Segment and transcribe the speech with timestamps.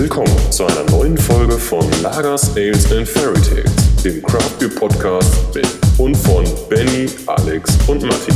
[0.00, 5.54] Willkommen zu einer neuen Folge von Lagers, Ales and Fairy Tales, dem Craft Beer Podcast
[5.54, 5.68] mit
[5.98, 8.32] und von Benny, Alex und Matti.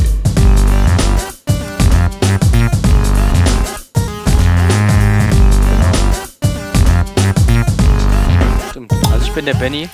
[8.68, 8.92] Stimmt.
[9.10, 9.88] Also ich bin der Benny.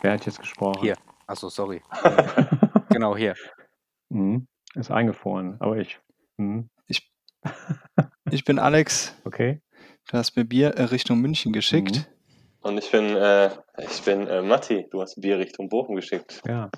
[0.00, 0.80] Wer hat jetzt gesprochen?
[0.80, 0.96] Hier.
[1.26, 1.82] Achso, sorry.
[2.88, 3.34] genau, hier.
[4.08, 4.48] Mhm.
[4.74, 6.00] Ist eingefroren, aber ich.
[6.38, 6.70] Mhm.
[8.30, 9.14] Ich bin Alex.
[9.24, 9.60] Okay.
[10.08, 12.08] Du hast mir Bier äh, Richtung München geschickt.
[12.60, 14.86] Und ich bin, äh, ich bin äh, Matti.
[14.90, 16.42] Du hast Bier Richtung Bochum geschickt.
[16.46, 16.70] Ja.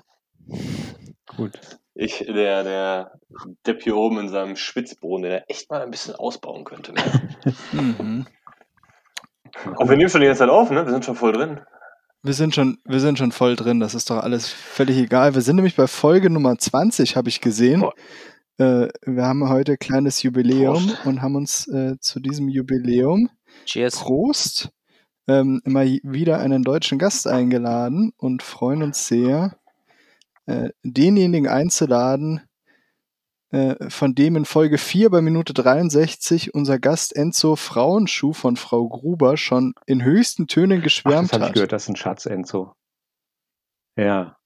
[1.37, 1.59] Gut.
[1.93, 3.11] Ich, der, der
[3.67, 6.93] Depp hier oben in seinem Schwitzboden, der echt mal ein bisschen ausbauen könnte.
[6.93, 7.03] Ne?
[7.71, 8.27] Mhm.
[9.77, 10.85] Und wir nehmen schon die ganze Zeit auf, ne?
[10.85, 11.59] Wir sind schon voll drin.
[12.21, 13.79] Wir sind schon, wir sind schon voll drin.
[13.79, 15.33] Das ist doch alles völlig egal.
[15.33, 17.81] Wir sind nämlich bei Folge Nummer 20, habe ich gesehen.
[17.81, 17.93] Boah.
[18.59, 21.05] Äh, wir haben heute ein kleines Jubiläum Prost.
[21.05, 23.29] und haben uns äh, zu diesem Jubiläum
[23.65, 23.95] Cheers.
[23.99, 24.69] Prost
[25.27, 29.57] ähm, immer wieder einen deutschen Gast eingeladen und freuen uns sehr,
[30.45, 32.41] äh, denjenigen einzuladen,
[33.51, 38.89] äh, von dem in Folge 4 bei Minute 63 unser Gast Enzo Frauenschuh von Frau
[38.89, 41.53] Gruber schon in höchsten Tönen Ach, geschwärmt das habe ich hat.
[41.53, 42.73] gehört, das ist ein Schatz, Enzo.
[43.95, 44.38] Ja.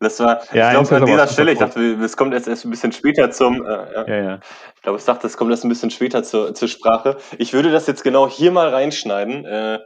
[0.00, 2.70] Das war, Ja, ich glaube, an dieser Stelle, ich dachte, es kommt jetzt erst ein
[2.70, 4.06] bisschen später zum, äh, ja.
[4.06, 4.38] Ja, ja.
[4.74, 7.16] ich glaube, ich dachte, es kommt erst ein bisschen später zur, zur Sprache.
[7.38, 9.44] Ich würde das jetzt genau hier mal reinschneiden.
[9.44, 9.78] Äh,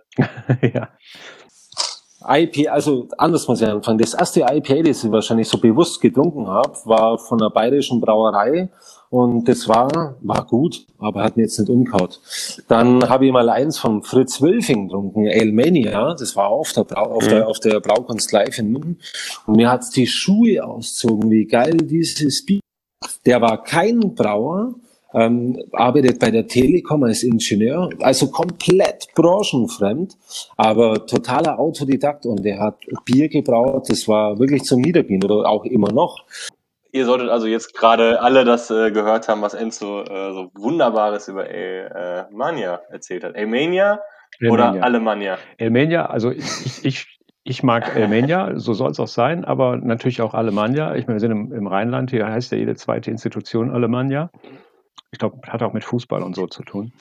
[0.74, 0.88] ja.
[2.26, 3.98] IPA, also anders muss ich anfangen.
[3.98, 8.68] Das erste IPA, das ich wahrscheinlich so bewusst getrunken habe, war von einer bayerischen Brauerei
[9.10, 12.10] und das war, war gut, aber hat mir jetzt nicht umgehauen.
[12.68, 17.16] Dann habe ich mal eins von Fritz Wölfing getrunken, Elmania, das war auf der, Brau,
[17.16, 18.98] auf der, auf der Braukunst live in München
[19.46, 22.60] und mir hat's die Schuhe auszogen, wie geil dieses Bier.
[23.26, 24.74] Der war kein Brauer,
[25.12, 30.16] ähm, arbeitet bei der Telekom als Ingenieur, also komplett branchenfremd,
[30.56, 35.64] aber totaler Autodidakt und der hat Bier gebraut, das war wirklich zum Niedergehen oder auch
[35.64, 36.24] immer noch.
[36.92, 41.28] Ihr solltet also jetzt gerade alle das äh, gehört haben, was Enzo äh, so Wunderbares
[41.28, 43.34] über äh, Mania erzählt hat.
[43.34, 44.00] Elmania
[44.48, 44.82] oder Elmenia.
[44.82, 45.38] Alemannia?
[45.58, 50.34] Elmenia, also ich, ich, ich mag Elmenia, so soll es auch sein, aber natürlich auch
[50.34, 50.94] Alemannia.
[50.96, 54.30] Ich meine, wir sind im, im Rheinland, hier heißt ja jede zweite Institution Alemannia.
[55.12, 56.92] Ich glaube, hat auch mit Fußball und so zu tun.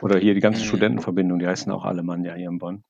[0.00, 0.66] Oder hier die ganze Mhm.
[0.66, 2.84] Studentenverbindung, die heißen auch Alemannia hier in Bonn.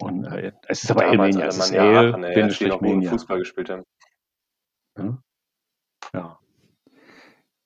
[0.00, 3.08] Und äh, es ist aber Elmenia, es ist Ale, Aachen, ey.
[3.08, 3.84] Fußball gespielt haben.
[4.96, 5.18] Ja.
[6.14, 6.38] ja.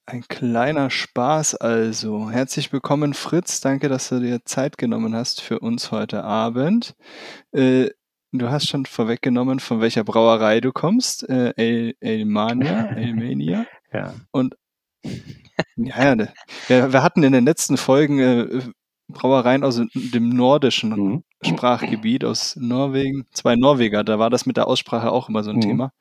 [0.07, 2.31] Ein kleiner Spaß also.
[2.31, 3.61] Herzlich willkommen, Fritz.
[3.61, 6.95] Danke, dass du dir Zeit genommen hast für uns heute Abend.
[7.53, 7.91] Äh,
[8.33, 11.29] du hast schon vorweggenommen, von welcher Brauerei du kommst.
[11.29, 13.67] Äh, El Elmania, Elmania.
[13.93, 14.15] ja.
[14.31, 14.57] Und
[15.77, 16.33] ja, ja, ne.
[16.69, 18.63] wir, wir hatten in den letzten Folgen äh,
[19.09, 21.25] Brauereien aus dem nordischen Mhm.
[21.45, 23.27] Sprachgebiet, aus Norwegen.
[23.33, 25.61] Zwei Norweger, da war das mit der Aussprache auch immer so ein Mhm.
[25.61, 25.93] Thema.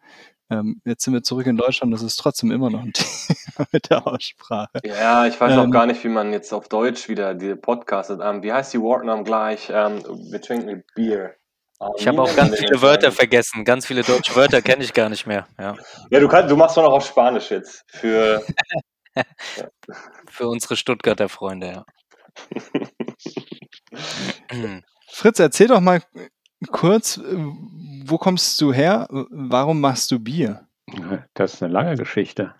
[0.49, 3.89] Ähm, jetzt sind wir zurück in Deutschland, das ist trotzdem immer noch ein Thema mit
[3.89, 4.79] der Aussprache.
[4.85, 8.21] Ja, ich weiß auch Ähm, gar nicht, wie man jetzt auf Deutsch wieder die podcastet.
[8.23, 9.69] Ähm, wie heißt die Wortnamen gleich?
[9.69, 11.35] Ähm, wir trinken Bier.
[11.81, 13.65] Ähm, Ich habe auch ganz viele Wörter vergessen.
[13.65, 15.47] Ganz viele deutsche Wörter kenne ich gar nicht mehr.
[15.59, 15.75] Ja.
[16.09, 17.83] Ja, du, kannst, du machst doch noch auf Spanisch jetzt.
[17.87, 18.41] Für
[20.29, 21.85] Für unsere Stuttgarter Freunde, ja.
[25.09, 26.01] Fritz, erzähl doch mal
[26.71, 27.37] kurz, äh,
[28.05, 29.07] wo kommst du her?
[29.09, 30.67] Warum machst du Bier?
[31.33, 32.53] Das ist eine lange Geschichte.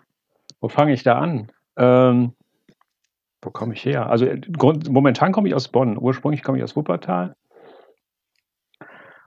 [0.60, 1.50] Wo fange ich da an?
[1.76, 2.34] Ähm,
[3.40, 4.08] wo komme ich her?
[4.10, 5.96] Also äh, Grund, momentan komme ich aus Bonn.
[5.96, 7.34] Ursprünglich komme ich aus Wuppertal.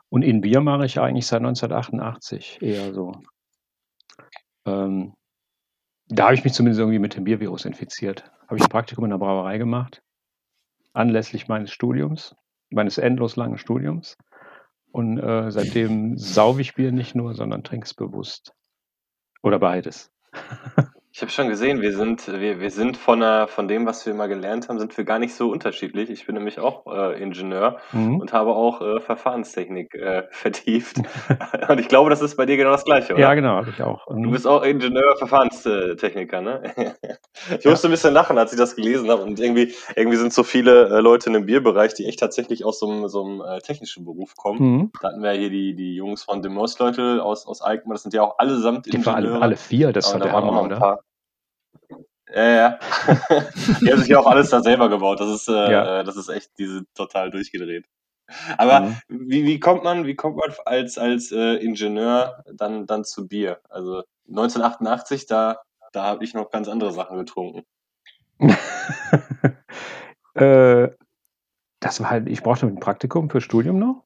[0.10, 3.14] Und in Bier mache ich eigentlich seit 1988 eher so.
[4.66, 5.14] Ähm,
[6.10, 8.30] da habe ich mich zumindest irgendwie mit dem Biervirus infiziert.
[8.48, 10.02] Habe ich ein Praktikum in der Brauerei gemacht,
[10.92, 12.36] anlässlich meines Studiums,
[12.70, 14.18] meines endlos langen Studiums.
[14.92, 18.54] Und äh, seitdem sauge ich Bier nicht nur, sondern trinke es bewusst.
[19.42, 20.12] Oder beides.
[21.14, 24.14] ich habe schon gesehen, wir sind, wir, wir sind von, der, von dem, was wir
[24.14, 26.10] mal gelernt haben, sind wir gar nicht so unterschiedlich.
[26.10, 28.22] Ich bin nämlich auch äh, Ingenieur Mhm.
[28.22, 30.98] und habe auch äh, Verfahrenstechnik äh, vertieft.
[31.68, 33.22] und ich glaube, das ist bei dir genau das Gleiche, oder?
[33.22, 34.08] Ja, genau, habe ich auch.
[34.08, 36.64] Und Du bist auch Ingenieur, Verfahrenstechniker, ne?
[37.58, 37.72] ich Ja.
[37.72, 39.24] musste ein bisschen lachen, als ich das gelesen habe.
[39.24, 42.80] Und irgendwie, irgendwie sind so viele äh, Leute in dem Bierbereich, die echt tatsächlich aus
[42.80, 44.60] so einem, so einem äh, technischen Beruf kommen.
[44.78, 44.92] Mhm.
[45.02, 48.14] Da hatten wir hier die, die Jungs von Demos Leute aus, aus Alkmaar, das sind
[48.14, 49.34] ja auch allesamt Die waren Ingenieure.
[49.36, 50.80] alle, alle vier, das doch da der waren auch Hammer, noch ein oder?
[50.80, 51.00] paar.
[52.34, 52.80] Ja, ja.
[53.82, 55.20] die haben sich ja auch alles da selber gebaut.
[55.20, 56.00] Das ist, äh, Ja.
[56.00, 57.86] äh, das ist echt, die sind total durchgedreht.
[58.58, 58.96] Aber Mhm.
[59.10, 63.60] wie, wie kommt man, wie kommt man als, als äh, Ingenieur dann, dann zu Bier?
[63.70, 65.58] Also 1988, da,
[65.92, 67.64] da habe ich noch ganz andere Sachen getrunken.
[70.36, 70.90] äh,
[71.80, 74.04] das war halt, ich brauchte ein Praktikum für Studium noch.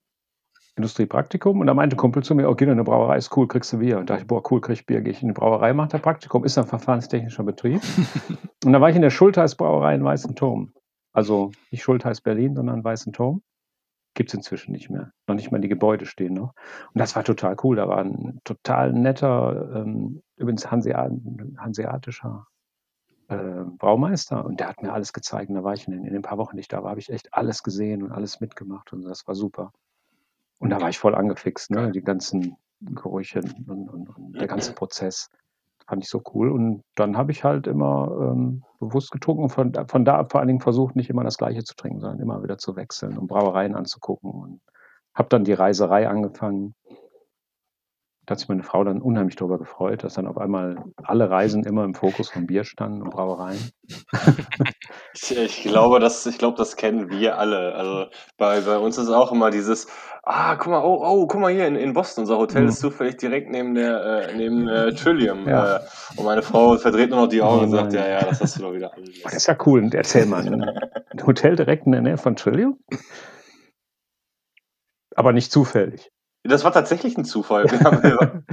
[0.77, 3.47] Industriepraktikum und da meinte ein Kumpel zu mir, oh, geh in eine Brauerei, ist cool,
[3.47, 3.97] kriegst du Bier.
[3.97, 5.89] Und da dachte ich, boah, cool, krieg ich Bier, gehe ich in eine Brauerei, mache
[5.89, 7.81] da Praktikum, ist ein verfahrenstechnischer Betrieb.
[8.65, 10.73] und da war ich in der Schultheiß Brauerei in Weißen Turm.
[11.13, 13.41] Also nicht Schultheiß Berlin, sondern Weißen Turm.
[14.15, 15.11] Gibt es inzwischen nicht mehr.
[15.27, 16.53] Noch nicht mal die Gebäude stehen noch.
[16.93, 17.77] Und das war total cool.
[17.77, 21.11] Da war ein total netter, ähm, übrigens Hanseat
[21.57, 22.47] hanseatischer
[23.29, 25.49] äh, Braumeister und der hat mir alles gezeigt.
[25.49, 26.99] Und da war ich in den, in den paar Wochen, die ich da war, habe
[26.99, 29.71] ich echt alles gesehen und alles mitgemacht und das war super.
[30.59, 31.91] Und da war ich voll angefixt, ne?
[31.91, 35.29] Die ganzen Gerüche und, und, und der ganze Prozess
[35.87, 36.51] fand ich so cool.
[36.51, 40.39] Und dann habe ich halt immer ähm, bewusst getrunken und von, von da ab vor
[40.39, 43.27] allen Dingen versucht, nicht immer das Gleiche zu trinken, sondern immer wieder zu wechseln und
[43.27, 44.31] Brauereien anzugucken.
[44.31, 44.61] Und
[45.13, 46.75] habe dann die Reiserei angefangen.
[48.25, 51.63] Da hat sich meine Frau dann unheimlich darüber gefreut, dass dann auf einmal alle Reisen
[51.63, 53.69] immer im Fokus von Bier standen und Brauereien.
[55.13, 57.75] Ich, ich glaube, das, ich glaube, das kennen wir alle.
[57.75, 58.07] Also
[58.37, 59.87] bei, bei uns ist auch immer dieses,
[60.23, 62.69] ah, guck mal, oh, oh, guck mal hier in, in Boston, unser Hotel Mhm.
[62.69, 65.47] ist zufällig direkt neben der, äh, neben äh, Trillium.
[65.47, 65.75] Ja.
[65.77, 65.79] Äh,
[66.17, 68.03] und meine Frau verdreht nur noch die Augen und Oh sagt, nein.
[68.03, 69.83] ja, ja, das hast du doch wieder Oh, das ist ja cool.
[69.83, 72.79] Und erzähl mal, ein ein Hotel direkt in der Nähe von Trillium?
[75.15, 76.11] Aber nicht zufällig.
[76.47, 77.71] Das war tatsächlich ein Zufall.
[77.71, 78.01] Wir haben,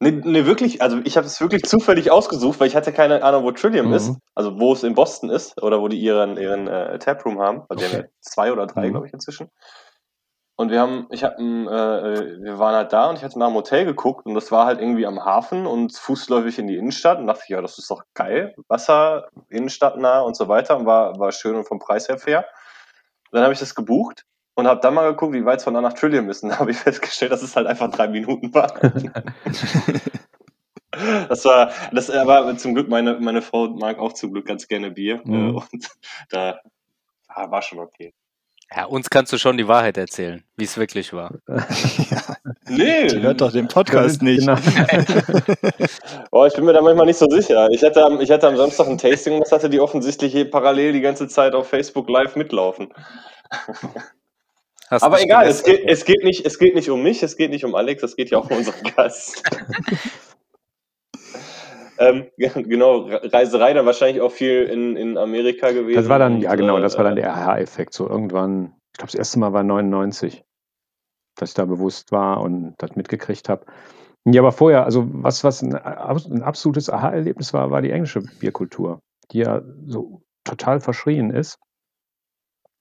[0.00, 3.44] nee, nee, wirklich, also ich habe es wirklich zufällig ausgesucht, weil ich hatte keine Ahnung,
[3.44, 3.94] wo Trillium Mhm.
[3.94, 7.62] ist, also wo es in Boston ist oder wo die ihren, ihren äh, Taproom haben.
[7.68, 8.02] Also die haben Okay.
[8.04, 8.92] ja zwei oder drei, Mhm.
[8.92, 9.48] glaube ich, inzwischen.
[10.56, 13.56] Und wir haben, ich habe, äh, wir waren halt da und ich hatte nach einem
[13.56, 17.26] Hotel geguckt und das war halt irgendwie am Hafen und fußläufig in die Innenstadt und
[17.26, 21.32] dachte, ich, ja, das ist doch geil, Wasser, Innenstadtnah und so weiter und war, war
[21.32, 22.44] schön und vom Preis her fair.
[23.32, 24.24] Dann habe ich das gebucht
[24.54, 26.58] und habe dann mal geguckt, wie weit es von da nach Trillium ist und da
[26.58, 28.72] habe ich festgestellt, dass es halt einfach drei Minuten war.
[31.28, 34.90] Das war, das aber zum Glück, meine, meine Frau mag auch zum Glück ganz gerne
[34.90, 35.34] Bier Mhm.
[35.34, 35.90] äh, und
[36.28, 36.60] da
[37.28, 38.12] ah, war schon okay.
[38.74, 41.34] Ja, uns kannst du schon die Wahrheit erzählen, wie es wirklich war.
[42.68, 44.40] Nee, Die hört doch den Podcast nicht.
[44.40, 44.56] Genau.
[46.30, 47.68] Oh, ich bin mir da manchmal nicht so sicher.
[47.70, 50.50] Ich hatte, am, ich hatte am Samstag ein Tasting und das hatte die offensichtlich hier
[50.50, 52.88] parallel die ganze Zeit auf Facebook live mitlaufen.
[54.92, 57.50] Hast Aber egal, es geht, es, geht nicht, es geht nicht um mich, es geht
[57.50, 59.42] nicht um Alex, es geht ja auch um unseren Gast.
[61.98, 65.96] ähm, genau, Re- Reiserei dann wahrscheinlich auch viel in, in Amerika gewesen.
[65.96, 67.94] Das war dann, und, ja genau, äh, das war dann der Aha-Effekt.
[67.94, 70.44] So irgendwann, ich glaube, das erste Mal war 99,
[71.38, 73.64] dass ich da bewusst war und das mitgekriegt habe.
[74.26, 79.00] Ja, aber vorher, also was, was ein, ein absolutes Aha-Erlebnis war, war die englische Bierkultur,
[79.30, 81.56] die ja so total verschrien ist.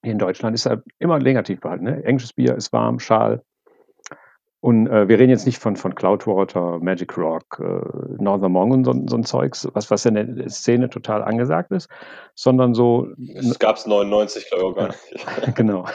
[0.03, 1.85] Hier in Deutschland ist ja immer negativ behalten.
[1.85, 2.03] Ne?
[2.03, 3.43] Englisches Bier ist warm, schal.
[4.63, 8.83] Und äh, wir reden jetzt nicht von, von Cloudwater, Magic Rock, äh, Northern Monk und
[8.83, 11.89] so, so ein Zeugs, was, was in der Szene total angesagt ist,
[12.35, 15.55] sondern so Das gab es 99, glaube ich, auch gar nicht.
[15.55, 15.85] genau.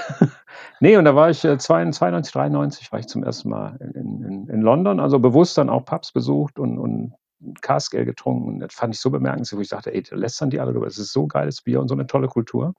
[0.81, 4.25] nee, und da war ich äh, 92, 92, 93 war ich zum ersten Mal in,
[4.25, 7.15] in, in London, also bewusst dann auch Pubs besucht und, und
[7.61, 8.49] Cask getrunken.
[8.49, 10.89] Und das fand ich so bemerkenswert, wo ich dachte, ey, da lästern die alle drüber.
[10.89, 12.75] Es ist so geiles Bier und so eine tolle Kultur.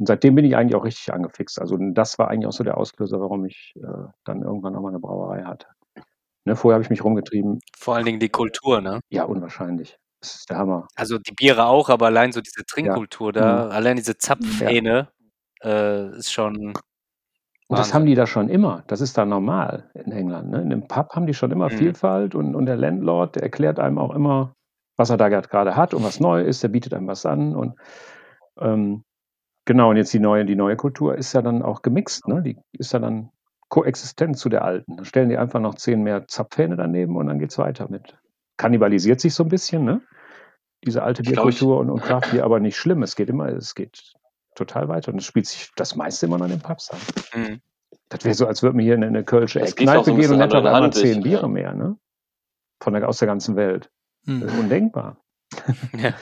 [0.00, 1.60] Und seitdem bin ich eigentlich auch richtig angefixt.
[1.60, 3.86] Also das war eigentlich auch so der Auslöser, warum ich äh,
[4.24, 5.66] dann irgendwann nochmal eine Brauerei hatte.
[6.46, 7.58] Ne, vorher habe ich mich rumgetrieben.
[7.78, 9.00] Vor allen Dingen die Kultur, ne?
[9.10, 9.98] Ja, unwahrscheinlich.
[10.22, 10.86] Das ist der Hammer.
[10.96, 13.72] Also die Biere auch, aber allein so diese Trinkkultur da, Mhm.
[13.72, 15.08] allein diese Zapfhähne
[15.62, 16.72] äh, ist schon.
[17.68, 18.82] Und das haben die da schon immer.
[18.86, 20.48] Das ist da normal in England.
[20.50, 20.62] Ne?
[20.62, 21.76] In einem Pub haben die schon immer Mhm.
[21.76, 24.54] Vielfalt und, und der Landlord, der erklärt einem auch immer,
[24.96, 26.62] was er da gerade hat und was neu ist.
[26.62, 27.54] Der bietet einem was an.
[27.54, 27.74] Und
[28.58, 29.04] ähm,
[29.70, 32.26] genau, und jetzt die neue, die neue Kultur ist ja dann auch gemixt.
[32.26, 32.42] Ne?
[32.42, 33.30] Die ist ja dann
[33.68, 34.96] koexistent zu der alten.
[34.96, 38.18] Da stellen die einfach noch zehn mehr Zapfhähne daneben und dann geht's weiter mit.
[38.56, 40.00] Kannibalisiert sich so ein bisschen, ne?
[40.84, 43.04] Diese alte Bierkultur und, und Craftbier, aber nicht schlimm.
[43.04, 44.14] Es geht immer, es geht
[44.56, 45.12] total weiter.
[45.12, 46.98] Und es spielt sich das meiste immer noch in den Pubs an.
[47.32, 47.60] Mhm.
[48.08, 50.32] Das wäre so, als würden wir hier in eine Kölsche geht so Kneipe ein gehen
[50.32, 51.48] und hätten Hand, zehn Biere ja.
[51.48, 51.96] mehr, ne?
[52.82, 53.88] Von der, aus der ganzen Welt.
[54.26, 54.42] Das Hm.
[54.48, 55.18] ist undenkbar.
[55.96, 56.12] Ja.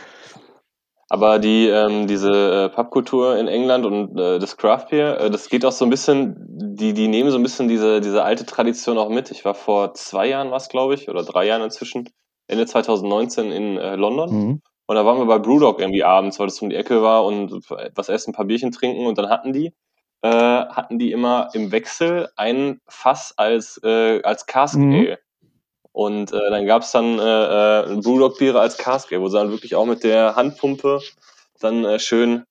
[1.11, 5.49] Aber die, ähm, diese äh, Pubkultur in England und äh, das Craft Beer, äh, das
[5.49, 6.37] geht auch so ein bisschen,
[6.77, 9.31] die, die nehmen so ein bisschen diese, diese alte Tradition auch mit.
[9.31, 12.11] Ich war vor zwei Jahren, was glaube ich, oder drei Jahren inzwischen,
[12.47, 14.31] Ende 2019 in äh, London.
[14.31, 14.62] Mhm.
[14.87, 17.53] Und da waren wir bei Brewdog irgendwie abends, weil das um die Ecke war und
[17.95, 19.07] was essen, ein paar Bierchen trinken.
[19.07, 19.75] Und dann hatten die,
[20.23, 25.17] äh, hatten die immer im Wechsel ein Fass als, äh, als Cask Mhm.
[25.99, 29.75] Und äh, dann gab's dann äh, äh, Brewdog-Biere als Cask Ale, wo sie dann wirklich
[29.75, 31.00] auch mit der Handpumpe
[31.59, 32.45] dann äh, schön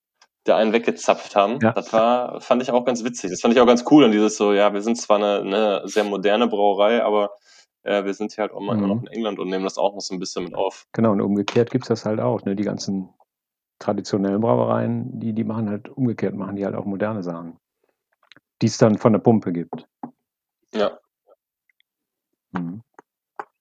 [0.46, 1.58] der einen weggezapft haben.
[1.62, 1.72] Ja.
[1.72, 3.32] Das war, fand ich auch ganz witzig.
[3.32, 4.04] Das fand ich auch ganz cool.
[4.04, 7.32] Und dieses so, ja, wir sind zwar eine, eine sehr moderne Brauerei, aber
[7.84, 8.94] äh, wir sind hier halt auch mal immer Mhm.
[8.96, 10.86] noch in England und nehmen das auch noch so ein bisschen mit auf.
[10.92, 12.44] Genau, und umgekehrt gibt es das halt auch.
[12.44, 12.54] Ne?
[12.58, 13.13] Die ganzen
[13.80, 17.58] traditionellen Brauereien, die, die machen halt umgekehrt, machen die halt auch moderne Sachen.
[18.62, 19.88] Die es dann von der Pumpe gibt.
[20.74, 21.00] Ja,
[22.51, 22.82] Mhm.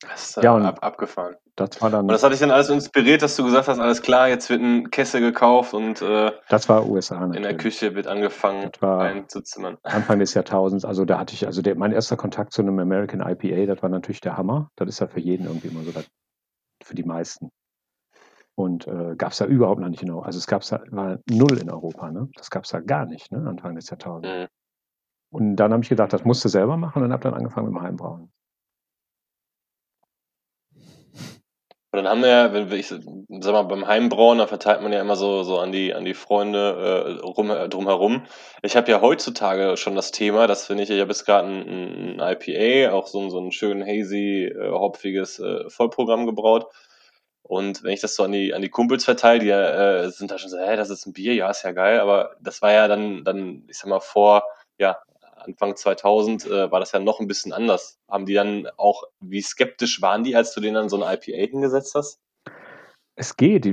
[0.00, 1.36] Das ist äh, Ja, und ab, abgefahren.
[1.56, 4.02] das war Und dann, das hat dich dann alles inspiriert, dass du gesagt hast, alles
[4.02, 7.56] klar, jetzt wird ein Kessel gekauft und äh, das war USA in der.
[7.56, 9.78] Küche wird angefangen einzuzimmern.
[9.82, 13.20] Anfang des Jahrtausends, also da hatte ich, also der, mein erster Kontakt zu einem American
[13.20, 14.70] IPA, das war natürlich der Hammer.
[14.76, 16.06] Das ist ja für jeden irgendwie immer so, das,
[16.82, 17.50] für die meisten.
[18.54, 20.26] Und äh, gab es ja überhaupt noch nicht in Europa.
[20.26, 22.28] Also es gab es war null in Europa, ne?
[22.36, 23.46] Das gab es ja gar nicht, ne?
[23.46, 24.28] Anfang des Jahrtausends.
[24.28, 24.46] Mhm.
[25.30, 27.76] Und dann habe ich gedacht, das musst du selber machen und habe dann angefangen mit
[27.76, 28.32] dem Heimbrauen.
[31.96, 33.00] Und dann haben wir ja, wenn wir, ich sag
[33.52, 37.18] mal, beim Heimbrauen, da verteilt man ja immer so, so an die, an die Freunde
[37.22, 38.26] äh, rum, äh, drumherum.
[38.62, 42.20] Ich habe ja heutzutage schon das Thema, das finde ich, ich habe jetzt gerade ein,
[42.20, 46.66] ein IPA, auch so, ein- so ein schön hazy, äh, hopfiges äh, Vollprogramm gebraut.
[47.42, 50.38] Und wenn ich das so an die, an die Kumpels verteile, die äh, sind da
[50.38, 52.88] schon so, hä, das ist ein Bier, ja, ist ja geil, aber das war ja
[52.88, 54.42] dann, dann, ich sag mal, vor,
[54.78, 54.98] ja,
[55.46, 57.98] Anfang 2000 äh, war das ja noch ein bisschen anders.
[58.08, 61.36] Haben die dann auch, wie skeptisch waren die, als du denen dann so ein IPA
[61.36, 62.20] hingesetzt hast?
[63.18, 63.66] Es geht.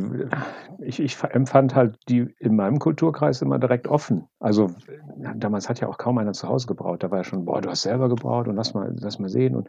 [0.79, 4.29] Ich, ich empfand halt die in meinem Kulturkreis immer direkt offen.
[4.39, 4.71] Also
[5.35, 7.03] damals hat ja auch kaum einer zu Hause gebraut.
[7.03, 9.57] Da war ja schon, boah, du hast selber gebraut und lass mal, lass mal sehen.
[9.57, 9.67] Und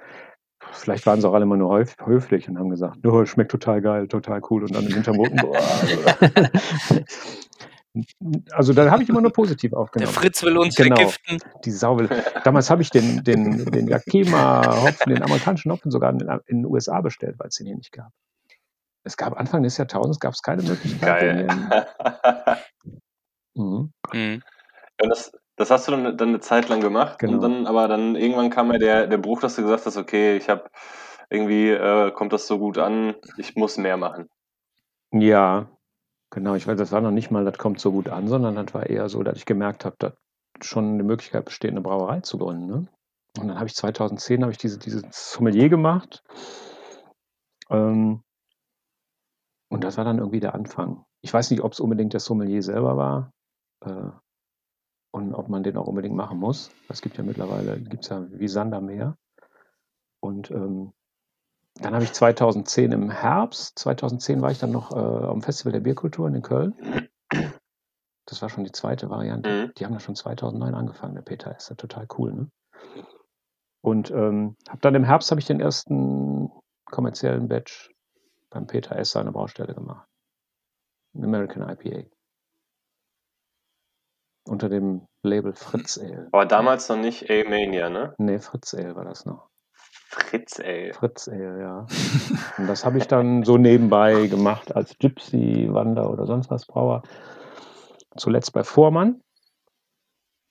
[0.70, 3.82] vielleicht waren sie auch alle immer nur höf, höflich und haben gesagt, oh, schmeckt total
[3.82, 4.62] geil, total cool.
[4.62, 5.58] Und dann im Hintergrund, boah.
[8.50, 10.12] Also da habe ich immer nur positiv Der aufgenommen.
[10.12, 10.96] Fritz will uns Genau.
[10.96, 11.38] vergiften.
[11.64, 12.08] Die Sau will.
[12.42, 17.00] Damals habe ich den, den, den Yakima-Hopfen, den amerikanischen Hopfen sogar in, in den USA
[17.00, 18.10] bestellt, weil es den hier nicht gab.
[19.04, 21.46] Es gab Anfang des Jahrtausends gab es keine Möglichkeit.
[21.48, 22.56] Geil.
[23.56, 23.92] Mhm.
[24.12, 24.42] Mhm.
[25.00, 27.34] Ja, das, das hast du dann, dann eine Zeit lang gemacht Genau.
[27.34, 30.36] und dann, aber dann irgendwann kam ja der, der Bruch, dass du gesagt hast, okay,
[30.36, 30.68] ich habe
[31.30, 34.28] irgendwie äh, kommt das so gut an, ich muss mehr machen.
[35.12, 35.68] Ja,
[36.34, 36.54] genau.
[36.54, 38.86] Ich weiß, das war noch nicht mal, das kommt so gut an, sondern das war
[38.86, 40.12] eher so, dass ich gemerkt habe, dass
[40.60, 42.66] schon eine Möglichkeit besteht, eine Brauerei zu gründen.
[42.66, 42.86] Ne?
[43.38, 46.22] Und dann habe ich 2010 habe ich diese, dieses Sommelier gemacht.
[47.70, 48.22] Ähm,
[49.70, 51.04] und das war dann irgendwie der Anfang.
[51.20, 53.32] Ich weiß nicht, ob es unbedingt der Sommelier selber war
[53.84, 54.10] äh,
[55.12, 56.70] und ob man den auch unbedingt machen muss.
[56.88, 59.16] Es gibt ja mittlerweile, gibt es ja wie Sand am Meer.
[60.20, 60.92] Und ähm,
[61.80, 65.80] dann habe ich 2010 im Herbst, 2010 war ich dann noch äh, am Festival der
[65.80, 66.74] Bierkulturen in Köln.
[68.26, 69.50] Das war schon die zweite Variante.
[69.50, 69.72] Mhm.
[69.76, 71.54] Die haben ja schon 2009 angefangen, der Peter.
[71.54, 72.50] Ist ja total cool, ne?
[73.82, 76.50] Und ähm, habe dann im Herbst habe ich den ersten
[76.86, 77.92] kommerziellen Batch
[78.48, 79.10] beim Peter S.
[79.10, 80.08] seiner Baustelle gemacht.
[81.14, 82.08] Ein American IPA.
[84.46, 86.28] Unter dem Label Fritz Ale.
[86.32, 88.14] Aber damals noch nicht A-Mania, ne?
[88.16, 89.50] Nee, Fritz Ale war das noch.
[90.14, 90.92] Fritz, ey.
[90.92, 91.86] Fritz Ale, ja.
[92.58, 97.02] Und das habe ich dann so nebenbei gemacht als Gypsy, Wander oder sonst was Brauer.
[98.16, 99.20] Zuletzt bei Vormann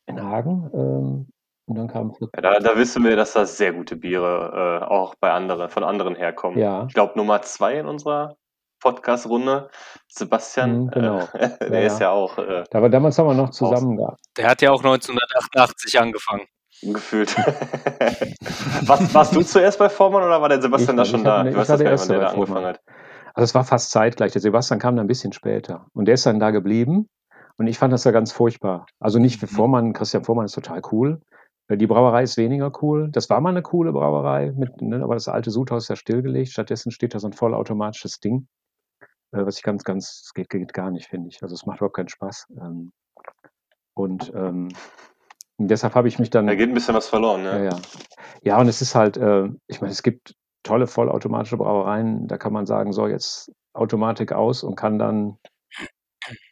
[0.06, 0.70] in Hagen.
[0.74, 1.30] Ähm,
[1.66, 2.30] und dann kam Fritz.
[2.36, 5.84] Ja, da, da wissen wir, dass da sehr gute Biere äh, auch bei anderen, von
[5.86, 6.60] anderen herkommen.
[6.60, 8.36] Ja, Ich glaube, Nummer zwei in unserer
[8.82, 9.70] Podcast-Runde,
[10.10, 11.20] Sebastian, Mhm, genau.
[11.34, 12.12] äh, der Ja, ist ja.
[12.12, 14.20] auch äh, da war damals haben wir noch zusammen gehabt.
[14.38, 16.46] Der hat ja auch 1988 angefangen.
[16.92, 17.36] Gefühlt.
[18.88, 21.38] warst, warst du zuerst bei Vormann oder war der Sebastian Ich da schon ich da?
[21.40, 22.82] hab- Ich ich weiß war der der da Erste bei angefangen hat.
[23.36, 24.32] Also es war fast zeitgleich.
[24.34, 25.88] Der Sebastian kam dann ein bisschen später.
[25.94, 27.08] Und der ist dann da geblieben.
[27.58, 28.86] Und ich fand das ja ganz furchtbar.
[29.00, 31.22] Also nicht für Vormann, Christian Vormann ist total cool.
[31.68, 33.10] Äh, Die Brauerei ist weniger cool.
[33.12, 36.50] Das war mal eine coole Brauerei, mit, ne, aber das alte Sudhaus ist ja stillgelegt.
[36.52, 38.48] Stattdessen steht da so ein vollautomatisches Ding,
[39.32, 41.42] äh, was ich ganz, ganz, geht, geht gar nicht, finde ich.
[41.44, 42.48] Also es macht überhaupt keinen Spaß.
[42.60, 42.92] Ähm,
[45.64, 46.46] und deshalb habe ich mich dann.
[46.46, 47.66] Da geht ein bisschen was verloren, Ja, ne?
[47.66, 47.78] ja.
[48.44, 52.52] Ja, und es ist halt, äh, ich meine, es gibt tolle vollautomatische Brauereien, da kann
[52.52, 55.38] man sagen, so jetzt Automatik aus und kann dann,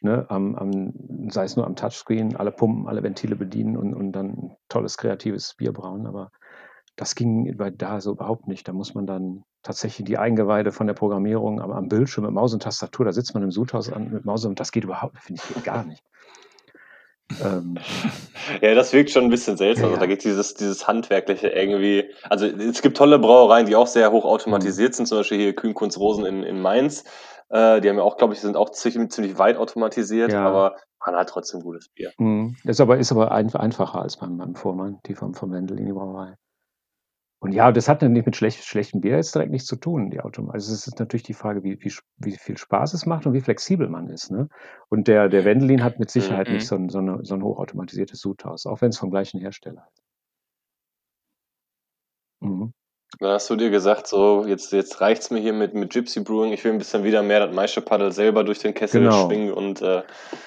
[0.00, 4.12] ne, am, am, sei es nur am Touchscreen, alle Pumpen, alle Ventile bedienen und, und
[4.12, 6.06] dann ein tolles, kreatives Bier brauen.
[6.06, 6.30] Aber
[6.96, 8.66] das ging bei da so überhaupt nicht.
[8.66, 12.54] Da muss man dann tatsächlich die Eingeweide von der Programmierung am, am Bildschirm mit Maus
[12.54, 15.42] und Tastatur, da sitzt man im Sudhaus an mit Maus und das geht überhaupt, finde
[15.54, 16.02] ich, gar nicht.
[17.44, 17.78] Ähm,
[18.60, 19.84] Ja, das wirkt schon ein bisschen seltsam.
[19.84, 20.00] Ja, Also ja.
[20.00, 22.10] da geht dieses, dieses Handwerkliche irgendwie.
[22.28, 24.30] Also es gibt tolle Brauereien, die auch sehr hoch Mhm.
[24.30, 27.04] automatisiert sind, zum Beispiel hier Kühn-Kunz Rosen in, in Mainz.
[27.50, 30.44] Äh, die haben ja auch, glaube ich, sind auch ziemlich, ziemlich weit automatisiert, Ja.
[30.46, 32.12] aber man hat trotzdem gutes Bier.
[32.18, 32.56] Mhm.
[32.64, 35.78] Das ist aber, ist aber ein, einfacher als beim, beim Vormann, die vom, vom Wendel
[35.78, 36.34] in die Brauerei.
[37.42, 40.10] Und ja, das hat dann nicht mit schlecht, schlechtem Bier jetzt direkt nichts zu tun,
[40.10, 40.54] die Automat.
[40.54, 43.40] Also es ist natürlich die Frage, wie, wie, wie viel Spaß es macht und wie
[43.40, 44.30] flexibel man ist.
[44.30, 44.48] Ne?
[44.88, 46.54] Und der, der Wendelin hat mit Sicherheit Mhm.
[46.54, 49.88] nicht so ein, so, eine, so ein hochautomatisiertes Sudhaus, auch wenn es vom gleichen Hersteller
[49.92, 50.04] ist.
[52.40, 52.72] Mhm.
[53.18, 56.52] Dann hast du dir gesagt, so, jetzt, jetzt reicht's mir hier mit, mit Gypsy Brewing,
[56.52, 59.26] ich will ein bisschen wieder mehr das Maischepaddel selber durch den Kessel Genau.
[59.26, 60.02] schwingen und äh,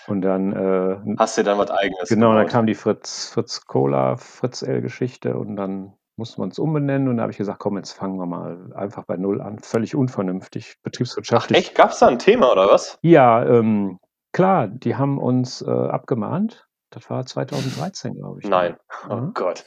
[0.08, 2.52] Und dann, äh, hast dir dann was eigenes genau, dann gebaut.
[2.54, 7.24] kam die Fritz, Fritz Cola, Fritz L-Geschichte und dann mussten wir uns umbenennen und da
[7.24, 9.60] habe ich gesagt, komm, jetzt fangen wir mal einfach bei Null an.
[9.60, 11.58] Völlig unvernünftig, Ach betriebswirtschaftlich.
[11.58, 12.98] echt, gab's da ein Thema oder was?
[13.02, 14.00] Ja, ähm,
[14.32, 16.68] klar, die haben uns äh, abgemahnt.
[16.92, 18.48] Das war 2013, glaube ich.
[18.50, 18.78] Nein.
[19.10, 19.34] Oh Mhm.
[19.34, 19.66] Gott.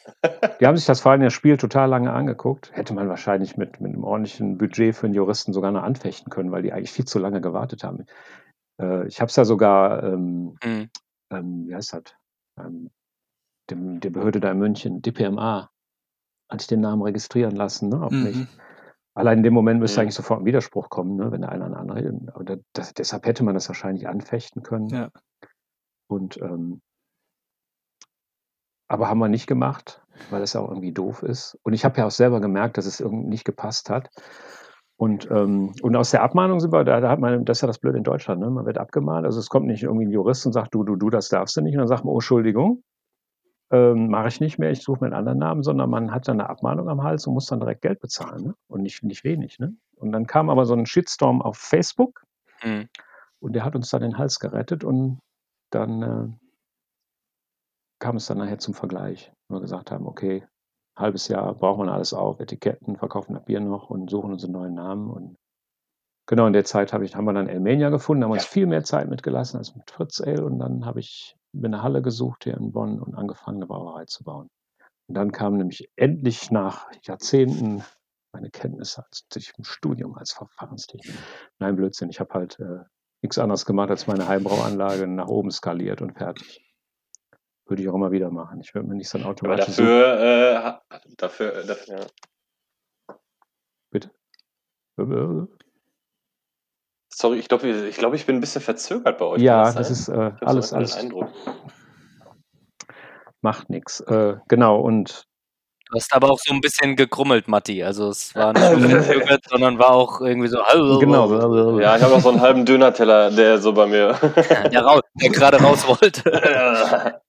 [0.61, 2.71] Die haben sich das vor allem das Spiel total lange angeguckt.
[2.73, 6.53] Hätte man wahrscheinlich mit, mit einem ordentlichen Budget für einen Juristen sogar noch anfechten können,
[6.53, 8.07] weil die eigentlich viel zu lange gewartet haben.
[8.81, 10.89] Äh, ich habe es ja sogar, ähm, Hm.
[11.31, 12.03] ähm, wie heißt das?
[12.59, 12.91] Ähm,
[13.69, 15.69] dem, der Behörde da in München, DPMA,
[16.49, 18.37] hatte ich den Namen registrieren lassen, ne, auf mich.
[18.37, 18.49] Mhm.
[19.15, 20.03] Allein in dem Moment müsste Mhm.
[20.03, 22.13] eigentlich sofort ein Widerspruch kommen, ne, wenn der eine an andere.
[22.35, 24.89] Aber da, das, deshalb hätte man das wahrscheinlich anfechten können.
[24.89, 25.11] Ja.
[26.09, 26.81] Und ähm,
[28.89, 31.59] aber haben wir nicht gemacht, weil ja auch irgendwie doof ist.
[31.63, 34.09] Und ich habe ja auch selber gemerkt, dass es irgendwie nicht gepasst hat.
[34.97, 37.69] Und, ähm, und aus der Abmahnung sind wir, da, da hat man, das ist ja
[37.69, 38.51] das Blöde in Deutschland, ne?
[38.51, 39.27] man wird abgemahnt.
[39.27, 41.61] Also es kommt nicht irgendwie ein Jurist und sagt, du, du, du, das darfst du
[41.61, 41.75] nicht.
[41.75, 42.83] Und dann sagt man, oh, Entschuldigung,
[43.71, 46.41] ähm, mache ich nicht mehr, ich suche mir einen anderen Namen, sondern man hat dann
[46.41, 48.45] eine Abmahnung am Hals und muss dann direkt Geld bezahlen.
[48.45, 48.55] Ne?
[48.69, 49.59] Und nicht, nicht wenig.
[49.59, 49.77] Ne?
[49.97, 52.25] Und dann kam aber so ein Shitstorm auf Facebook
[52.61, 52.89] Hm.
[53.41, 55.21] und der hat uns dann den Hals gerettet und
[55.71, 56.29] dann äh,
[58.01, 59.33] kam es dann nachher zum Vergleich.
[59.49, 60.47] wo Wir gesagt haben, okay,
[60.97, 64.55] halbes Jahr braucht man alles auf, Etiketten, verkaufen das Bier noch und suchen uns einen
[64.55, 65.11] neuen Namen.
[65.11, 65.37] Und
[66.27, 68.83] genau in der Zeit hab ich, haben wir dann Elmenia gefunden, haben uns viel mehr
[68.83, 72.57] Zeit mitgelassen als mit Fritz Ale und dann habe ich mir eine Halle gesucht hier
[72.57, 74.49] in Bonn und angefangen, eine Brauerei zu bauen.
[75.09, 77.83] Und dann kam nämlich endlich nach Jahrzehnten
[78.33, 81.19] meine Kenntnisse als durch im Studium als Verfahrenstechniker.
[81.59, 82.11] Nein, Blödsinn.
[82.11, 82.85] Ich habe halt äh,
[83.23, 86.63] nichts anderes gemacht, als meine Heimbrauanlage nach oben skaliert und fertig.
[87.67, 88.61] Würde ich auch immer wieder machen.
[88.61, 92.07] Ich würde mir nicht so ein Aber automatisches dafür, äh, dafür, äh, dafür ja.
[94.97, 95.49] Such-
[97.21, 99.43] Sorry, ich glaube, ich, glaub, ich bin ein bisschen verzögert bei euch.
[99.43, 99.93] Ja, das sein?
[99.93, 101.29] ist äh, alles, alles Eindruck.
[103.41, 104.01] macht nichts.
[104.03, 105.28] Äh, genau, und
[105.91, 107.83] Du hast aber auch so ein bisschen gekrummelt, Matti.
[107.83, 110.59] Also es war nicht nur verzögert, sondern war auch irgendwie so.
[110.99, 111.79] genau.
[111.81, 114.15] Ja, ich habe noch so einen halben Dönerteller, der so bei mir.
[114.73, 116.23] Der, raus, der gerade raus wollte.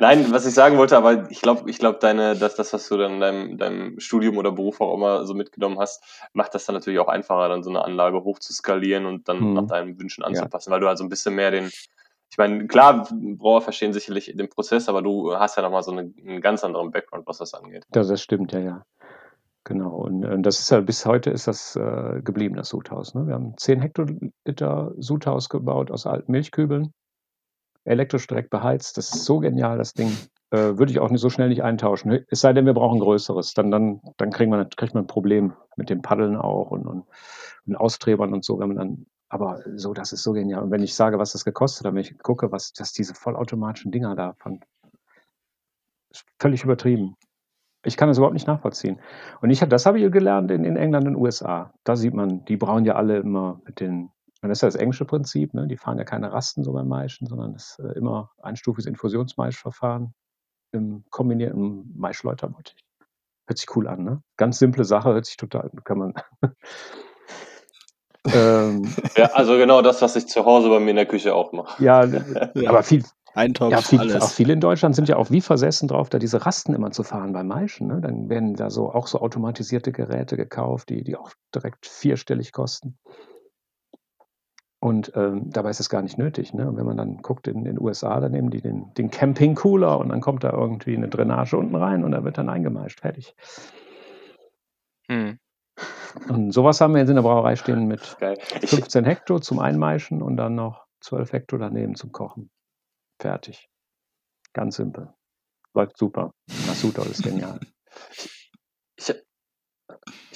[0.00, 2.96] Nein, was ich sagen wollte, aber ich glaube, ich glaube, deine, dass das, was du
[2.98, 6.02] dann in deinem, deinem Studium oder Beruf auch immer so mitgenommen hast,
[6.34, 9.40] macht das dann natürlich auch einfacher, dann so eine Anlage hoch zu skalieren und dann
[9.40, 9.54] Mhm.
[9.54, 11.70] nach deinen Wünschen anzupassen, weil du also ein bisschen mehr den,
[12.32, 16.14] ich meine, klar, Brauer verstehen sicherlich den Prozess, aber du hast ja nochmal so eine,
[16.16, 17.84] einen ganz anderen Background, was das angeht.
[17.90, 18.86] Das, das stimmt, ja, ja.
[19.64, 19.90] Genau.
[19.96, 23.14] Und äh, das ist ja bis heute ist das äh, geblieben, das Sudhaus.
[23.14, 23.26] Ne?
[23.26, 26.94] Wir haben 10 Hektoliter Sudhaus gebaut aus alten Milchkübeln.
[27.84, 28.96] Elektrisch direkt beheizt.
[28.96, 30.16] Das ist so genial, das Ding.
[30.52, 32.24] Äh, würde ich auch nicht so schnell nicht eintauschen.
[32.30, 33.52] Es sei denn, wir brauchen größeres.
[33.52, 37.04] Dann, dann, dann kriegt, man, kriegt man ein Problem mit den Paddeln auch und, und,
[37.66, 39.06] und Austrebern und so, wenn man dann.
[39.32, 40.62] Aber so, das ist so genial.
[40.62, 43.90] Und wenn ich sage, was das gekostet hat, wenn ich gucke, was dass diese vollautomatischen
[43.90, 44.60] Dinger da von
[46.38, 47.16] völlig übertrieben.
[47.84, 49.00] Ich kann das überhaupt nicht nachvollziehen.
[49.40, 51.72] Und ich, hab- das habe ich gelernt in, in England und USA.
[51.84, 54.10] Da sieht man, die brauen ja alle immer mit den,
[54.42, 55.66] das ist ja das englische Prinzip, ne?
[55.66, 60.12] die fahren ja keine Rasten so beim Maischen, sondern das ist äh, immer einstufiges Infusionsmaischverfahren
[60.72, 62.84] im kombinierten Maischläuterbottich.
[63.48, 64.22] Hört sich cool an, ne?
[64.36, 66.14] Ganz simple Sache, hört sich total, kann man.
[68.28, 68.82] ähm,
[69.16, 71.82] Ja, also genau das, was ich zu Hause bei mir in der Küche auch mache.
[71.82, 72.04] ja,
[72.54, 72.70] Ja.
[72.70, 73.04] aber viel,
[73.34, 74.20] Eintopf, Ja, viel, alles.
[74.22, 77.02] auch viele in Deutschland sind ja auch wie versessen drauf, da diese Rasten immer zu
[77.02, 77.86] fahren beim Maischen.
[77.88, 78.00] Ne?
[78.00, 82.98] Dann werden da so auch so automatisierte Geräte gekauft, die, die auch direkt vierstellig kosten.
[84.80, 86.52] Und ähm, dabei ist es gar nicht nötig.
[86.54, 86.68] Ne?
[86.68, 90.08] Und wenn man dann guckt in den USA, dann nehmen die den, den Camping-Cooler und
[90.08, 93.00] dann kommt da irgendwie eine Drainage unten rein und da wird dann eingemeischt.
[93.00, 93.34] Fertig.
[95.08, 95.38] Hm.
[96.28, 98.38] Und sowas haben wir jetzt in der Brauerei stehen mit Geil.
[98.60, 102.50] Ich, 15 Hektar zum Einmeischen und dann noch 12 Hektar daneben zum Kochen.
[103.18, 103.68] Fertig.
[104.52, 105.12] Ganz simpel.
[105.74, 106.32] Läuft super.
[106.66, 107.60] Nasuto ist genial.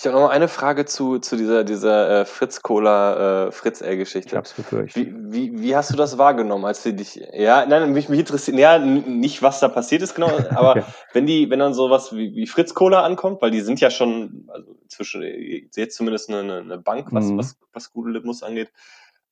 [0.07, 3.81] ich, habe noch mal eine Frage zu, zu dieser, dieser äh, Fritz Cola, äh, Fritz
[3.81, 5.07] Ich hab's befürchtet.
[5.07, 8.57] Wie, wie, wie hast du das wahrgenommen, als du dich, ja, nein, mich, mich interessiert,
[8.59, 10.87] ja, nicht, was da passiert ist, genau, aber Ja.
[11.13, 14.49] wenn die, wenn dann sowas wie, wie Fritz Cola ankommt, weil die sind ja schon,
[14.53, 17.39] also zwischen, jetzt zumindest eine, eine Bank, was, Mhm.
[17.39, 18.71] was, was gute Litmus angeht,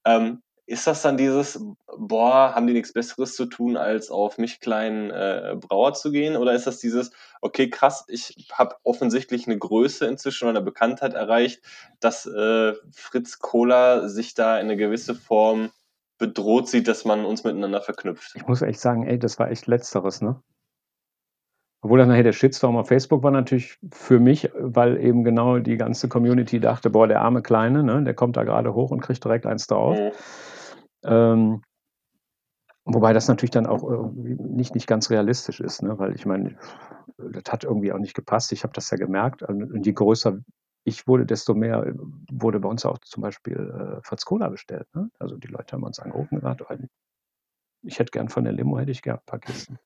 [0.05, 1.63] ähm, ist das dann dieses,
[1.99, 6.37] boah, haben die nichts Besseres zu tun, als auf mich kleinen äh, Brauer zu gehen?
[6.37, 7.11] Oder ist das dieses,
[7.43, 11.61] okay, krass, ich habe offensichtlich eine Größe inzwischen oder eine Bekanntheit erreicht,
[12.01, 15.71] dass äh, Fritz Cola sich da in eine gewisse Form
[16.19, 18.33] bedroht sieht, dass man uns miteinander verknüpft?
[18.35, 20.41] Ich muss echt sagen, ey, das war echt Letzteres, ne?
[21.83, 25.77] Obwohl dann nachher der Shitstorm auf Facebook war natürlich für mich, weil eben genau die
[25.77, 29.23] ganze Community dachte, boah, der arme Kleine, ne, der kommt da gerade hoch und kriegt
[29.23, 29.99] direkt eins drauf.
[29.99, 30.13] Mhm.
[31.05, 31.63] Ähm,
[32.85, 35.99] wobei das natürlich dann auch nicht, nicht ganz realistisch ist, ne?
[35.99, 36.57] weil ich meine,
[37.17, 38.53] das hat irgendwie auch nicht gepasst.
[38.53, 39.43] Ich habe das ja gemerkt.
[39.43, 40.39] Und je größer
[40.85, 41.95] ich wurde, desto mehr äh,
[42.31, 44.87] wurde bei uns auch zum Beispiel äh, Fritz Cola bestellt.
[44.95, 45.11] Ne?
[45.19, 46.75] Also die Leute haben uns angerufen oh,
[47.83, 49.79] ich hätte gern von der Limo, hätte ich gern ein paar Kisten.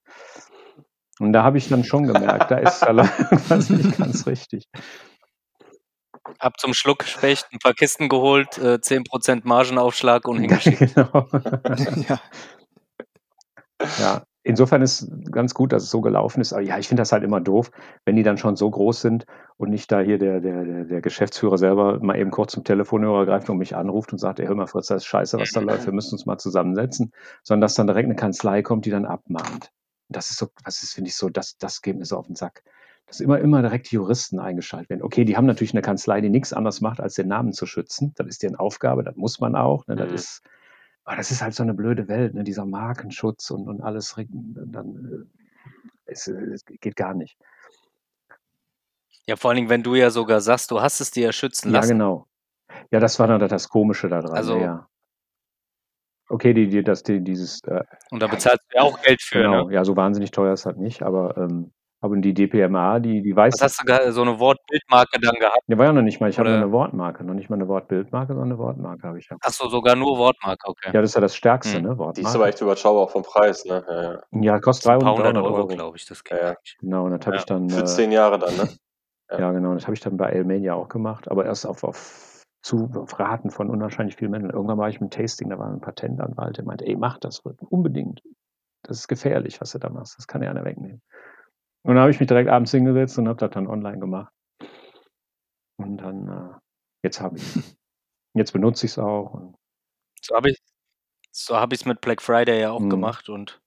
[1.18, 2.82] Und da habe ich dann schon gemerkt, da ist
[3.48, 4.68] was nicht ganz richtig.
[6.40, 10.94] Hab zum Schluckspecht ein paar Kisten geholt, äh, 10% Margenaufschlag und hingeschickt.
[10.94, 11.28] genau.
[12.08, 12.20] ja.
[14.00, 16.52] Ja, insofern ist ganz gut, dass es so gelaufen ist.
[16.52, 17.70] Aber ja, ich finde das halt immer doof,
[18.04, 19.24] wenn die dann schon so groß sind
[19.56, 23.48] und nicht da hier der, der, der- Geschäftsführer selber mal eben kurz zum Telefonhörer greift
[23.50, 25.86] und mich anruft und sagt, ey, hör mal, Fritz, das ist scheiße, was da läuft,
[25.86, 27.12] wir müssen uns mal zusammensetzen,
[27.44, 29.70] sondern dass dann direkt eine Kanzlei kommt, die dann abmahnt.
[30.08, 32.34] Das ist so, das ist, finde ich, so, das, das geht mir so auf den
[32.34, 32.62] Sack.
[33.08, 35.02] Dass immer, immer direkt die Juristen eingeschaltet werden.
[35.02, 38.12] Okay, die haben natürlich eine Kanzlei, die nichts anderes macht, als den Namen zu schützen.
[38.16, 39.86] Das ist deren Aufgabe, das muss man auch.
[39.86, 39.96] Ne?
[39.96, 40.14] Das Mhm.
[40.14, 40.42] ist,
[41.04, 42.44] aber das ist halt so eine blöde Welt, ne?
[42.44, 44.14] dieser Markenschutz und, und alles.
[44.28, 45.26] Dann,
[46.06, 47.38] äh, es, es geht gar nicht.
[49.26, 51.68] Ja, vor allen Dingen, wenn du ja sogar sagst, du hast es dir ja schützen
[51.70, 51.90] Ja, lassen.
[51.90, 52.26] genau.
[52.90, 54.32] Ja, das war dann das Komische daran.
[54.32, 54.88] Also- ja, ja.
[56.30, 59.38] Okay, die, die, das, die, dieses, äh, Und da bezahlst du ja auch Geld für,
[59.38, 59.74] genau, ne?
[59.74, 63.54] ja, so wahnsinnig teuer ist halt nicht, aber, ähm, aber die DPMA, die, die weiß,
[63.54, 65.58] Was hast du da, so eine Wortbildmarke dann gehabt?
[65.66, 68.28] der war ja noch nicht mal, ich habe eine Wortmarke, noch nicht mal eine Wortbildmarke,
[68.34, 69.36] sondern eine Wortmarke habe ich ja.
[69.40, 70.90] Achso, sogar nur Wortmarke, okay.
[70.92, 71.82] Ja, das ist ja das Stärkste, Hm.
[71.82, 72.38] ne, Die ist Wortmarke.
[72.38, 73.84] aber echt überschaubar auch vom Preis, ne?
[73.88, 74.20] Ja, ja.
[74.30, 75.66] Ja, kostet ein 300, paar hundert 300 Euro, Euro.
[75.68, 76.54] glaube ich, das geht Ja.
[76.80, 77.40] Genau, und das habe Ja.
[77.40, 78.68] ich dann, Für äh, zehn Jahre dann, ne?
[79.38, 82.88] ja genau, das habe ich dann bei Elmania auch gemacht, aber erst auf, auf, zu,
[83.16, 84.50] Raten von unwahrscheinlich vielen Männern.
[84.50, 88.20] Irgendwann war ich mit Tasting, da war ein Patentanwalt, der meinte, ey, mach das unbedingt.
[88.82, 91.02] Das ist gefährlich, was du da machst, das kann ja einer wegnehmen.
[91.84, 94.32] Und dann habe ich mich direkt abends hingesetzt und habe das dann online gemacht.
[95.78, 96.58] Und dann, äh,
[97.04, 97.42] jetzt habe ich
[98.34, 99.34] Jetzt benutze ich es auch.
[99.34, 99.54] Und
[100.22, 100.58] So habe ich
[101.32, 102.90] so habe ich es mit Black Friday ja auch Mhm.
[102.90, 103.60] gemacht und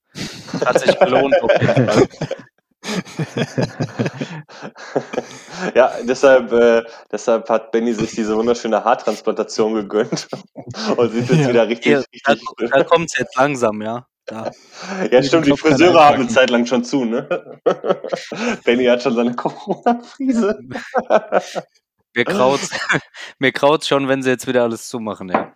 [0.65, 1.36] hat sich gelohnt
[5.76, 10.28] ja, deshalb, äh, deshalb hat Benny sich diese wunderschöne Haartransplantation gegönnt
[10.97, 11.50] und sieht jetzt Ja.
[11.50, 12.00] wieder richtig, da,
[12.32, 14.08] richtig da kommt es jetzt langsam, ja.
[14.32, 14.50] Da.
[15.12, 16.28] Ja, stimmt, die Friseure haben eine.
[16.30, 17.60] Zeit lang schon zu, ne?
[18.63, 20.58] Benny hat schon seine Corona-Frise.
[22.15, 22.70] Mir kraut's,
[23.39, 25.54] mir kraut's schon, wenn sie jetzt wieder alles zumachen, ja.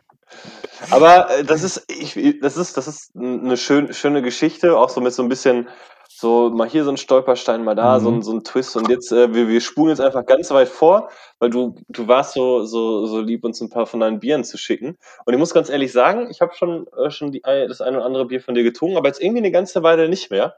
[0.89, 4.99] Aber äh, das ist, ich, das ist, das ist eine schön, schöne Geschichte, auch so
[4.99, 5.69] mit so ein bisschen,
[6.17, 8.17] so mal hier so ein Stolperstein, mal da, so, Mhm.
[8.17, 8.75] ein, so ein Twist.
[8.77, 12.33] Und jetzt, äh, wir, wir spulen jetzt einfach ganz weit vor, weil du, du warst
[12.33, 14.97] so, so, so lieb, uns ein paar von deinen Bieren zu schicken.
[15.25, 18.05] Und ich muss ganz ehrlich sagen, ich habe schon, äh, schon die, das ein oder
[18.05, 20.55] andere Bier von dir getrunken, aber jetzt irgendwie eine ganze Weile nicht mehr.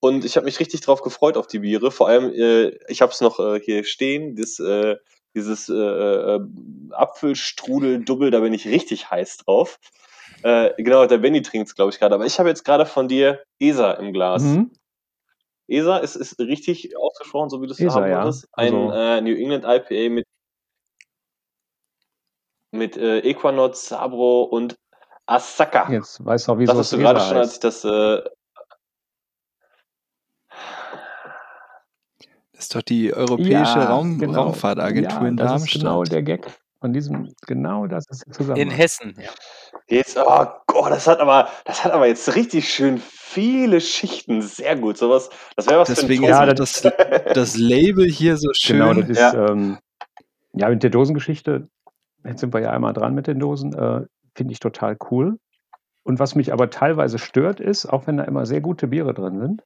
[0.00, 1.90] Und ich habe mich richtig drauf gefreut auf die Biere.
[1.90, 4.96] Vor allem, äh, ich habe es noch äh, hier stehen, das, äh,
[5.34, 6.40] dieses äh, äh,
[6.90, 9.78] Apfelstrudel-Double, da bin ich richtig heiß drauf.
[10.42, 12.14] Äh, genau, der Benny trinkt es, glaube ich, gerade.
[12.14, 14.42] Aber ich habe jetzt gerade von dir ESA im Glas.
[14.42, 14.70] Mhm.
[15.70, 18.22] ESA ist, ist richtig ausgesprochen, so wie du es ESA, haben ja.
[18.24, 18.48] wolltest.
[18.52, 20.26] Ein Also- äh, New England IPA mit,
[22.72, 24.76] mit äh, Equinox, Sabro und
[25.26, 25.90] Asaka.
[25.90, 27.84] Jetzt weißt du auch, wie das hast du gerade schon, als ich das.
[27.84, 28.20] Äh,
[32.52, 34.42] Das ist doch die Europäische Raum genau.
[34.42, 35.74] Raumfahrtagentur ja, in das Darmstadt.
[35.76, 36.46] ist genau der Gag
[36.80, 38.68] von diesem, genau das ist der Zusammenhang.
[38.68, 39.30] In Hessen, ja.
[39.88, 44.42] Jetzt, oh Gott, das hat aber, das hat aber jetzt richtig schön viele Schichten.
[44.42, 44.96] Sehr gut.
[44.98, 46.86] Sowas, das wäre was Deswegen für Ja, ein Toast.
[46.86, 48.78] auch das, das Label hier so schön.
[48.78, 49.48] Genau, das ist, Ja.
[49.50, 49.78] ähm,
[50.52, 51.68] ja, mit der Dosengeschichte,
[52.24, 54.04] jetzt sind wir ja einmal dran mit den Dosen, äh,
[54.34, 55.38] finde ich total cool.
[56.02, 59.38] Und was mich aber teilweise stört, ist, auch wenn da immer sehr gute Biere drin
[59.38, 59.62] sind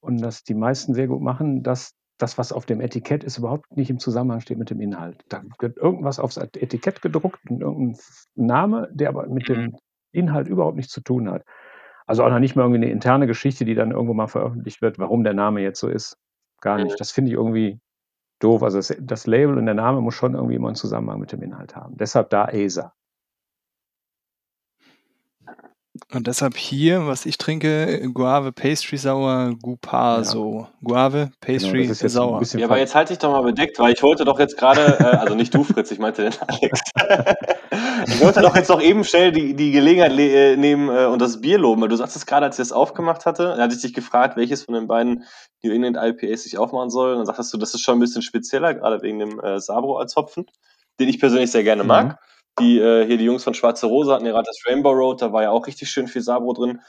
[0.00, 3.76] und das die meisten sehr gut machen, dass das, was auf dem Etikett ist, überhaupt
[3.76, 5.24] nicht im Zusammenhang steht mit dem Inhalt.
[5.28, 7.98] Da wird irgendwas aufs Etikett gedruckt, irgendein
[8.34, 9.76] Name, der aber mit dem
[10.12, 11.44] Inhalt überhaupt nichts zu tun hat.
[12.06, 14.98] Also auch noch nicht mal irgendwie eine interne Geschichte, die dann irgendwo mal veröffentlicht wird,
[14.98, 16.16] warum der Name jetzt so ist.
[16.60, 16.98] Gar nicht.
[16.98, 17.80] Das finde ich irgendwie
[18.38, 18.62] doof.
[18.62, 21.42] Also das, das Label und der Name muss schon irgendwie immer einen Zusammenhang mit dem
[21.42, 21.96] Inhalt haben.
[21.96, 22.94] Deshalb da ESA.
[26.12, 30.68] Und deshalb hier, was ich trinke, Guave Pastry Sauer Gupaso.
[30.82, 32.42] Guave Pastry Genau, jetzt ein Sauer.
[32.54, 35.04] Ja, aber jetzt halte ich doch mal bedeckt, weil ich wollte doch jetzt gerade, äh,
[35.16, 36.80] also nicht du, Fritz, ich meinte den Alex.
[38.06, 41.20] ich wollte doch jetzt noch eben schnell die, die Gelegenheit le- äh, nehmen äh, und
[41.20, 43.74] das Bier loben, weil du sagst es gerade, als ich das aufgemacht hatte, da hatte
[43.74, 45.24] ich dich gefragt, welches von den beiden
[45.62, 47.12] New England IPAs ich aufmachen soll.
[47.12, 49.98] Und dann sagtest du, das ist schon ein bisschen spezieller, gerade wegen dem äh, Sabro
[49.98, 50.46] als Hopfen,
[51.00, 52.06] den ich persönlich sehr gerne mag.
[52.08, 52.14] Mhm.
[52.58, 55.42] Die, äh, hier die Jungs von Schwarze Rose hatten gerade das Rainbow Road, da war
[55.42, 56.80] ja auch richtig schön viel Sabro drin.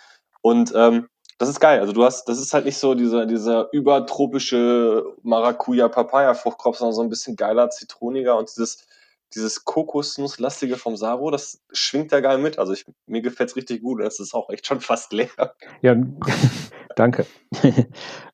[0.41, 1.79] Und ähm, das ist geil.
[1.79, 7.09] Also du hast, das ist halt nicht so dieser, dieser übertropische Maracuja-Papaya-Fruchtkropf, sondern so ein
[7.09, 8.87] bisschen geiler, zitroniger und dieses,
[9.35, 12.57] dieses Kokosnusslastige vom Sabo, das schwingt da geil mit.
[12.57, 14.01] Also ich, mir gefällt's richtig gut.
[14.01, 15.53] Es ist auch echt schon fast leer.
[15.81, 15.95] Ja,
[16.95, 17.27] danke.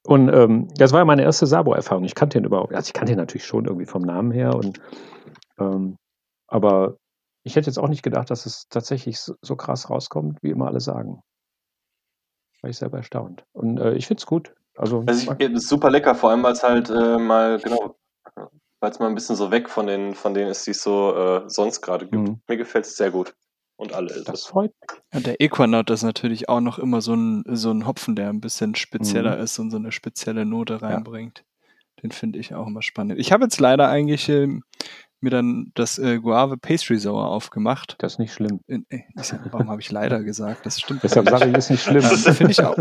[0.03, 2.05] und ähm, das war ja meine erste Sabo-Erfahrung.
[2.05, 2.73] Ich kannte ihn überhaupt.
[2.73, 4.79] Also ich kannte ihn natürlich schon irgendwie vom Namen her und
[5.59, 5.97] ähm,
[6.47, 6.97] aber
[7.43, 10.79] ich hätte jetzt auch nicht gedacht, dass es tatsächlich so, krass rauskommt, wie immer alle
[10.79, 11.21] sagen.
[12.61, 13.43] War ich selber erstaunt.
[13.51, 14.53] Und äh, ich finde es gut.
[14.75, 17.97] Also, Also ich, es ist super lecker, vor allem weil es halt äh, mal, genau,
[18.79, 21.15] weil es mal ein bisschen so weg von den, von denen ist, die es so
[21.15, 22.27] äh, sonst gerade gibt.
[22.27, 22.41] Mhm.
[22.47, 23.35] Mir gefällt es sehr gut.
[23.75, 24.71] Und alle ist das freut
[25.13, 28.39] Ja, der Equanaut ist natürlich auch noch immer so ein, so ein Hopfen, der ein
[28.39, 31.43] bisschen spezieller ist und so eine spezielle Note reinbringt.
[32.01, 33.19] Den finde ich auch immer spannend.
[33.19, 34.63] Ich habe jetzt leider eigentlich ähm,
[35.23, 37.95] mir dann das äh, Guave Pastry Sour aufgemacht.
[37.99, 38.59] Das ist nicht schlimm.
[38.67, 40.65] In, äh, ich sag, warum habe ich leider gesagt?
[40.65, 41.03] Das stimmt.
[41.03, 42.03] Deshalb sage ich, ist nicht schlimm.
[42.03, 42.75] Ähm, Finde ich auch.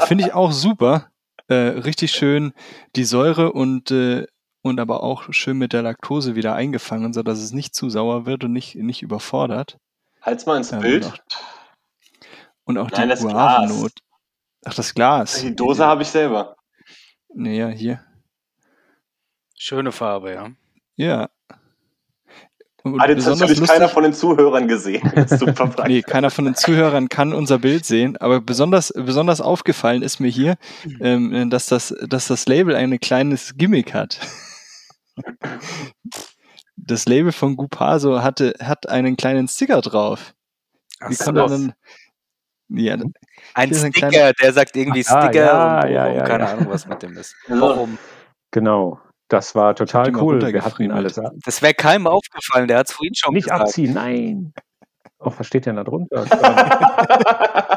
[0.00, 1.08] Finde ich auch super.
[1.48, 2.52] Äh, richtig schön
[2.94, 4.26] die Säure und, äh,
[4.62, 8.44] und aber auch schön mit der Laktose wieder eingefangen, sodass es nicht zu sauer wird
[8.44, 9.78] und nicht, nicht überfordert.
[10.20, 11.04] Halt's mal ins Ähm, Bild.
[11.04, 11.22] Und auch,
[12.64, 13.22] und auch Nein, die.
[13.22, 13.92] Guavenot.
[14.64, 15.40] Ach, das Glas.
[15.40, 16.54] Die Dose habe ich selber.
[17.34, 18.04] Naja, hier.
[19.64, 20.50] Schöne Farbe, ja.
[20.96, 21.28] Ja.
[22.82, 25.08] Und Hat jetzt natürlich keiner von den Zuhörern gesehen.
[25.28, 25.70] Super.
[25.86, 30.30] Nee, keiner von den Zuhörern kann unser Bild sehen, aber besonders, besonders aufgefallen ist mir
[30.30, 30.56] hier,
[30.98, 34.18] ähm, dass, das, dass das Label ein kleines Gimmick hat.
[36.76, 40.34] Das Label von Gupaso hatte, hat einen kleinen Sticker drauf.
[41.06, 41.42] Wie Ach kann so.
[41.42, 41.72] man dann.
[42.70, 43.12] Ja, Ein
[43.54, 46.50] ein Sticker, kleiner- der sagt irgendwie Ah, Sticker ja, und ja, warum, ja, keine ja.
[46.50, 47.36] Ahnung, was mit dem ist.
[47.48, 47.98] Warum?
[48.50, 49.00] Genau.
[49.32, 50.42] Das war total cool.
[50.42, 53.62] Wir hatten alles Das wäre keinem aufgefallen, der hat es vorhin schon nicht gesagt.
[53.62, 54.52] abziehen, nein.
[55.18, 56.26] Auch was steht denn da drunter?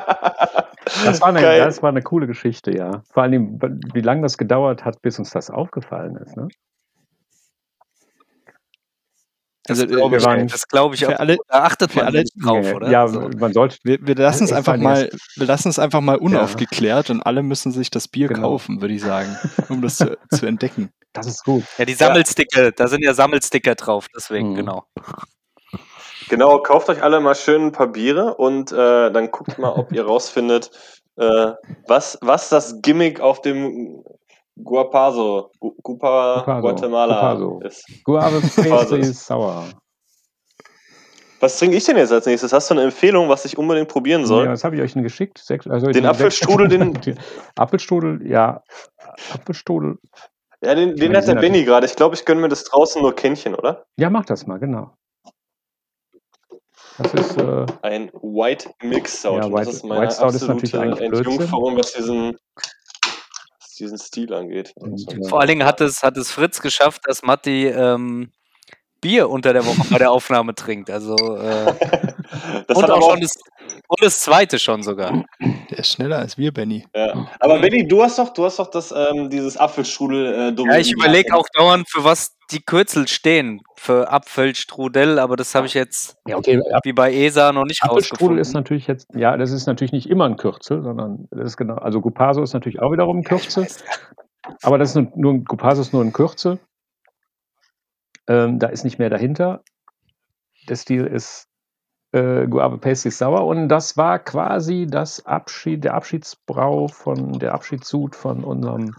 [1.03, 3.01] Das war, eine, das war eine coole Geschichte, ja.
[3.11, 3.59] Vor allem,
[3.93, 6.37] wie lange das gedauert hat, bis uns das aufgefallen ist.
[6.37, 6.47] Ne?
[9.63, 11.19] Das Also, äh, glaube wir ich, waren- das glaub ich für auch.
[11.19, 12.89] alle- Da achtet für man alle- drauf, Nee, oder?
[12.91, 13.29] Ja, So.
[13.37, 13.77] man sollte.
[13.83, 17.71] wir, wir lassen es einfach mal, wir lassen es einfach mal unaufgeklärt und alle müssen
[17.71, 18.41] sich das Bier Genau.
[18.51, 19.35] kaufen, würde ich sagen,
[19.69, 20.91] um das zu, zu entdecken.
[21.15, 21.63] Das ist gut.
[21.77, 24.55] Ja, die Sammelsticker, da sind ja Sammelsticker drauf, deswegen, Mhm.
[24.55, 24.83] genau.
[26.29, 29.91] Genau, kauft euch alle mal schön ein paar Biere und äh, dann guckt mal, ob
[29.91, 30.71] ihr rausfindet,
[31.17, 31.51] äh,
[31.87, 34.03] was, was das Gimmick auf dem
[34.61, 37.59] Guapaso, Gu- Gupa, Guapaso, Guatemala Guapaso.
[37.63, 37.85] ist.
[38.03, 39.09] Guave Pastry ist.
[39.09, 39.65] ist sauer.
[41.41, 42.53] Was trinke ich denn jetzt als nächstes?
[42.53, 44.45] Hast du eine Empfehlung, was ich unbedingt probieren soll?
[44.45, 45.37] Ja, was habe ich euch denn geschickt?
[45.37, 46.97] Sechs, also Den Apfelstrudel, den-
[47.55, 48.63] Apfelstrudel, ja.
[49.33, 49.97] Apfelstrudel.
[50.61, 51.85] Ja, den, den hat der sind Benny gerade.
[51.85, 53.85] Ich glaube, ich gönne mir das draußen nur Kännchen, oder?
[53.97, 54.95] Ja, mach das mal, genau.
[56.97, 59.35] Das ist, äh, Ein White Mix Stout.
[59.35, 61.31] Ja, White- das ist meine White Stout ist natürlich eigentlich Blödsinn.
[61.33, 62.37] Entjungferung, was diesen,
[63.59, 64.71] was diesen Stil angeht.
[64.77, 68.31] Und, Also, äh, Vor allen Dingen hat es, hat es Fritz geschafft, dass Matti ähm,
[69.05, 70.89] Bier unter der Woche bei der Aufnahme trinkt.
[70.89, 71.73] Also äh,
[72.67, 73.37] das und auch schon das,
[73.87, 75.23] und das zweite schon sogar.
[75.69, 76.87] Der ist schneller als wir, Benny.
[76.95, 77.27] Ja.
[77.39, 80.91] Aber Benny, du hast doch, du hast doch das, ähm, dieses Apfelstrudel äh, Ja, ich
[80.91, 83.61] überlege auch dauernd, für was die Kürzel stehen.
[83.75, 88.39] Für Apfelstrudel, aber das habe ich jetzt ja, okay, wie bei ESA noch nicht Apfelstrudel
[88.39, 91.75] ist natürlich jetzt, ja, das ist natürlich nicht immer ein Kürzel, sondern das ist genau,
[91.75, 93.67] also Gupaso ist natürlich auch wiederum ein Kürzel,
[94.63, 96.57] aber das ist nur, nur ein- Gupaso ist nur ein Kürzel.
[98.27, 99.63] Ähm, da ist nicht mehr dahinter.
[100.67, 101.47] Der Stil ist
[102.11, 108.15] äh, Guave Pastry Sauer und das war quasi das Abschied, der Abschiedsbrau von, der Abschiedssud
[108.15, 108.95] von unserem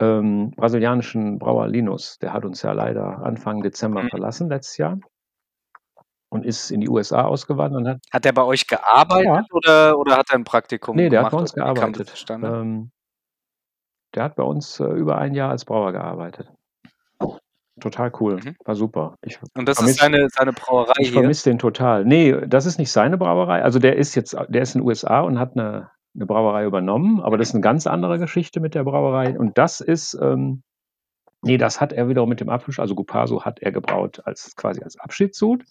[0.00, 2.18] ähm, brasilianischen Brauer Linus.
[2.18, 4.08] Der hat uns ja leider Anfang Dezember Mhm.
[4.10, 4.98] verlassen letztes Jahr
[6.30, 9.44] und ist in die USA ausgewandert hat Hat er bei euch gearbeitet Ja.
[9.52, 11.32] oder, oder hat er ein Praktikum Nee, der hat gemacht?
[11.32, 12.50] bei uns oder wie kam das gearbeitet.
[12.62, 12.90] Ähm,
[14.14, 16.50] der hat bei uns äh, über ein Jahr als Brauer gearbeitet.
[17.80, 18.56] Total cool, Mhm.
[18.64, 19.16] war super.
[19.22, 21.18] Ich, Und das vermiss- ist seine, seine Brauerei ich hier.
[21.20, 22.04] vermisse den total.
[22.04, 23.62] Nee, das ist nicht seine Brauerei.
[23.62, 27.20] Also der ist jetzt, der ist in den USA und hat eine, eine Brauerei übernommen,
[27.20, 29.38] aber das ist eine ganz andere Geschichte mit der Brauerei.
[29.38, 30.62] Und das ist, ähm,
[31.42, 34.82] nee, das hat er wiederum mit dem Apfel, also Gupaso hat er gebraut als quasi
[34.82, 35.64] als Abschiedssud.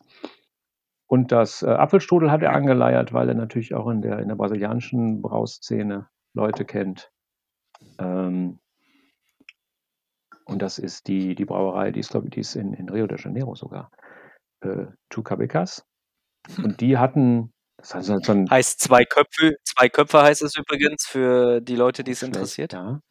[1.08, 4.36] Und das äh, Apfelstrudel hat er angeleiert, weil er natürlich auch in der, in der
[4.36, 7.12] brasilianischen Brauszene Leute kennt.
[7.98, 8.60] Ähm,
[10.50, 13.08] und das ist die, die Brauerei, die ist, glaube ich, die ist in, in Rio
[13.08, 13.92] de Janeiro sogar.
[14.62, 15.86] Äh, Chucabecas.
[16.58, 21.06] Und die hatten, das heißt so ein Heißt zwei Köpfe, zwei Köpfe heißt es übrigens
[21.06, 22.74] für die Leute, die es interessiert.
[22.74, 23.02] Ja.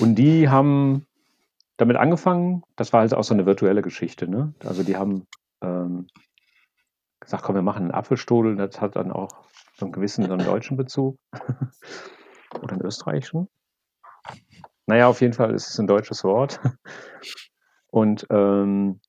[0.00, 1.06] Und die haben
[1.76, 4.54] damit angefangen, das war halt auch so eine virtuelle Geschichte, ne?
[4.64, 5.26] Also die haben
[5.62, 6.06] ähm,
[7.20, 8.56] gesagt, komm, wir machen einen Apfelstrudel.
[8.56, 9.28] Das hat dann auch
[9.76, 11.18] so einen gewissen so einen deutschen Bezug.
[12.62, 13.48] Oder einen österreichischen.
[14.86, 16.60] Naja, auf jeden Fall ist es ein deutsches Wort.
[17.88, 19.00] Und ähm,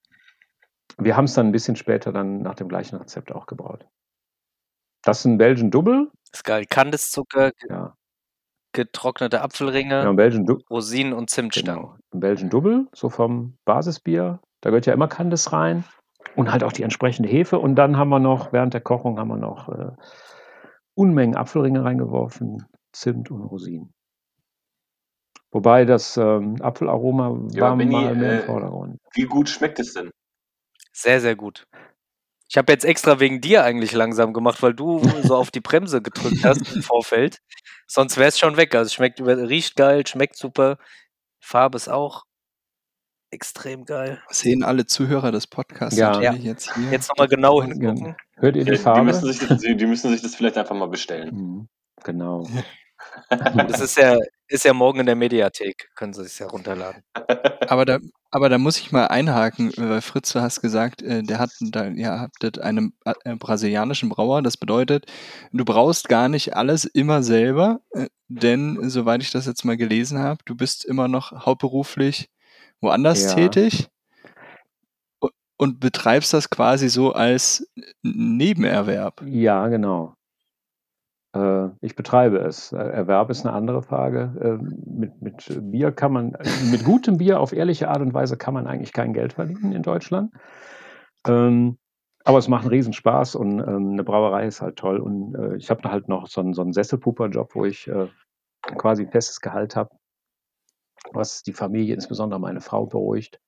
[0.97, 3.87] wir haben es dann ein bisschen später dann nach dem gleichen Rezept auch gebraut.
[5.03, 6.11] Das ist ein Belgian Double.
[6.33, 6.65] ist geil.
[6.67, 7.95] Kandiszucker, Ja,
[8.73, 11.81] getrocknete ja Apfelringe, ein Belgian, du Rosinen und Zimtstangen.
[11.81, 11.97] genau.
[12.13, 14.39] ein Belgian Double, so vom Basisbier.
[14.61, 15.83] Da gehört ja immer Candice rein.
[16.35, 17.57] Und halt auch die entsprechende Hefe.
[17.57, 19.91] Und dann haben wir noch, während der Kochung haben wir noch äh,
[20.93, 23.93] Unmengen Apfelringe reingeworfen, Zimt und Rosinen.
[25.51, 28.97] Wobei das ähm, Apfelaroma Ja, war Benni, mal mehr im äh, Vordergrund.
[29.13, 30.09] Wie gut schmeckt es denn?
[30.91, 31.65] Sehr, sehr gut.
[32.49, 36.01] Ich habe jetzt extra wegen dir eigentlich langsam gemacht, weil du so auf die Bremse
[36.01, 37.39] gedrückt hast im Vorfeld.
[37.87, 38.73] Sonst wäre es schon weg.
[38.75, 40.77] Also schmeckt, riecht geil, schmeckt super.
[41.39, 42.23] Farbe ist auch
[43.31, 44.21] extrem geil.
[44.29, 46.11] Sehen alle Zuhörer des Podcasts Ja.
[46.13, 46.91] natürlich jetzt hier.
[46.91, 48.15] Jetzt nochmal genau hingucken.
[48.35, 49.03] Hört ihr die Ja, die, Farbe?
[49.03, 51.35] müssen sich das, die, die müssen sich das vielleicht einfach mal bestellen.
[51.35, 51.69] Mhm,
[52.03, 52.43] genau.
[53.67, 54.17] Das ist ja,
[54.47, 55.89] ist ja morgen in der Mediathek.
[55.95, 57.03] Können Sie sich ja runterladen.
[57.67, 57.99] Aber da,
[58.31, 61.51] aber da muss ich mal einhaken, äh, weil Fritz, du hast gesagt, äh, der hat
[61.59, 64.41] da, ihr habtet einen äh, brasilianischen Brauer.
[64.41, 65.05] Das bedeutet,
[65.51, 67.81] du brauchst gar nicht alles immer selber,
[68.27, 72.29] denn soweit ich das jetzt mal gelesen habe, du bist immer noch hauptberuflich
[72.79, 73.35] woanders Ja.
[73.35, 73.89] tätig
[75.57, 77.67] und betreibst das quasi so als
[78.03, 79.23] Nebenerwerb.
[79.25, 80.13] Ja, genau.
[81.33, 82.71] Äh, ich betreibe es.
[82.71, 84.33] Äh, Erwerb ist eine andere Frage.
[84.39, 86.37] Äh, mit, mit Bier kann man,
[86.71, 89.83] mit gutem Bier auf ehrliche Art und Weise kann man eigentlich kein Geld verdienen in
[89.83, 90.31] Deutschland.
[91.27, 91.77] Ähm,
[92.23, 94.99] aber es macht einen Riesenspaß und ähm, eine Brauerei ist halt toll.
[94.99, 97.89] Und ich habe halt noch so einen, so einen Sesselpuper-Job, wo ich
[98.77, 99.91] quasi ein festes Gehalt habe,
[101.13, 103.39] was die Familie, insbesondere meine Frau, beruhigt.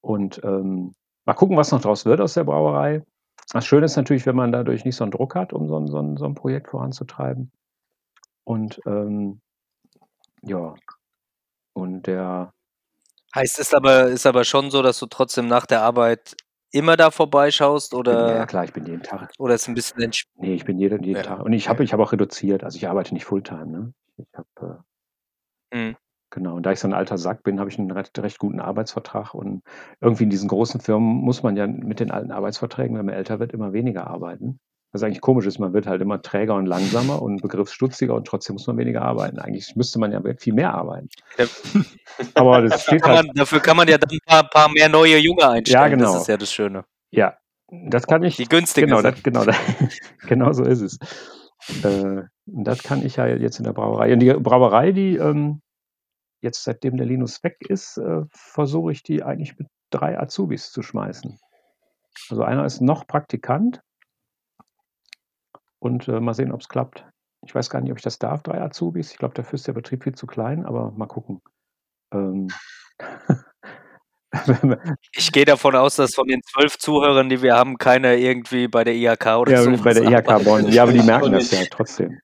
[0.00, 0.94] Und ähm,
[1.26, 3.02] mal gucken, was noch draus wird aus der Brauerei.
[3.52, 5.86] Das Schöne ist natürlich, wenn man dadurch nicht so einen Druck hat, um so ein,
[5.88, 7.50] so ein, so ein Projekt voranzutreiben.
[8.44, 9.40] Und ähm,
[10.42, 10.74] ja,
[11.74, 12.52] und der,
[13.34, 16.34] Heißt es aber, ist aber schon so, dass du trotzdem nach der Arbeit
[16.72, 20.28] immer da vorbeischaust oder, ja klar, ich bin jeden Tag, oder ist ein bisschen entsp
[20.36, 21.22] nee, ich bin jeden, jeden Ja.
[21.22, 21.44] Tag.
[21.44, 23.92] Und ich habe ich hab auch reduziert, also ich arbeite nicht Fulltime, ne?
[24.16, 24.84] Ich habe,
[25.72, 25.96] äh, Mhm.
[26.30, 28.60] Genau, und da ich so ein alter Sack bin, habe ich einen recht, recht guten
[28.60, 29.62] Arbeitsvertrag und
[30.00, 33.38] irgendwie in diesen großen Firmen muss man ja mit den alten Arbeitsverträgen, wenn man älter
[33.40, 34.58] wird, immer weniger arbeiten.
[34.90, 38.54] Was eigentlich komisch ist, man wird halt immer träger und langsamer und begriffsstutziger und trotzdem
[38.54, 39.38] muss man weniger arbeiten.
[39.38, 41.10] Eigentlich müsste man ja viel mehr arbeiten.
[41.36, 41.44] Ja.
[42.34, 44.70] Aber das Dafür steht kann, halt, man, dafür kann man ja dann ein paar, paar
[44.70, 45.90] mehr neue Junge einstellen.
[45.90, 46.14] genau.
[46.14, 46.84] Das ist ja das Schöne.
[47.10, 47.36] ja,
[47.70, 49.56] das kann ich, Die günstige genau, das, genau, das,
[50.26, 50.98] genau so ist es.
[51.84, 54.14] Äh, und das kann ich ja jetzt in der Brauerei.
[54.14, 55.60] Und die Brauerei, die ähm,
[56.40, 60.82] jetzt seitdem der Linus weg ist, äh, versuche ich die eigentlich mit drei Azubis zu
[60.82, 61.38] schmeißen.
[62.30, 63.80] Also einer ist noch Praktikant
[65.78, 67.06] und äh, mal sehen, ob es klappt.
[67.44, 69.12] Ich weiß gar nicht, ob ich das darf, drei Azubis.
[69.12, 71.40] Ich glaube, dafür ist der Betrieb viel zu klein, aber mal gucken.
[72.12, 72.48] Ähm,
[75.12, 78.84] Ich gehe davon aus, dass von den zwölf Zuhörern, die wir haben, keiner irgendwie bei
[78.84, 79.82] der IHK oder ja, so.
[79.82, 80.68] bei der IHK Bonn.
[80.68, 82.20] Ja, aber die merken das ja trotzdem.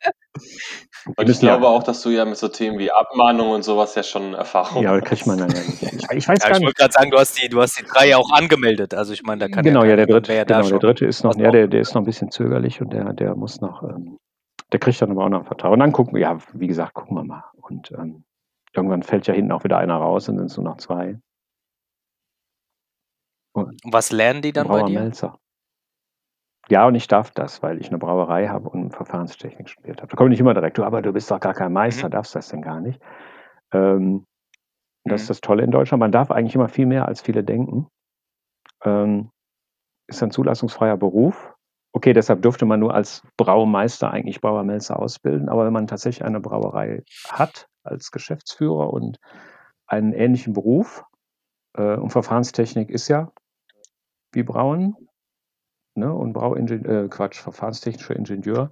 [1.06, 3.62] Und ich müssen ja- glaube auch, dass du ja mit so Themen wie Abmahnung und
[3.62, 5.04] sowas ja schon Erfahrung Ja, hast.
[5.04, 5.82] kriegt man dann ja nicht.
[5.82, 6.66] Ich, ich weiß Ja, gar ich nicht.
[6.66, 8.94] wollte gerade sagen, du hast die, du hast die drei ja auch angemeldet.
[8.94, 11.22] Also ich meine, da kann Genau, ja, ja, der dritte, ja genau, der dritte ist
[11.24, 14.16] noch, ja, der, der ist noch ein bisschen zögerlich und der, der muss noch, ähm,
[14.72, 15.72] der kriegt dann aber auch noch einen Vertrag.
[15.72, 17.44] Und dann gucken wir, ja, wie gesagt, gucken wir mal.
[17.60, 18.24] Und ähm,
[18.72, 21.18] irgendwann fällt ja hinten auch wieder einer raus und dann sind es nur noch zwei.
[23.52, 25.00] Und was lernen die dann bei Brauer dir?
[25.00, 25.38] Melzer.
[26.70, 30.10] Ja, und ich darf das, weil ich eine Brauerei habe und Verfahrenstechnik studiert habe.
[30.10, 32.12] Da kommt nicht immer direkt, du, aber du bist doch gar kein Meister, Mhm.
[32.12, 33.00] darfst das denn gar nicht.
[33.72, 34.24] Ähm,
[35.04, 35.30] das ist Mhm.
[35.30, 36.00] das Tolle in Deutschland.
[36.00, 37.88] Man darf eigentlich immer viel mehr, als viele denken.
[38.84, 39.30] Ähm,
[40.08, 41.54] ist ein zulassungsfreier Beruf.
[41.92, 45.48] Okay, deshalb dürfte man nur als Braumeister eigentlich Brauermelzer ausbilden.
[45.48, 49.18] Aber wenn man tatsächlich eine Brauerei hat als Geschäftsführer und
[49.86, 51.04] einen ähnlichen Beruf,
[51.76, 53.30] äh, und Verfahrenstechnik ist ja
[54.32, 54.96] wie Brauen,
[55.96, 56.12] ne?
[56.12, 58.70] Und Brauingenieur, äh, Quatsch, verfahrenstechnischer Ingenieur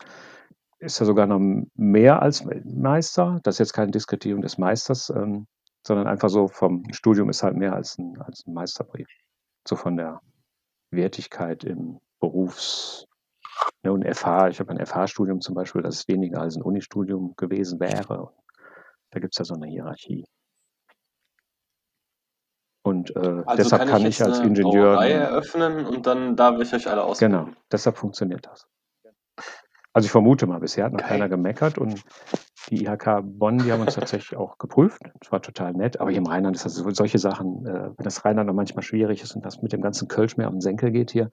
[0.79, 1.41] ist ja sogar noch
[1.75, 3.41] mehr als Meister.
[3.45, 5.47] Das ist jetzt keine Diskretierung des Meisters, ähm,
[5.87, 9.09] sondern einfach so vom Studium ist halt mehr als ein, als ein Meisterbrief.
[9.67, 10.21] So von der
[10.91, 13.07] Wertigkeit im Berufs-
[13.83, 14.49] ne, und FH.
[14.49, 18.33] Ich habe ein FH-Studium zum Beispiel, das ist weniger als ein Unistudium gewesen wäre.
[19.11, 20.25] Da gibt es ja so eine Hierarchie.
[22.85, 24.95] Und äh, Also deshalb kann, ich, jetzt als eine Ingenieur.
[24.95, 27.39] Brauerei eröffnen und dann darf ich euch alle ausbilden.
[27.45, 28.67] Genau, deshalb funktioniert das.
[29.93, 31.09] Also ich vermute mal, bisher hat noch Geil.
[31.11, 32.03] keiner gemeckert und
[32.71, 35.03] die IHK Bonn, die haben uns tatsächlich auch geprüft.
[35.21, 38.05] Das war total nett, aber hier im Rheinland ist das so- solche Sachen, äh, wenn
[38.05, 40.91] das Rheinland noch manchmal schwierig ist und das mit dem ganzen Kölsch mehr am Senkel
[40.93, 41.31] geht hier,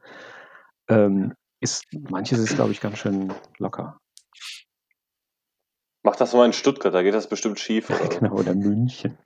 [0.89, 3.99] ähm, ist, manches ist, glaube ich, ganz schön locker.
[6.03, 7.89] Mach das mal in Stuttgart, da geht das bestimmt schief.
[7.89, 8.09] Oder?
[8.19, 9.17] Genau, oder München.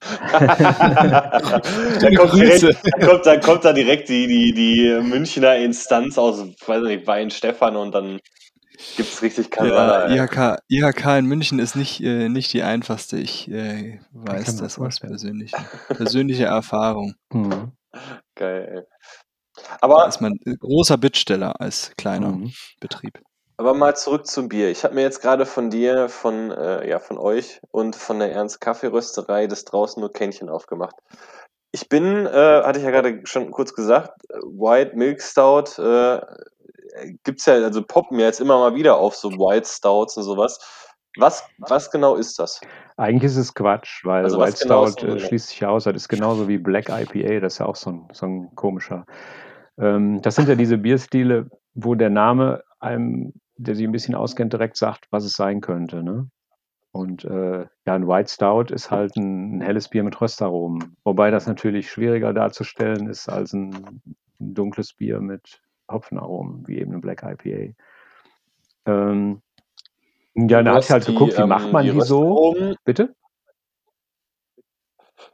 [0.00, 1.40] Da,
[2.16, 6.82] kommt direkt, da, kommt, da kommt da direkt die, die, die Münchner Instanz aus, weiß
[6.84, 8.20] nicht, Weinstefan und dann
[8.96, 10.08] gibt es richtig Kasala.
[10.14, 13.18] Ja, IHK, IHK in München ist nicht, äh, nicht die einfachste.
[13.18, 17.14] Ich äh, weiß das aus persönlicher, persönlicher Erfahrung.
[17.30, 17.72] Mhm.
[18.34, 18.86] Geil.
[19.82, 22.52] Aber da ist man großer Bittsteller als kleiner mhm.
[22.80, 23.20] Betrieb.
[23.58, 24.70] Aber mal zurück zum Bier.
[24.70, 28.32] Ich habe mir jetzt gerade von dir, von, äh, ja, von euch und von der
[28.32, 30.94] Ernst Kaffeerösterei das draußen nur Kännchen aufgemacht.
[31.72, 34.12] Ich bin, äh, hatte ich ja gerade schon kurz gesagt,
[34.44, 36.20] White Milk Stout äh,
[37.24, 40.60] gibt's ja, also poppen ja jetzt immer mal wieder auf so White Stouts und sowas.
[41.16, 42.60] Was, was genau ist das?
[42.96, 45.82] Eigentlich ist es Quatsch, weil also White genau Stout äh, schließt sich aus.
[45.82, 49.04] Das ist genauso wie Black IPA, das ist ja auch so ein, so ein komischer.
[49.78, 54.52] Ähm, das sind ja diese Bierstile, wo der Name einem der sich ein bisschen auskennt,
[54.52, 56.02] direkt sagt, was es sein könnte.
[56.02, 56.30] Ne?
[56.92, 60.96] Und äh, ja, ein White Stout ist halt ein, ein, helles Bier mit Röstaromen.
[61.04, 63.74] Wobei das natürlich schwieriger darzustellen ist als ein,
[64.40, 67.74] ein dunkles Bier mit Hopfenaromen, wie eben ein Black IPA.
[68.86, 69.42] Ähm,
[70.34, 72.54] ja, da hatte ich halt die, geguckt, wie ähm, macht man die, die so?
[72.84, 73.14] Bitte?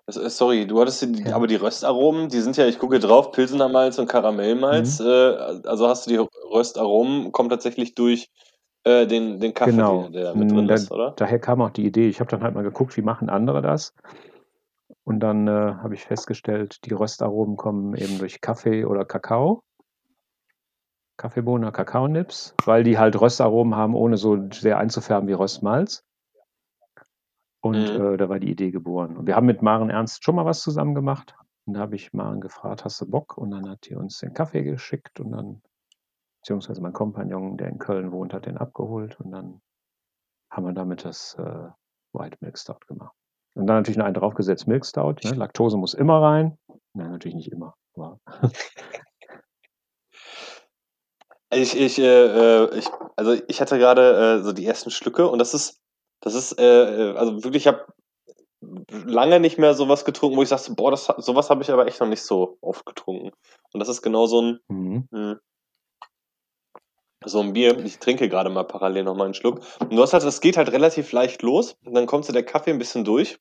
[0.07, 3.69] Äh, sorry, du hattest die, aber die Röstaromen, die sind ja, ich gucke drauf, Pilsener
[3.69, 5.01] Malz und Karamellmalz.
[5.01, 5.07] Mhm.
[5.07, 8.31] Äh, also hast du die Röstaromen, kommen tatsächlich durch
[8.85, 10.09] äh, den, den Kaffee, genau.
[10.09, 11.13] der, der mit drin da, ist, oder?
[11.17, 12.09] Daher kam auch die Idee.
[12.09, 13.95] Ich habe dann halt mal geguckt, wie machen andere das.
[15.05, 19.63] Und dann äh, habe ich festgestellt, die Röstaromen kommen eben durch Kaffee oder Kakao.
[21.17, 26.05] Kaffeebohnen oder Kakaonips, weil die halt Röstaromen haben, ohne so sehr einzufärben wie Röstmalz.
[27.65, 28.13] Und mhm.
[28.13, 29.17] äh, da war die Idee geboren.
[29.17, 31.35] Und wir haben mit Maren Ernst schon mal was zusammen gemacht.
[31.65, 33.39] Und da habe ich Maren gefragt, hast du Bock?
[33.39, 35.63] Und dann hat die uns den Kaffee geschickt und dann,
[36.43, 39.63] beziehungsweise mein Kompagnon, der in Köln wohnt, hat den abgeholt und dann
[40.51, 41.69] haben wir damit das äh,
[42.13, 43.17] White Milk Stout gemacht.
[43.55, 45.15] Und dann natürlich noch einen draufgesetzt, Milk Stout.
[45.25, 45.31] Ne?
[45.31, 46.59] Laktose muss immer rein.
[46.93, 47.77] Nein, natürlich nicht immer.
[47.95, 48.21] Aber
[51.51, 55.39] ich, ich, äh, äh, ich, also ich hatte gerade äh, so die ersten Schlücke und
[55.39, 55.81] das ist
[56.25, 57.85] das ist, äh, äh, also wirklich, ich habe
[58.89, 62.01] lange nicht mehr sowas getrunken, wo ich sagte, boah, das, sowas habe ich aber echt
[62.01, 63.31] noch nicht so oft getrunken.
[63.73, 65.07] Und das ist genau so ein, mhm.
[65.11, 65.41] mh, hm,
[67.27, 67.79] so ein Bier.
[67.85, 69.61] Ich trinke gerade mal parallel noch mal einen Schluck.
[69.81, 71.77] Und du hast halt, das geht halt relativ leicht los.
[71.85, 73.39] Und dann kommt so der Kaffee ein bisschen durch.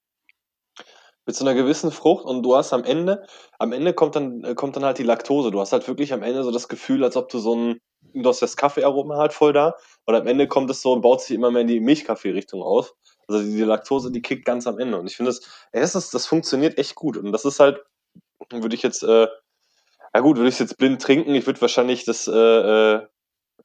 [1.25, 2.25] Mit so einer gewissen Frucht.
[2.25, 3.25] Und du hast am Ende,
[3.59, 5.51] am Ende kommt dann, äh, kommt dann halt die Laktose.
[5.51, 7.79] Du hast halt wirklich am Ende so das Gefühl, als ob du so ein,
[8.13, 9.75] du hast das Kaffeearoma halt voll da
[10.05, 12.93] und am Ende kommt es so und baut sich immer mehr in die Milchkaffee-Richtung auf.
[13.27, 14.99] Also die Laktose, die kickt ganz am Ende.
[14.99, 15.31] Und ich finde,
[15.71, 17.17] das, das, das funktioniert echt gut.
[17.17, 17.81] Und das ist halt,
[18.51, 19.27] würde ich jetzt, äh,
[20.13, 23.07] ja gut, würde ich es jetzt blind trinken, ich würde wahrscheinlich das äh, äh,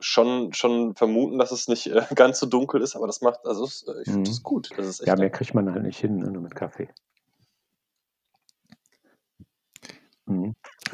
[0.00, 3.64] schon, schon vermuten, dass es nicht äh, ganz so dunkel ist, aber das macht, also
[3.64, 4.24] äh, ich finde mhm.
[4.24, 4.70] das gut.
[4.76, 6.84] Das ja, mehr kriegt man halt nicht hin, ne, nur mit Kaffee.
[6.84, 6.92] Mhm.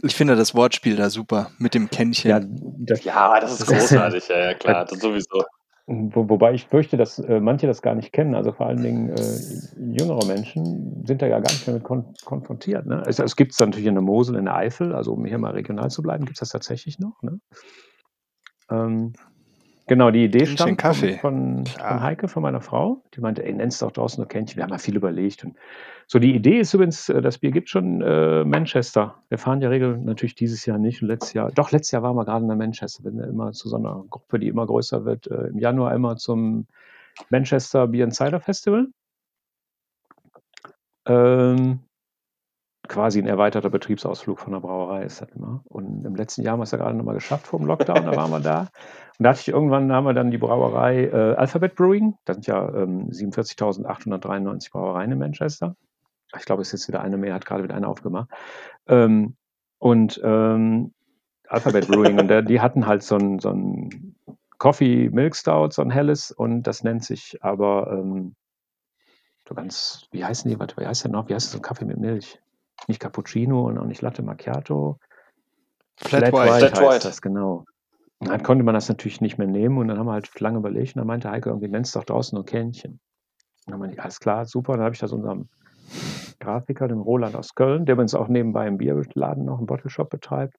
[0.03, 2.31] Ich finde das Wortspiel da super mit dem Kännchen.
[2.31, 5.45] Ja, das, ja, das ist großartig, ja, ja klar, das sowieso.
[5.87, 8.35] Wo, wobei ich fürchte, dass äh, manche das gar nicht kennen.
[8.35, 12.87] Also vor allen Dingen äh, jüngere Menschen sind da ja gar nicht damit kon konfrontiert.
[12.87, 13.03] Ne?
[13.07, 15.53] Es, es gibt es natürlich in der Mosel, in der Eifel, also um hier mal
[15.53, 17.21] regional zu bleiben, gibt es das tatsächlich noch.
[17.21, 17.39] Ne?
[18.71, 19.13] Ähm,
[19.87, 21.19] Genau, die Idee stammt Kaffee.
[21.19, 23.03] Von, von, Heike, von meiner Frau.
[23.15, 24.57] Die meinte, ey, nennst doch draußen nur Kännchen.
[24.57, 25.45] Wir haben ja viel überlegt.
[25.45, 25.57] Und
[26.07, 29.23] so, die Idee ist übrigens, äh, das Bier gibt schon äh, Manchester.
[29.29, 31.03] Wir fahren ja regel natürlich dieses Jahr nicht.
[31.03, 33.05] Und letztes Jahr, doch, letztes Jahr waren wir gerade in Manchester.
[33.05, 35.27] Wir sind ja immer zu so einer Gruppe, die immer größer wird.
[35.27, 36.67] Äh, Im Januar immer zum
[37.29, 38.87] Manchester Beer and Cider Festival.
[41.07, 41.81] Ähm,
[42.89, 45.63] quasi ein erweiterter Betriebsausflug von der Brauerei ist das immer.
[45.65, 48.17] Und im letzten Jahr haben wir es ja gerade nochmal geschafft vor dem Lockdown, da
[48.17, 48.61] waren wir da.
[49.19, 52.37] Und da hatte ich irgendwann, da haben wir dann die Brauerei äh, Alphabet Brewing, das
[52.37, 55.77] sind ja ähm, 47.893 Brauereien in Manchester.
[56.37, 58.29] Ich glaube, es ist jetzt wieder eine mehr, hat gerade wieder eine aufgemacht.
[58.87, 59.37] Ähm,
[59.79, 60.93] und ähm,
[61.49, 64.17] Alphabet Brewing, und der, die hatten halt so ein, so ein
[64.59, 68.35] Coffee Milk Stout, so ein helles, und das nennt sich aber ähm,
[69.49, 71.29] so ganz, wie heißen die, warte, wie heißt der noch?
[71.29, 72.41] Wie heißt so ein Kaffee mit Milch?
[72.89, 74.99] Nicht Cappuccino und auch nicht Latte Macchiato.
[75.97, 77.09] Flat, Flat White, White Flat heißt White.
[77.09, 77.65] das, genau.
[78.19, 80.59] Und dann konnte man das natürlich nicht mehr nehmen und dann haben wir halt lange
[80.59, 83.01] überlegt und dann meinte Heike, irgendwie nennst doch draußen nur Kännchen.
[83.67, 84.73] Und dann meinte ich, alles klar, super.
[84.73, 85.49] Und dann habe ich das unserem
[86.41, 90.11] Grafiker, dem Roland aus Köln, der uns auch nebenbei im Bierladen noch einen Bottle Shop
[90.11, 90.57] betreibt,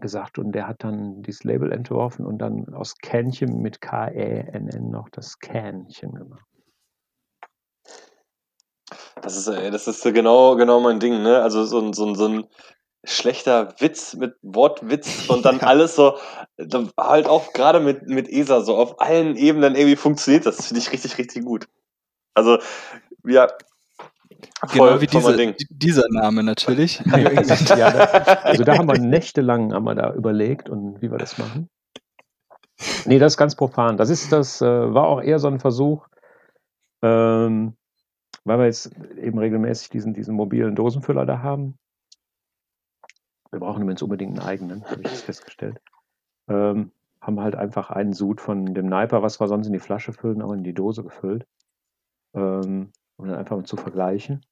[0.00, 5.08] gesagt und der hat dann dieses Label entworfen und dann aus Kännchen mit K-E-N-N noch
[5.10, 6.44] das Kännchen gemacht.
[9.22, 11.42] Das ist, äh, das ist genau, genau mein Ding, ne?
[11.42, 12.46] Also so ein, so ein, so ein
[13.04, 16.16] schlechter Witz mit Wortwitz und dann alles so,
[16.98, 20.66] halt auch gerade mit, mit ESA so auf allen Ebenen irgendwie funktioniert das.
[20.66, 21.68] Finde ich richtig, richtig gut.
[22.34, 22.58] Also,
[23.26, 23.48] ja.
[24.72, 25.54] Genau Voll, wie voll mein diese, Ding.
[25.70, 27.00] dieser Name natürlich.
[27.06, 27.28] ja,
[27.68, 31.68] da, also da haben wir nächtelang haben wir da überlegt und wie wir das machen.
[33.04, 33.96] Nee, das ist ganz profan.
[33.96, 36.06] Das ist das, äh, war auch eher so ein Versuch,
[37.02, 37.76] ähm,
[38.44, 41.78] weil wir jetzt eben regelmäßig diesen, diesen mobilen Dosenfüller da haben.
[43.50, 45.80] Wir brauchen übrigens unbedingt einen eigenen, habe ich jetzt festgestellt.
[46.48, 50.12] Ähm, haben halt einfach einen Sud von dem Niper, was wir sonst in die Flasche
[50.12, 51.46] füllen, auch in die Dose gefüllt.
[52.34, 54.44] Ähm, um dann einfach mal zu vergleichen.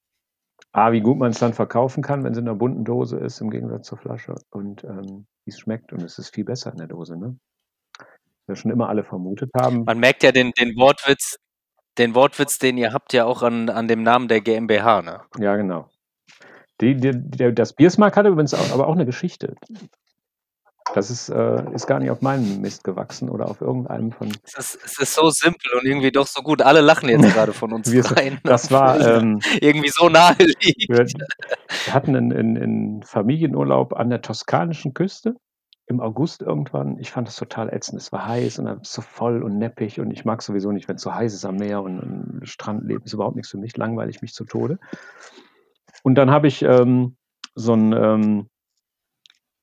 [0.71, 3.41] A, wie gut man es dann verkaufen kann, wenn es in einer bunten Dose ist,
[3.41, 4.37] im Gegensatz zur Flasche.
[4.51, 5.93] Und ähm, wie es schmeckt.
[5.93, 7.37] Und es ist viel besser in der Dose, ne?
[8.47, 9.85] Wir schon immer alle vermutet haben.
[9.85, 11.37] Man merkt ja den, den Wortwitz,
[11.99, 15.21] den Wortwitz, den ihr habt, ja auch an, an dem Namen der GmbH, ne?
[15.39, 15.89] Ja, genau.
[16.81, 19.55] Die, die, der, das Biersmark hatte übrigens auch, aber auch eine Geschichte.
[20.95, 24.33] Das ist, äh, ist gar nicht auf meinem Mist gewachsen oder auf irgendeinem von.
[24.43, 26.61] Es ist, es ist so simpel und irgendwie doch so gut.
[26.61, 28.41] Alle lachen jetzt gerade von uns Wir- rein.
[28.43, 30.89] Das war, ähm, irgendwie so naheliegend.
[30.89, 35.37] wir, wir hatten einen, einen, einen Familienurlaub an der toskanischen Küste
[35.93, 36.99] im August irgendwann.
[36.99, 38.01] Ich fand das total ätzend.
[38.01, 40.97] Es war heiß und dann so voll und neppig und ich mag sowieso nicht, wenn
[40.97, 43.77] es so heiß ist am Meer und, und Strandleben ist überhaupt nichts für mich.
[43.77, 44.79] Langweilig mich zu Tode.
[46.03, 47.17] Und dann habe ich ähm,
[47.55, 48.49] so einen ähm,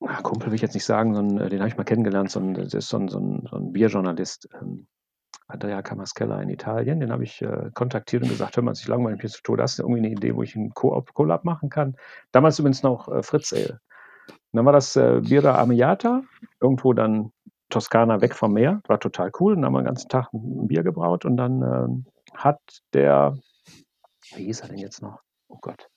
[0.00, 2.30] ah, Kumpel, will ich jetzt nicht sagen, so einen, äh, den habe ich mal kennengelernt,
[2.30, 4.86] so ein, das ist so ein, so ein, so ein Bierjournalist, ähm,
[5.48, 7.00] Andrea Camaschella in Italien.
[7.00, 9.62] Den habe ich äh, kontaktiert und gesagt, hör mal, ich langweilig mich zu Tode.
[9.62, 11.96] Hast du irgendwie eine Idee, wo ich einen Co-op Collab machen kann?
[12.32, 13.80] Damals übrigens noch äh, Fritz Ale.
[14.52, 16.22] Und dann war das äh, Birra Amiata,
[16.60, 17.32] irgendwo dann
[17.68, 18.80] Toskana weg vom Meer.
[18.88, 19.54] War total cool.
[19.54, 22.60] Und dann haben wir den ganzen Tag ein Bier gebraut und dann ähm, hat
[22.92, 23.36] der,
[24.34, 25.20] wie hieß er denn jetzt noch?
[25.48, 25.88] Oh Gott.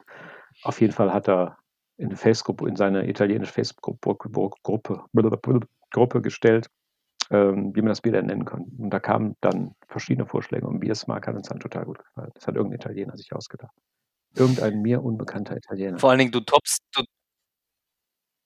[0.63, 1.57] Auf jeden Fall hat er
[1.97, 5.03] in, Facebook, in seine italienische Facebook-Gruppe Gruppe,
[5.91, 6.69] Gruppe gestellt,
[7.31, 8.65] ähm, wie man das Bier denn nennen kann.
[8.77, 12.31] Und da kamen dann verschiedene Vorschläge und Biersmark hat uns dann total gut gefallen.
[12.35, 13.73] Das hat irgendein Italiener sich ausgedacht.
[14.35, 15.99] Irgendein mir unbekannter Italiener.
[15.99, 17.03] Vor allen Dingen, du toppst, du,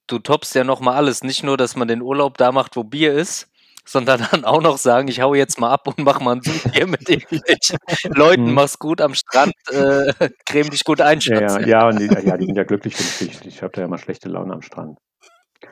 [0.07, 1.23] du toppst ja nochmal alles.
[1.23, 3.49] Nicht nur, dass man den Urlaub da macht, wo Bier ist,
[3.85, 6.87] sondern dann auch noch sagen, ich hau jetzt mal ab und mach mal ein Bier
[6.87, 7.77] mit irgendwelchen
[8.15, 8.53] Leuten, Mhm.
[8.53, 12.37] mach's gut am Strand, äh, creme dich gut ein, Ja, ja, ja, und die, ja,
[12.37, 13.45] die sind ja glücklich, finde ich.
[13.45, 14.97] Ich habe da ja mal schlechte Laune am Strand.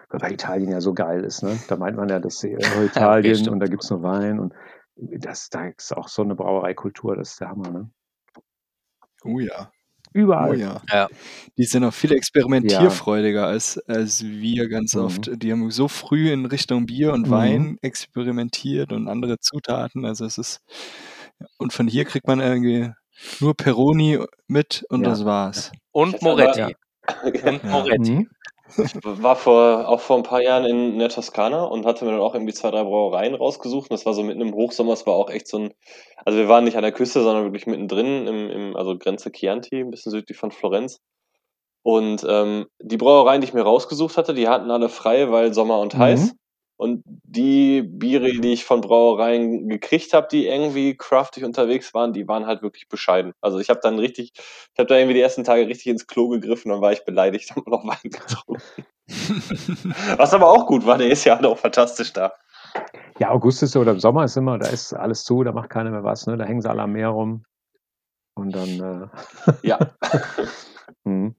[0.10, 1.60] Weil Italien ja so geil ist, ne?
[1.68, 2.56] Da meint man ja, das ist äh,
[2.86, 3.50] Italien stimmt.
[3.50, 4.54] und da gibt es nur Wein und
[4.96, 7.90] das, da ist auch so eine Brauereikultur, das ist der Hammer, ne?
[9.26, 9.72] Oh ja.
[10.16, 10.52] Überall.
[10.52, 10.82] Oh ja.
[10.92, 11.08] Ja.
[11.58, 15.02] Die sind auch viel experimentierfreudiger als, als wir ganz Mhm.
[15.02, 15.30] oft.
[15.44, 17.32] Die haben so früh in Richtung Bier und Mhm.
[17.32, 20.06] Wein experimentiert und andere Zutaten.
[20.06, 20.62] Also es ist
[21.58, 22.92] und von hier kriegt man irgendwie
[23.42, 25.10] nur Peroni mit und Ja.
[25.10, 25.72] das war's.
[25.92, 26.76] Und Moretti.
[27.46, 27.70] Und Ja.
[27.70, 28.28] Moretti.
[28.68, 32.20] Ich war vor, auch vor ein paar Jahren in der Toskana und hatte mir dann
[32.20, 33.90] auch irgendwie zwei, drei Brauereien rausgesucht.
[33.90, 35.74] Und das war so mitten im Hochsommer, es war auch echt so ein,
[36.26, 39.82] also wir waren nicht an der Küste, sondern wirklich mittendrin, im, im, also Grenze Chianti,
[39.82, 41.00] ein bisschen südlich von Florenz.
[41.84, 45.80] Und ähm, die Brauereien, die ich mir rausgesucht hatte, die hatten alle frei, weil Sommer
[45.80, 46.40] und Mhm.
[46.78, 52.28] Und die Biere, die ich von Brauereien gekriegt habe, die irgendwie craftig unterwegs waren, die
[52.28, 53.32] waren halt wirklich bescheiden.
[53.42, 56.28] Also ich habe dann richtig, ich habe da irgendwie die ersten Tage richtig ins Klo
[56.28, 58.62] gegriffen und war ich beleidigt und noch Wein getrunken.
[60.18, 62.34] Was aber auch gut war, der ist ja auch fantastisch da.
[63.20, 65.70] Ja, August ist so, oder im Sommer ist immer, da ist alles zu, da macht
[65.70, 66.36] keiner mehr was, ne?
[66.36, 67.46] Da hängen sie alle am Meer rum.
[68.36, 69.12] Und dann,
[69.46, 69.80] äh, Ja.
[71.06, 71.36] mhm.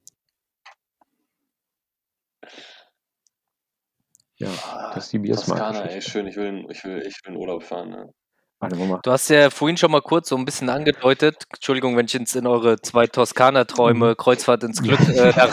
[4.39, 4.49] Ja,
[4.95, 5.59] das ist die Biersmark.
[5.61, 6.27] Toskana, ey, schön.
[6.27, 7.91] Ich will, ich will, ich will in Urlaub fahren.
[7.91, 8.13] Ne?
[8.59, 9.01] Warte, wo mal.
[9.03, 12.37] Du hast ja vorhin schon mal kurz so ein bisschen angedeutet, Entschuldigung, wenn ich jetzt
[12.37, 14.17] in eure zwei Toskana-Träume, Mhm.
[14.17, 15.49] Kreuzfahrt ins Glück, äh, da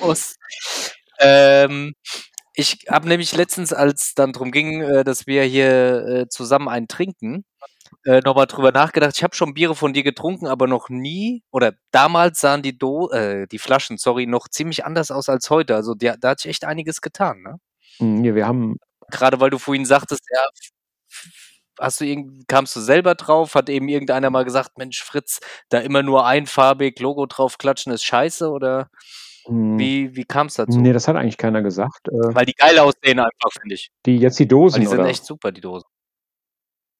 [0.00, 0.36] muss.
[1.20, 1.94] Ähm,
[2.54, 6.88] ich habe nämlich letztens, als dann darum ging, äh, dass wir hier äh, zusammen einen
[6.88, 7.44] trinken,
[8.04, 9.16] äh, nochmal drüber nachgedacht.
[9.16, 13.10] Ich habe schon Biere von dir getrunken, aber noch nie, oder damals sahen die, Do
[13.10, 15.76] äh, die Flaschen, sorry, noch ziemlich anders aus als heute.
[15.76, 17.58] Also der, da hat sich echt einiges getan, ne?
[18.00, 18.76] Mhm, ja, wir haben,
[19.10, 20.40] Gerade weil du vorhin sagtest, ja,
[21.80, 23.54] hast du irgend, kamst du selber drauf?
[23.54, 25.40] Hat eben irgendeiner mal gesagt, Mensch, Fritz,
[25.70, 28.50] da immer nur einfarbig Logo drauf klatschen ist scheiße?
[28.50, 28.90] Oder
[29.46, 30.78] mh, wie, wie kam es dazu?
[30.78, 32.08] nee, das hat eigentlich keiner gesagt.
[32.08, 33.90] Äh, Weil die geil aussehen einfach, finde ich.
[34.06, 35.08] die jetzt die Weil Dosen, die sind oder?
[35.08, 35.86] echt super, die Dosen.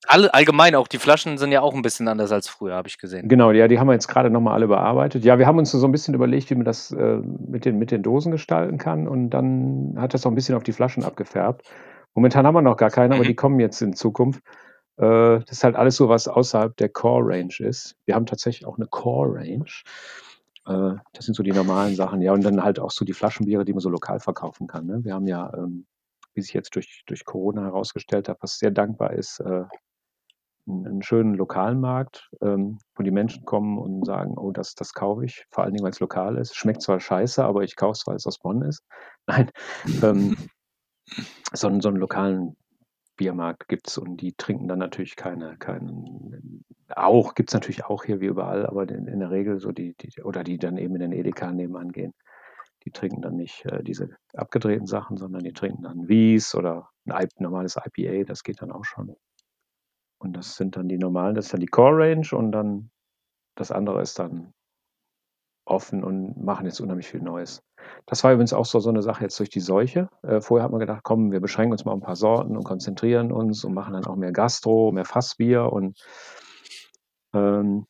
[0.06, 2.98] Alle, allgemein auch, die Flaschen sind ja auch ein bisschen anders als früher, habe ich
[2.98, 3.28] gesehen.
[3.28, 5.24] Genau, ja, die haben wir jetzt gerade nochmal alle bearbeitet.
[5.24, 7.90] Ja, wir haben uns so ein bisschen überlegt, wie man das äh, mit, den, mit
[7.90, 11.68] den Dosen gestalten kann und dann hat das auch ein bisschen auf die Flaschen abgefärbt.
[12.14, 13.28] Momentan haben wir noch gar keine, aber Mhm.
[13.28, 14.40] die kommen jetzt in Zukunft.
[14.98, 17.96] Äh, das ist halt alles so, was außerhalb der Core-Range ist.
[18.06, 19.64] Wir haben tatsächlich auch eine Core-Range.
[20.66, 22.22] Äh, das sind so die normalen Sachen.
[22.22, 24.86] Ja, und dann halt auch so die Flaschenbiere, die man so lokal verkaufen kann.
[24.86, 25.00] Ne?
[25.04, 25.86] Wir haben ja, ähm,
[26.34, 29.64] wie sich jetzt durch, durch Corona herausgestellt hat, was sehr dankbar ist, äh,
[30.68, 35.24] einen, schönen lokalen Markt, ähm, wo die Menschen kommen und sagen, oh, das, das kaufe
[35.24, 36.56] ich, vor allen Dingen, weil es lokal ist.
[36.56, 38.84] Schmeckt zwar scheiße, aber ich kaufe es, weil es aus Bonn ist.
[39.26, 39.50] Nein,
[40.02, 40.36] ähm,
[41.52, 42.56] so, einen- so einen lokalen
[43.16, 46.64] Biermarkt gibt es und die trinken dann natürlich keine, keinen,
[46.94, 49.94] auch, gibt es natürlich auch hier wie überall, aber in, in der Regel so die,
[49.94, 52.14] die, oder die dann eben in den Edeka nebenan gehen,
[52.84, 57.28] die trinken dann nicht äh, diese abgedrehten Sachen, sondern die trinken dann Wies oder ein
[57.38, 59.16] normales IPA, das geht dann auch schon.
[60.18, 62.90] Und das sind dann die normalen, das ist dann die Core Range und dann
[63.54, 64.52] das andere ist dann
[65.64, 67.62] offen und machen jetzt unheimlich viel Neues.
[68.06, 70.08] Das war übrigens auch so, so eine Sache jetzt durch die Seuche.
[70.22, 73.32] Äh, vorher hat man gedacht, komm, wir beschränken uns mal ein paar Sorten und konzentrieren
[73.32, 75.98] uns und machen dann auch mehr Gastro, mehr Fassbier und
[77.34, 77.86] ähm,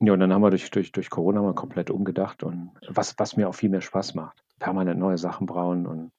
[0.00, 3.36] ja, und dann haben wir durch, durch, durch Corona mal komplett umgedacht und was, was
[3.36, 4.44] mir auch viel mehr Spaß macht.
[4.58, 6.12] Permanent neue Sachen brauen und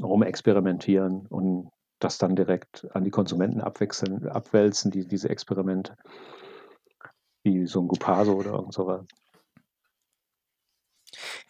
[0.00, 1.70] rumexperimentieren und
[2.00, 5.96] das dann direkt an die Konsumenten abwechseln, abwälzen, die, diese Experimente.
[7.44, 9.04] Wie so ein Gupaso oder irgend sowas.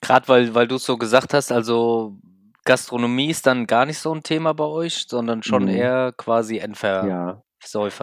[0.01, 2.16] Gerade weil, weil du es so gesagt hast, also
[2.64, 5.68] Gastronomie ist dann gar nicht so ein Thema bei euch, sondern schon Mhm.
[5.68, 7.09] eher quasi Endversäufer.
[7.09, 7.42] Ja,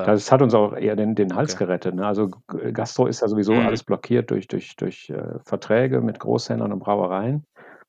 [0.05, 1.65] das hat uns auch eher den, den Hals Okay.
[1.65, 1.95] gerettet.
[1.95, 2.05] Ne?
[2.05, 2.29] Also
[2.73, 3.67] Gastro ist ja sowieso Mhm.
[3.67, 7.45] alles blockiert durch, durch, durch äh, Verträge mit Großhändlern und Brauereien.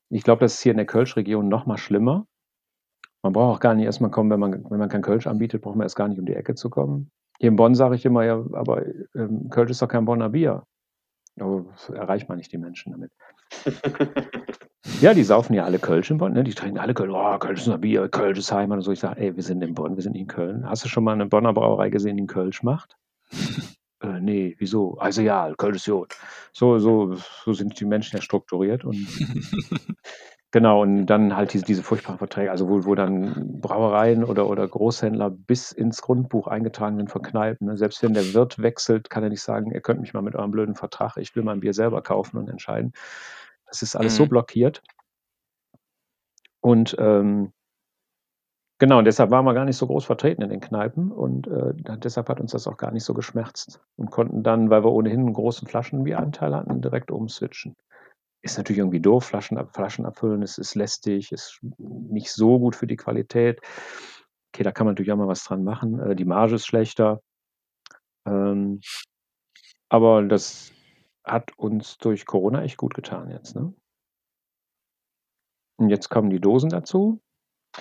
[0.09, 2.25] Ich glaube, das ist hier in der Kölsch-Region noch mal schlimmer.
[3.21, 5.75] Man braucht auch gar nicht erstmal kommen, wenn man, wenn man kein Kölsch anbietet, braucht
[5.75, 7.11] man erst gar nicht um die Ecke zu kommen.
[7.39, 10.63] Hier in Bonn sage ich immer, ja, aber ähm, Kölsch ist doch kein Bonner Bier.
[11.39, 13.11] Aber erreicht man nicht die Menschen damit.
[15.01, 16.43] Ja, die saufen ja alle Kölsch in Bonn, ne?
[16.43, 17.11] Die trinken alle Kölsch.
[17.13, 18.91] Oh, Kölsch ist ein Bier, Kölsch ist Heimat und so.
[18.91, 20.67] Ich sage, ey, wir sind in Bonn, wir sind in Köln.
[20.69, 22.97] Hast du schon mal eine Bonner Brauerei gesehen, die einen Kölsch macht?
[24.01, 24.97] äh, nee, wieso?
[24.97, 26.17] Also ja, Kölsch ist gut.
[26.51, 28.97] So, so, so sind die Menschen ja strukturiert und
[30.51, 34.67] genau, und dann halt diese, diese furchtbaren Verträge, also wo, wo dann Brauereien oder, oder
[34.67, 37.67] Großhändler bis ins Grundbuch eingetragen sind von Kneipen.
[37.67, 37.77] Ne?
[37.77, 40.51] Selbst wenn der Wirt wechselt, kann er nicht sagen, ihr könnt mich mal mit eurem
[40.51, 42.93] blöden Vertrag, ich will mein Bier selber kaufen und entscheiden.
[43.67, 44.29] Das ist alles so Mhm.
[44.29, 44.81] blockiert.
[46.61, 47.53] Und ähm,
[48.79, 51.73] genau, und deshalb waren wir gar nicht so groß vertreten in den Kneipen und äh,
[51.99, 55.21] deshalb hat uns das auch gar nicht so geschmerzt und konnten dann, weil wir ohnehin
[55.21, 57.75] einen großen Flaschenbieranteil hatten, direkt umswitchen.
[58.41, 62.75] Ist natürlich irgendwie doof, Flaschen, ab- Flaschen abfüllen, es ist lästig, ist nicht so gut
[62.75, 63.59] für die Qualität.
[64.53, 65.99] Okay, da kann man natürlich auch mal was dran machen.
[65.99, 67.21] Äh, die Marge ist schlechter.
[68.25, 68.79] Ähm,
[69.89, 70.71] aber das
[71.23, 73.55] hat uns durch Corona echt gut getan jetzt.
[73.55, 73.73] Ne?
[75.77, 77.21] Und jetzt kommen die Dosen dazu.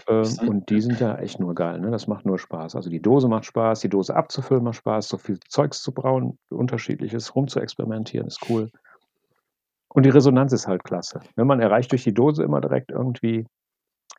[0.06, 1.90] Ähm, und die sind ja echt nur geil, ne?
[1.90, 2.76] Das macht nur Spaß.
[2.76, 6.38] Also die Dose macht Spaß, die Dose abzufüllen macht Spaß, so viel Zeugs zu brauen,
[6.50, 8.70] unterschiedliches rum zu experimentieren, ist cool.
[9.88, 11.20] Und die Resonanz ist halt klasse.
[11.34, 13.46] Wenn man erreicht durch die Dose immer direkt irgendwie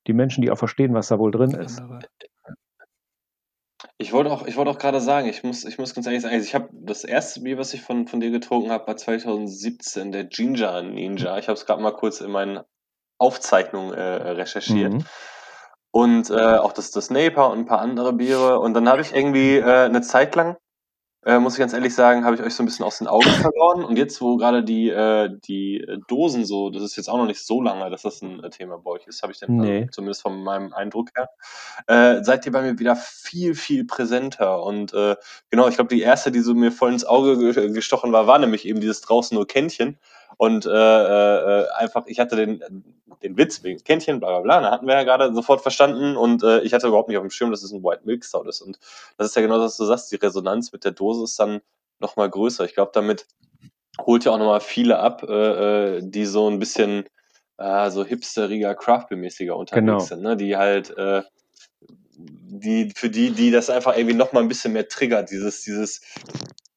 [0.07, 1.81] die Menschen, die auch verstehen, was da wohl drin ist.
[3.97, 6.33] Ich wollte auch, ich wollte auch gerade sagen, ich muss, ich muss ganz ehrlich sagen,
[6.33, 10.11] also ich habe das erste Bier, was ich von, von dir getrunken habe, war 2017,
[10.11, 11.37] der Ginger Ninja.
[11.37, 12.61] Ich habe es gerade mal kurz in meinen
[13.17, 14.93] Aufzeichnungen äh, recherchiert.
[14.93, 15.05] Mhm.
[15.91, 18.59] Und äh, auch das, das Naper und ein paar andere Biere.
[18.59, 20.57] Und dann habe ich irgendwie äh, eine Zeit lang,
[21.25, 23.29] äh, muss ich ganz ehrlich sagen, habe ich euch so ein bisschen aus den Augen
[23.29, 23.83] verloren.
[23.83, 27.25] Und jetzt, wo gerade die, äh, die äh, Dosen so, das ist jetzt auch noch
[27.25, 29.79] nicht so lange, dass das ein äh, Thema bei euch ist, habe ich dann Nee.
[29.81, 31.29] also, zumindest von meinem Eindruck her,
[31.87, 34.63] äh, seid ihr bei mir wieder viel, viel präsenter.
[34.63, 35.15] Und äh,
[35.49, 38.39] genau, ich glaube, die erste, die so mir voll ins Auge ge- gestochen war, war
[38.39, 39.97] nämlich eben dieses draußen nur Kännchen.
[40.39, 42.63] Und äh, äh, äh, einfach, ich hatte den,
[43.21, 46.43] den Witz wegen Kännchen, bla bla bla, da hatten wir ja gerade sofort verstanden und
[46.43, 48.61] äh, ich hatte überhaupt nicht auf dem Schirm, dass es ein White Milk Stout ist.
[48.61, 48.79] Und
[49.17, 51.59] das ist ja genau das, was du sagst, die Resonanz mit der Dose ist dann
[51.99, 52.63] nochmal größer.
[52.63, 53.27] Ich glaube, damit
[53.99, 57.03] holt ja auch nochmal viele ab, äh, äh, die so ein bisschen
[57.57, 59.99] äh, so hipsteriger, craftbeer-mäßiger unterwegs Genau.
[59.99, 60.37] sind, ne?
[60.37, 61.21] die halt äh,
[62.17, 65.99] die, für die, die das einfach irgendwie nochmal ein bisschen mehr triggert, dieses, dieses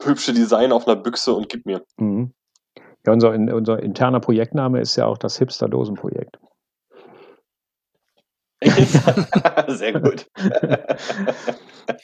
[0.02, 1.84] hübsche Design auf einer Büchse und gib mir.
[1.96, 2.32] Mhm.
[3.04, 6.38] Ja, unser, unser interner Projektname ist ja auch das Hipster-Dosenprojekt.
[9.68, 10.26] Sehr gut.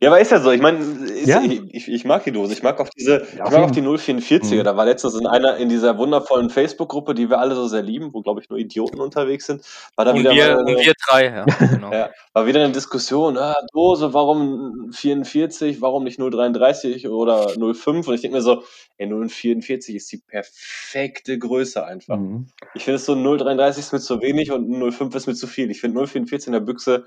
[0.00, 0.50] Ja, aber ist ja so.
[0.50, 0.78] Ich meine,
[1.24, 1.42] Ja.
[1.42, 2.52] ich, ich, mag die Dose.
[2.52, 4.60] Ich mag auch diese, Ja, ich mag auch die 044er.
[4.60, 4.64] Mhm.
[4.64, 8.12] Da war letztens in einer, in dieser wundervollen Facebook-Gruppe, die wir alle so sehr lieben,
[8.12, 9.62] wo, glaube ich, nur Idioten unterwegs sind,
[9.96, 11.92] war da Und wieder wir, mal und eine, wir drei, ja, genau.
[11.92, 18.08] ja, war wieder eine Diskussion, ah, Dose, warum 44, warum nicht 033 oder 05?
[18.08, 18.62] Und ich denke mir so,
[18.98, 22.16] ey, 044 ist die perfekte Größe einfach.
[22.16, 22.48] Mhm.
[22.74, 25.34] Ich finde es so ein 033 ist mir zu wenig und ein 05 ist mir
[25.34, 25.70] zu viel.
[25.70, 27.06] Ich finde 044 in der Büchse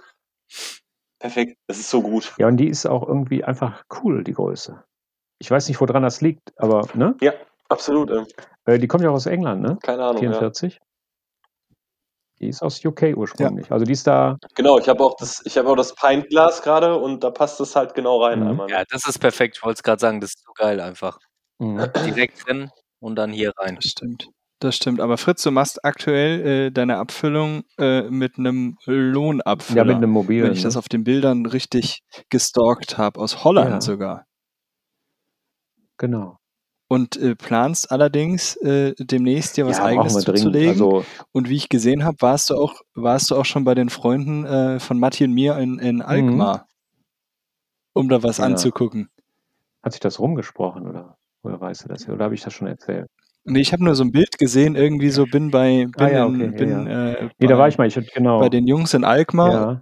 [1.20, 1.57] perfekt.
[1.68, 2.34] Das ist so gut.
[2.38, 4.84] Ja, und die ist auch irgendwie einfach cool, die Größe.
[5.39, 7.15] Ich weiß nicht, woran das liegt, aber, ne?
[7.22, 7.34] Ja,
[7.70, 8.09] absolut.
[8.11, 8.26] Ähm,
[8.65, 9.78] Äh, die kommt ja auch aus England, ne?
[9.82, 10.24] keine Ahnung.
[10.24, 10.32] Ja.
[10.32, 10.80] 44.
[12.39, 13.72] Die ist aus UK ursprünglich.
[13.72, 16.95] Also die ist da, Genau, ich habe auch das, ich habe auch das Pintglas gerade
[16.95, 18.47] und da passt es halt genau rein Mhm.
[18.47, 18.70] einmal.
[18.70, 19.57] Ja, das ist perfekt.
[19.57, 21.18] Ich wollte es gerade sagen, das ist so geil einfach.
[21.59, 21.84] Mhm.
[22.05, 23.76] Direkt drin und dann hier rein.
[23.76, 24.30] Das stimmt.
[24.60, 25.01] Das stimmt.
[25.01, 29.78] Aber Fritz, du machst aktuell äh, deine Abfüllung äh, mit einem Lohnabfüller.
[29.78, 30.45] ja mit einem mobilen.
[30.45, 30.80] wenn ich das ne?
[30.80, 33.82] auf den Bildern richtig gestalkt habe, aus Holland Ja.
[33.82, 34.26] sogar.
[35.97, 36.38] Genau.
[36.89, 40.70] Und äh, planst allerdings äh, demnächst dir was ja, Eigenes zuzulegen.
[40.70, 41.03] Also,
[41.34, 44.45] Und wie ich gesehen habe, warst du auch, warst du auch schon bei den Freunden
[44.45, 46.66] äh, von Matti und mir in, in Alkmaar,
[47.93, 48.43] um da was Mhm.
[48.43, 48.49] Ja.
[48.51, 49.10] anzugucken.
[49.84, 52.08] hat sich das rumgesprochen oder, oder weißt du das?
[52.08, 53.08] Oder habe ich das schon erzählt?
[53.50, 56.26] Nee, ich habe nur so ein Bild gesehen, irgendwie so bin bei, bin, Ah ja,
[56.26, 57.12] in, okay, ja, bin ja.
[57.14, 58.39] Äh, Nee, bei, da war ich mal, ich genau.
[58.39, 59.82] bei den Jungs in Alkmaar ja.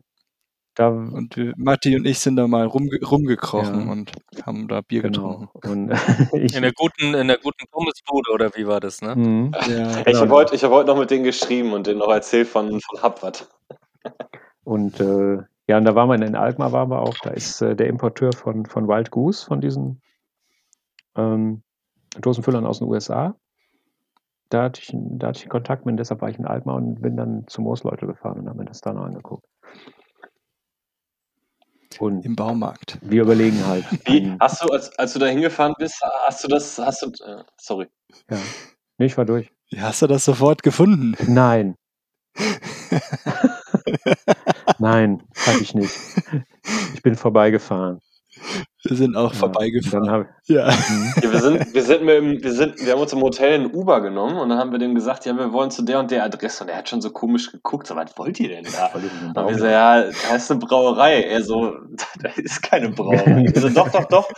[0.77, 3.91] Da, und wir, Matti und ich sind da mal rumge rumgekrochen Ja.
[3.93, 4.11] und
[4.45, 5.49] haben da Bier genau.
[5.53, 5.89] getrunken.
[6.33, 9.15] In der guten, in der guten Pommesbude oder wie war das, ne?
[9.15, 9.51] Mhm.
[9.69, 10.19] Ja, Ich Genau.
[10.19, 13.01] habe heute, ich hab heute noch mit denen geschrieben und denen noch erzählt von, von
[13.01, 13.47] Habwat.
[14.65, 15.37] Und äh,
[15.67, 17.15] ja, und da waren wir in Alkmaar, waren wir auch.
[17.23, 20.01] Da ist äh, der Importeur von, von Wild Goose, von diesen
[21.15, 21.63] ähm,
[22.19, 23.35] Dosenfüllern aus den USA.
[24.49, 27.17] Da hatte, ich, da hatte ich Kontakt mit, deshalb war ich in Alkmaar und bin
[27.17, 29.45] dann zu Moosleute gefahren und habe mir das da noch angeguckt.
[31.99, 32.99] Und im Baumarkt.
[33.01, 33.85] wir überlegen halt.
[34.05, 37.43] Wie, hast du, als, als du da hingefahren bist, hast du das, hast du, äh,
[37.57, 37.87] sorry.
[38.29, 38.37] ja.
[38.97, 39.51] Nee, ich war durch.
[39.69, 41.15] Ja, hast du das sofort gefunden?
[41.27, 41.75] Nein.
[44.79, 45.95] Nein, hatte ich nicht.
[46.93, 48.01] Ich bin vorbeigefahren.
[48.83, 50.27] Wir sind auch Ja, vorbeigefahren.
[50.45, 50.69] Ja.
[51.21, 53.73] Ja, wir sind, wir sind mit dem, wir sind, wir haben uns im Hotel ein
[53.73, 56.23] Uber genommen und dann haben wir dem gesagt, ja, wir wollen zu der und der
[56.23, 58.87] Adresse und er hat schon so komisch geguckt, so, was wollt ihr denn da?
[59.41, 61.23] Und wir so, ja, da ist eine Brauerei.
[61.23, 61.73] Er so,
[62.21, 63.45] da ist keine Brauerei.
[63.51, 64.29] Wir so, doch, doch, doch.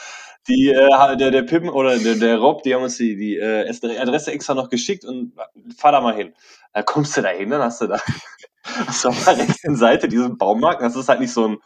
[0.48, 3.70] Die, äh, der, der Pippen oder der, der Rob, die haben uns die, die äh,
[4.00, 5.34] Adresse extra noch geschickt und
[5.78, 6.34] fahr da mal hin.
[6.74, 8.00] Da kommst du da hin, dann hast du da
[8.64, 10.82] hast du auf der rechten Seite diesen Baumarkt.
[10.82, 11.58] Das ist halt nicht so ein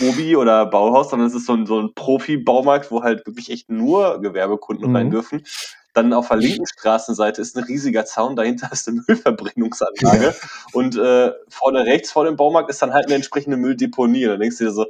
[0.00, 3.68] Obi oder Bauhaus, sondern es ist so ein, so ein Profi-Baumarkt, wo halt wirklich echt
[3.70, 4.96] nur Gewerbekunden Mhm.
[4.96, 5.44] rein dürfen.
[5.92, 10.34] Dann auf der linken Straßenseite ist ein riesiger Zaun, dahinter ist eine Müllverbrennungsanlage.
[10.72, 14.26] Und äh, vorne rechts vor dem Baumarkt ist dann halt eine entsprechende Mülldeponie.
[14.26, 14.86] Und dann denkst du dir so,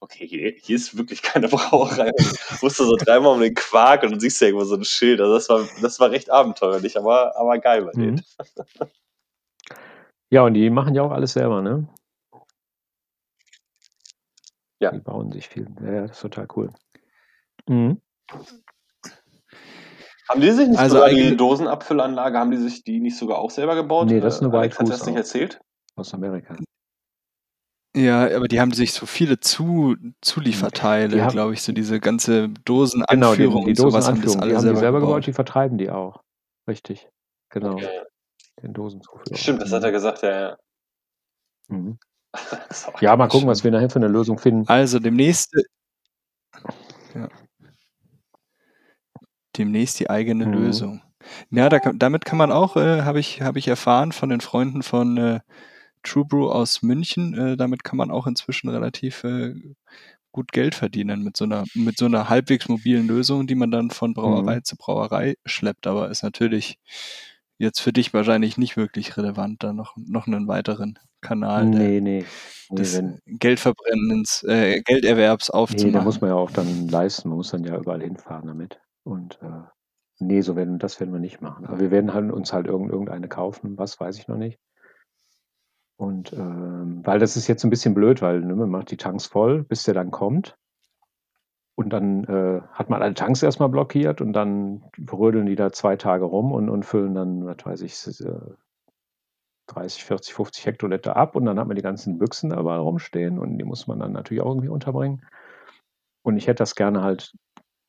[0.00, 2.10] okay, hier, hier ist wirklich keine Brauerei.
[2.18, 5.20] Ich musste so dreimal um den Quark und dann siehst du irgendwo so ein Schild.
[5.20, 8.14] Also das war, das war recht abenteuerlich, aber, aber geil bei denen.
[8.16, 8.86] Mhm.
[10.32, 11.88] Ja, und die machen ja auch alles selber, ne?
[14.78, 14.92] Ja.
[14.92, 15.66] Die bauen sich viel.
[15.82, 16.70] Ja, ja, das ist total cool.
[17.68, 18.00] Mhm.
[20.28, 23.50] Haben die sich nicht Also sogar die Dosenabfüllanlage, haben die sich die nicht sogar auch
[23.50, 24.06] selber gebaut?
[24.06, 25.60] Nee, das ist eine Alex hat White das nicht erzählt?
[25.96, 26.56] Aus Amerika.
[27.96, 32.42] Ja, aber die haben sich so viele Zu Zulieferteile, haben- glaube ich, so diese ganze
[32.42, 35.00] Genau, die, Dosenanführung die und sowas haben das Dosenanführung, alle die haben selber, die selber
[35.00, 35.26] gebaut, gebaut.
[35.26, 36.22] die vertreiben die auch.
[36.68, 37.08] Richtig.
[37.48, 37.72] Genau.
[37.72, 37.88] Okay.
[38.62, 39.36] Den Dosenzuführer.
[39.36, 40.40] Stimmt, das hat er gesagt, ja.
[40.50, 40.56] ja.
[41.68, 41.98] Mhm.
[42.68, 44.68] Das ist auch Ja, mal gucken, was wir nachher für eine Lösung finden.
[44.68, 45.52] Also demnächst,
[47.14, 47.28] ja.
[49.56, 50.52] demnächst die eigene Mhm.
[50.52, 51.02] Lösung.
[51.50, 54.40] Ja, da kann, damit kann man auch, äh, habe ich, habe ich erfahren von den
[54.40, 55.40] Freunden von äh,
[56.02, 59.54] True Brew aus München, äh, damit kann man auch inzwischen relativ äh,
[60.32, 63.90] gut Geld verdienen mit so einer, mit so einer halbwegs mobilen Lösung, die man dann
[63.90, 64.64] von Brauerei Mhm.
[64.64, 65.86] zu Brauerei schleppt.
[65.86, 66.78] Aber ist natürlich
[67.58, 72.00] jetzt für dich wahrscheinlich nicht wirklich relevant, da noch, noch einen weiteren Kanal der, Nee,
[72.00, 72.24] nee.
[72.70, 77.28] nee, des wenn, Geldverbrennens, äh, Gelderwerbs nee, da muss man ja auch dann leisten.
[77.28, 78.80] Man muss dann ja überall hinfahren damit.
[79.04, 79.62] Und äh,
[80.20, 81.66] nee, so werden, das werden wir nicht machen.
[81.66, 83.76] Aber wir werden halt uns halt irgend, irgendeine kaufen.
[83.76, 84.58] Was weiß ich noch nicht.
[86.00, 89.26] Und ähm, weil das ist jetzt ein bisschen blöd, weil ne, man macht die Tanks
[89.26, 90.56] voll, bis der dann kommt.
[91.74, 94.82] Und dann äh, hat man alle Tanks erstmal blockiert und dann
[95.12, 98.32] rödeln die da zwei Tage rum und, und füllen dann, was weiß ich, äh,
[99.66, 103.58] 30, 40, 50 Hektoliter ab und dann hat man die ganzen Büchsen dabei rumstehen und
[103.58, 105.26] die muss man dann natürlich auch irgendwie unterbringen.
[106.22, 107.34] Und ich hätte das gerne halt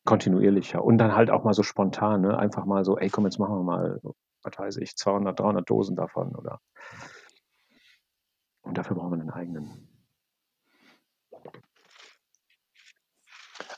[0.03, 2.37] kontinuierlicher und dann halt auch mal so spontan, ne?
[2.37, 4.01] einfach mal so, ey komm, jetzt machen wir mal,
[4.43, 6.59] was weiß ich, 200, 300 Dosen davon oder
[8.61, 9.87] und dafür brauchen wir einen eigenen.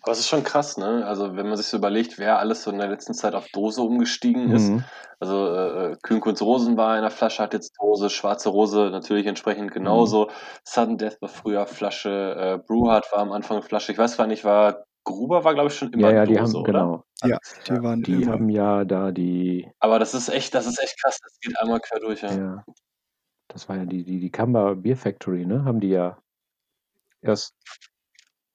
[0.01, 1.05] Aber es ist schon krass, ne?
[1.07, 3.81] Also wenn man sich so überlegt, wer alles so in der letzten Zeit auf Dose
[3.81, 4.69] umgestiegen ist.
[4.69, 4.83] Mhm.
[5.19, 9.73] Also äh, Kühnkunz Rosenbar in der Flasche hat jetzt Dose, Schwarze Rose natürlich entsprechend Mhm.
[9.73, 10.29] genauso.
[10.65, 13.93] Sudden Death war früher Flasche, äh, Brewhard war am Anfang Flasche.
[13.93, 16.57] Ich weiß zwar nicht, war Gruber war glaube ich schon immer Ja, ja, die Dose,
[16.57, 16.71] haben, oder?
[16.71, 17.03] genau.
[17.23, 18.33] Ja, die waren Die immer.
[18.33, 21.17] haben ja da die, Aber das ist echt, das ist echt krass.
[21.23, 22.31] Das geht einmal quer durch, ja.
[22.33, 22.65] ja,
[23.53, 25.63] das war ja die, die, die Kamba Beer Factory, ne?
[25.65, 26.17] Haben die ja
[27.21, 27.53] erst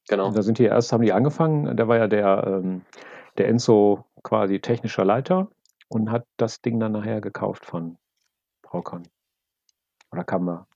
[0.08, 0.32] Genau.
[0.32, 2.82] Da sind die erst, haben die angefangen, da war ja der, ähm,
[3.36, 5.48] der Enzo quasi technischer Leiter
[5.88, 7.98] und hat das Ding dann nachher gekauft von
[8.62, 9.02] Braukon.
[10.10, 10.66] Oder Kamba.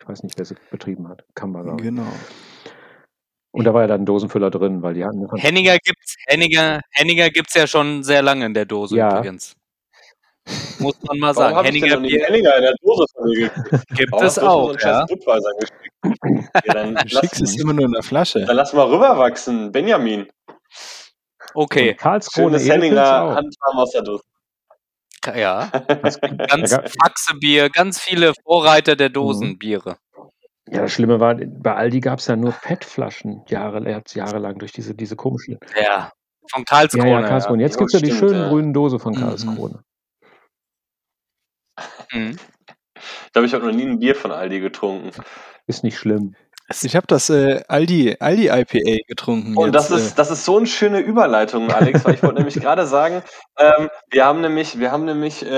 [0.00, 1.24] Ich weiß nicht, wer sie betrieben hat.
[1.34, 1.88] Kamba, glaube ich.
[1.88, 2.06] Genau.
[3.52, 5.26] Und da war ja dann ein Dosenfüller drin, weil die hatten.
[5.36, 9.18] Henninger gibt's, Henninger, Henninger gibt's ja schon sehr lange in der Dose Ja.
[9.18, 9.54] übrigens.
[10.78, 11.56] Muss man mal Warum sagen.
[11.56, 13.86] habe ich denn Henninger Henninger in der Dose von mir gekriegt?
[13.94, 15.06] gibt Warum es so auch, einen ja.
[16.66, 18.44] Ja, dann, Du schickst es immer nur in der Flasche.
[18.44, 19.72] dann lass mal rüberwachsen.
[19.72, 20.26] Benjamin.
[21.54, 23.34] Okay, Und Karlskrone Schönes Henninger auch.
[23.34, 24.22] Handwarm aus der Dose.
[25.34, 25.70] ja.
[26.48, 29.96] Ganz Ja, Faxebier, ganz viele Vorreiter der Dosenbiere.
[30.68, 34.94] ja, das Schlimme war, bei Aldi gab es ja nur PET-Flaschen Jahre, jahrelang durch diese,
[34.94, 35.58] diese komischen.
[35.82, 36.12] Ja.
[36.52, 37.10] Von Ja, Karlskrone.
[37.10, 37.62] ja, Karlskrone.
[37.62, 38.48] Jetzt Ja, gibt es ja die stimmt, schönen ja.
[38.50, 39.18] grünen Dose von Mhm.
[39.20, 39.80] Karlskrone.
[42.12, 42.38] Mhm.
[42.96, 45.10] Ich glaube, ich habe noch nie ein Bier von Aldi getrunken.
[45.66, 46.34] Ist nicht schlimm.
[46.82, 49.56] Ich habe das äh, Aldi, Aldi IPA getrunken.
[49.56, 52.56] Und jetzt, das ist, das ist so eine schöne Überleitung, Alex, weil ich wollte nämlich
[52.56, 53.22] gerade sagen,
[53.56, 55.48] ähm, wir haben nämlich, wir haben nämlich äh,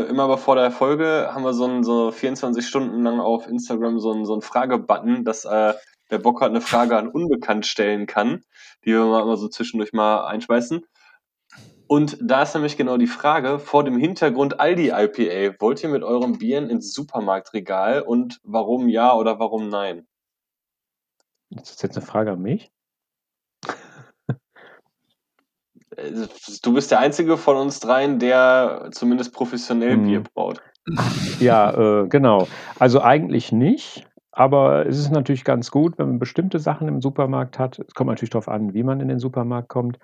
[0.00, 4.00] äh, immer bevor der Folge, haben wir so ein, so 24 Stunden lang auf Instagram
[4.00, 5.74] so ein, so ein Fragebutton, dass äh,
[6.08, 8.42] wer Bock hat, eine Frage an Unbekannt stellen kann,
[8.84, 10.84] die wir mal immer so zwischendurch mal einschmeißen.
[11.88, 16.02] Und da ist nämlich genau die Frage, vor dem Hintergrund Aldi IPA, wollt ihr mit
[16.02, 20.06] euren Bieren ins Supermarktregal und warum ja oder warum nein?
[21.50, 22.70] Das ist jetzt eine Frage an mich.
[26.62, 30.06] Du bist der einzige von uns dreien, der zumindest professionell Mhm.
[30.06, 30.62] Bier braut.
[31.40, 32.46] Ja, äh, genau.
[32.78, 34.06] Also eigentlich nicht.
[34.30, 37.80] Aber es ist natürlich ganz gut, wenn man bestimmte Sachen im Supermarkt hat.
[37.80, 39.98] Es kommt natürlich darauf an, wie man in den Supermarkt kommt.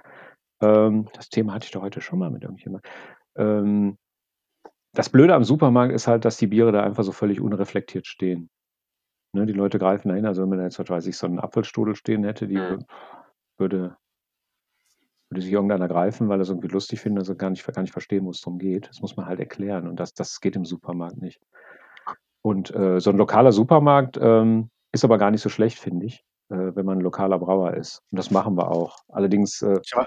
[0.65, 2.91] Ähm, das Thema hatte ich doch heute schon mal mit irgendjemandem.
[3.37, 3.99] Ähm,
[4.93, 8.49] das Blöde am Supermarkt ist halt, dass die Biere da einfach so völlig unreflektiert stehen.
[9.33, 10.27] Ne, die Leute greifen dahin.
[10.27, 12.85] Also wenn man da jetzt, was weiß ich, so einen Apfelstrudel stehen hätte, die Mhm.
[13.59, 13.97] würde,
[15.29, 17.93] würde sich irgendeiner greifen, weil er es irgendwie lustig findet, also gar nicht, gar nicht
[17.93, 18.89] verstehen, wo es darum geht.
[18.89, 19.89] Das muss man halt erklären.
[19.89, 21.41] Und das, das geht im Supermarkt nicht.
[22.43, 26.25] Und äh, so ein lokaler Supermarkt ähm, ist aber gar nicht so schlecht, finde ich,
[26.51, 28.03] äh, wenn man ein lokaler Brauer ist.
[28.13, 28.99] Und das machen wir auch.
[29.09, 30.07] Allerdings, äh, Ich, war-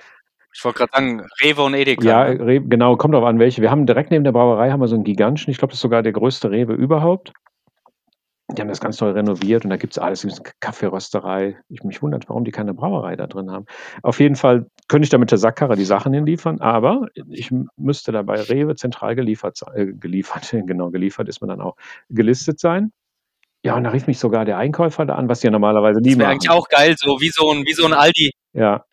[0.58, 2.04] ich wollte gerade sagen, Rewe und Edeka.
[2.04, 2.40] ja, ne?
[2.46, 3.62] Re genau, kommt drauf an, welche.
[3.62, 5.82] Wir haben direkt neben der Brauerei haben wir so einen gigantischen, ich glaube, das ist
[5.84, 7.32] sogar der größte Rewe überhaupt.
[8.50, 11.58] Die haben das ganz toll renoviert und da gibt es alles, gibt's eine Kaffeerösterei.
[11.68, 13.66] Ich mich wundert, warum die keine Brauerei da drin haben.
[14.02, 18.12] Auf jeden Fall könnte ich da mit der Sackkarre die Sachen hinliefern, aber ich müsste
[18.14, 21.76] da bei Rewe zentral geliefert sein, äh, geliefert, genau, geliefert ist man dann auch,
[22.10, 22.94] gelistet sein.
[23.64, 26.12] Ja, und da rief mich sogar der Einkäufer da an, was die ja normalerweise nie
[26.12, 26.32] Das machen.
[26.32, 28.86] eigentlich auch geil, so wie so ein, wie so ein Aldi, Ja,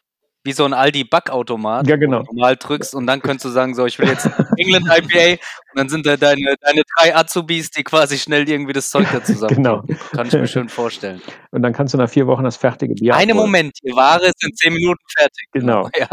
[0.45, 2.19] wie so ein Aldi-Backautomat, Ja, wo genau.
[2.21, 4.29] du normal drückst und dann könntest du sagen, so, ich will jetzt
[4.59, 5.41] England IPA
[5.73, 9.23] und dann sind da deine, deine drei Azubis, die quasi schnell irgendwie das Zeug da
[9.25, 9.55] zusammen.
[9.57, 9.83] Genau.
[10.13, 11.23] Kann ich mir schön vorstellen.
[11.51, 13.37] und dann kannst du nach vier Wochen das fertige Bier Einen.
[13.37, 15.49] Moment, die Ware ist in zehn Minuten fertig.
[15.53, 15.89] Genau.
[15.99, 16.09] Ja.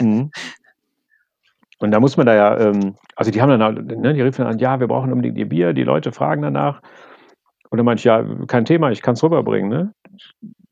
[0.00, 0.30] Mhm.
[1.78, 4.44] Und da muss man da ja, ähm, also die haben dann, halt, ne, die riefen
[4.44, 6.80] dann an, ja, wir brauchen unbedingt ihr Bier, die Leute fragen danach.
[7.70, 9.94] Und dann meinte ich, ja, kein Thema, ich kann es rüberbringen, ne?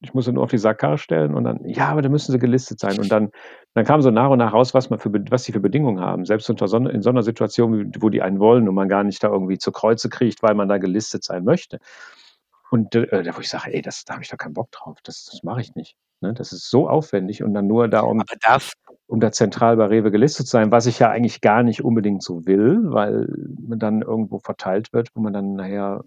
[0.02, 2.38] Ich muss es nur auf die Sackkarre stellen und dann, ja, aber da müssen sie
[2.38, 2.98] gelistet sein.
[2.98, 3.30] Und dann,
[3.74, 6.24] dann kam so nach und nach raus, was man für, was die für Bedingungen haben.
[6.24, 9.22] Selbst unter so, in so einer Situation, wo die einen wollen und man gar nicht
[9.22, 11.78] da irgendwie zu Kreuze kriegt, weil man da gelistet sein möchte.
[12.70, 14.98] Und äh, da, wo ich sage, ey, das, da habe ich doch keinen Bock drauf,
[15.02, 15.96] das, das mache ich nicht.
[16.20, 16.32] Ne?
[16.32, 18.22] Das ist so aufwendig und dann nur da, um
[19.10, 22.22] um da zentral bei Rewe gelistet zu sein, was ich ja eigentlich gar nicht unbedingt
[22.22, 23.26] so will, weil
[23.58, 26.04] man dann irgendwo verteilt wird, wo man dann nachher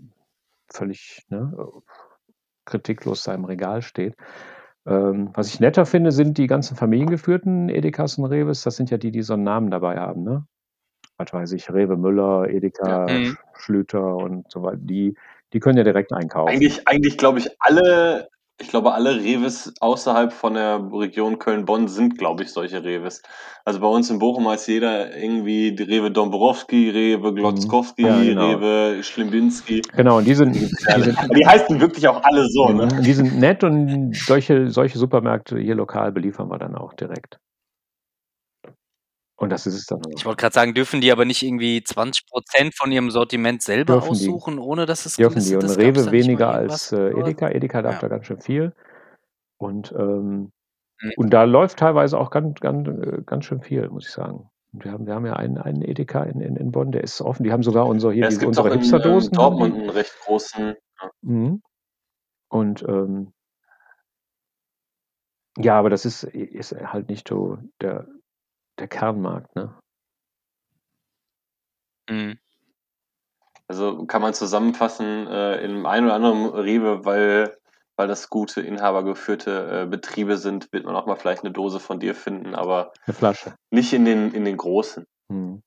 [0.70, 1.54] völlig ne,
[2.66, 4.16] kritiklos im Regal steht.
[4.86, 8.64] Ähm, was ich netter finde, sind die ganzen familiengeführten Edekas und Rewes.
[8.64, 10.24] Das sind ja die, die so einen Namen dabei haben.
[10.24, 10.45] Ne?
[11.18, 13.18] Was weiß ich, Rewe Müller, Edeka, Ja.
[13.18, 13.38] Mhm.
[13.55, 14.78] Schlüter und so weiter.
[14.82, 15.16] Die,
[15.53, 16.51] die können ja direkt einkaufen.
[16.53, 18.28] Eigentlich, eigentlich glaube ich, alle,
[18.60, 23.22] ich glaube, alle Reves außerhalb von der Region Köln-Bonn sind, glaube ich, solche Reves.
[23.66, 28.08] Also bei uns in Bochum heißt jeder irgendwie die Rewe Dombrowski, Rewe Glotzkowski, Mhm.
[28.08, 28.51] Ja, genau.
[28.51, 29.82] Rewe Schlimbinski.
[29.95, 32.88] Genau, und die sind, die sind die heißen wirklich auch alle so, ne?
[32.88, 37.39] Mhm, Die sind nett und solche, solche Supermärkte hier lokal beliefern wir dann auch direkt.
[39.44, 40.10] Und das ist es dann auch.
[40.16, 44.14] ich wollte gerade sagen, dürfen die aber nicht irgendwie 20% von ihrem Sortiment selber Dürfen
[44.14, 44.28] die.
[44.30, 45.56] aussuchen, ohne dass es dürfen die.
[45.56, 45.62] Und?
[45.62, 47.50] Gab's Rewe weniger als äh, Edeka.
[47.50, 48.00] Edeka darf Ja.
[48.02, 48.74] da ganz schön viel.
[49.58, 50.52] Und, ähm,
[51.02, 51.12] Mhm.
[51.18, 54.50] und da läuft teilweise auch ganz, ganz, äh, ganz schön viel, muss ich sagen.
[54.72, 57.22] Und wir haben, wir haben ja einen, einen Edeka in, in, in Bonn, der ist
[57.22, 57.44] offen.
[57.44, 59.32] Die haben sogar unsere, hier Ja, es diese, unsere in ähm, Hipsterdosen.
[59.32, 59.36] die.
[59.38, 60.76] Dortmund einen recht großen.
[61.22, 61.62] Mhm.
[62.50, 63.34] Und ähm,
[65.58, 68.08] ja, aber das ist, ist halt nicht so der,
[68.80, 69.74] der Kernmarkt, ne?
[72.10, 72.38] Mhm.
[73.68, 77.58] Also kann man zusammenfassen, äh, in einem einen oder anderen Rewe, weil
[77.96, 82.00] weil das gute, inhabergeführte äh, Betriebe sind, wird man auch mal vielleicht eine Dose von
[82.00, 83.56] dir finden, aber Eine Flasche.
[83.72, 85.06] nicht in den, in den großen.
[85.32, 85.62] Hm.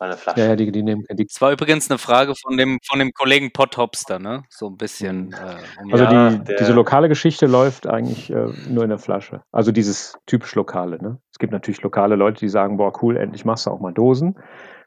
[0.00, 0.40] Mal eine Flasche.
[0.40, 3.12] Ja, ja, die, die nehmen die, Das war übrigens eine Frage von dem, von dem
[3.12, 4.44] Kollegen Potthopster, ne?
[4.48, 5.26] So ein bisschen.
[5.26, 5.34] Mhm.
[5.34, 9.42] Äh, um Also Ja, die, diese lokale Geschichte läuft eigentlich äh, nur in der Flasche.
[9.52, 10.96] Also dieses typisch Lokale.
[11.02, 11.20] Ne?
[11.30, 14.38] Es gibt natürlich lokale Leute, die sagen, boah, cool, endlich machst du auch mal Dosen.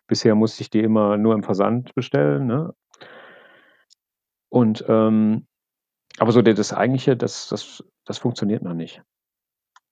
[0.07, 2.47] Bisher musste ich die immer nur im Versand bestellen.
[2.47, 2.73] Ne?
[4.49, 5.45] Und ähm,
[6.17, 9.03] aber so der- das eigentliche, das, das, das funktioniert noch nicht.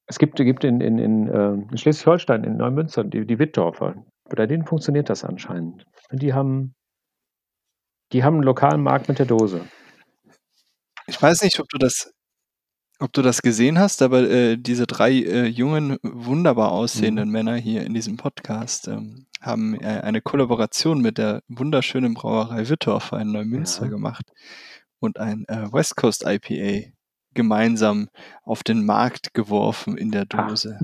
[0.08, 4.04] Es gibt, gibt in, in, in, ähm, in Schleswig-Holstein, in Neumünster, die, die Wittdorfer.
[4.36, 5.86] Bei denen funktioniert das anscheinend.
[6.12, 6.74] Die haben,
[8.14, 9.66] die haben einen lokalen Markt mit der Dose.
[11.08, 12.14] Ich weiß nicht, ob du das,
[13.00, 17.84] ob du das gesehen hast, aber äh, diese drei äh, jungen, wunderbar aussehenden Männer hier
[17.84, 23.86] in diesem Podcast ähm, haben äh, eine Kollaboration mit der wunderschönen Brauerei Wittorfer in Neumünster
[23.86, 23.90] Ja.
[23.90, 24.32] gemacht
[25.00, 26.92] und ein äh, West Coast IPA
[27.34, 28.10] gemeinsam
[28.44, 30.26] auf den Markt geworfen in der.
[30.26, 30.80] Dose.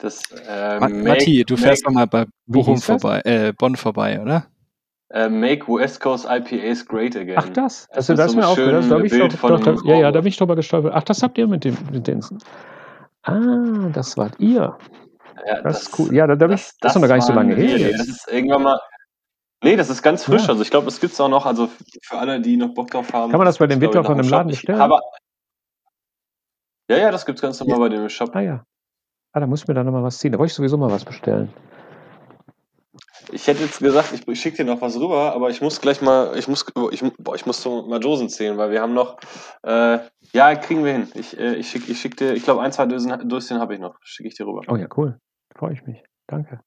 [0.00, 2.84] Das, äh, Matti, du fährst make, noch mal bei Bochum das?
[2.84, 4.46] vorbei, äh, Bonn vorbei, oder?
[5.10, 7.36] äh, make West Coast IPAs great again.
[7.38, 7.88] Ach, das?
[7.92, 8.88] Das Das, ist das so ist mir aufgefallen.
[8.88, 10.92] Da habe ich Bild doch, von doch, ja, ja, da bin ich drüber gestolpert.
[10.94, 12.24] Ach, das habt ihr mit dem, mit den.
[13.22, 14.78] Ah, das wart ihr.
[15.46, 16.14] Ja, Das ist cool.
[16.14, 17.98] Ja, da, da bin ich, das, ist doch noch gar nicht so lange her jetzt.
[17.98, 18.80] Das ist irgendwann mal.
[19.62, 20.44] Nee, das ist ganz frisch.
[20.44, 20.50] Ja.
[20.50, 21.44] Also ich glaube, das gibt's auch noch.
[21.44, 21.68] Also
[22.02, 23.30] für alle, die noch Bock drauf haben.
[23.30, 24.30] Kann man das bei dem noch im Shop.
[24.30, 24.78] Laden bestellen?
[24.78, 25.00] habe,
[26.88, 28.34] ja, ja, das gibt's ganz normal bei dem Shop.
[28.34, 28.64] Ah ja.
[29.32, 30.32] Ah, da muss ich mir da nochmal was ziehen.
[30.32, 31.52] Da wollte ich sowieso mal was bestellen.
[33.32, 36.36] Ich hätte jetzt gesagt, ich schicke dir noch was rüber, aber ich muss gleich mal,
[36.36, 39.18] ich muss, ich, boah, ich muss so mal Dosen zählen, weil wir haben noch,
[39.62, 39.98] äh,
[40.32, 41.08] ja, kriegen wir hin.
[41.14, 43.80] Ich, äh, ich schicke ich schick dir, ich glaube, ein, zwei Dosen, Döschen habe ich
[43.80, 44.62] noch, schicke ich dir rüber.
[44.66, 45.20] Oh ja, cool.
[45.54, 46.02] Freue ich mich.
[46.26, 46.60] Danke.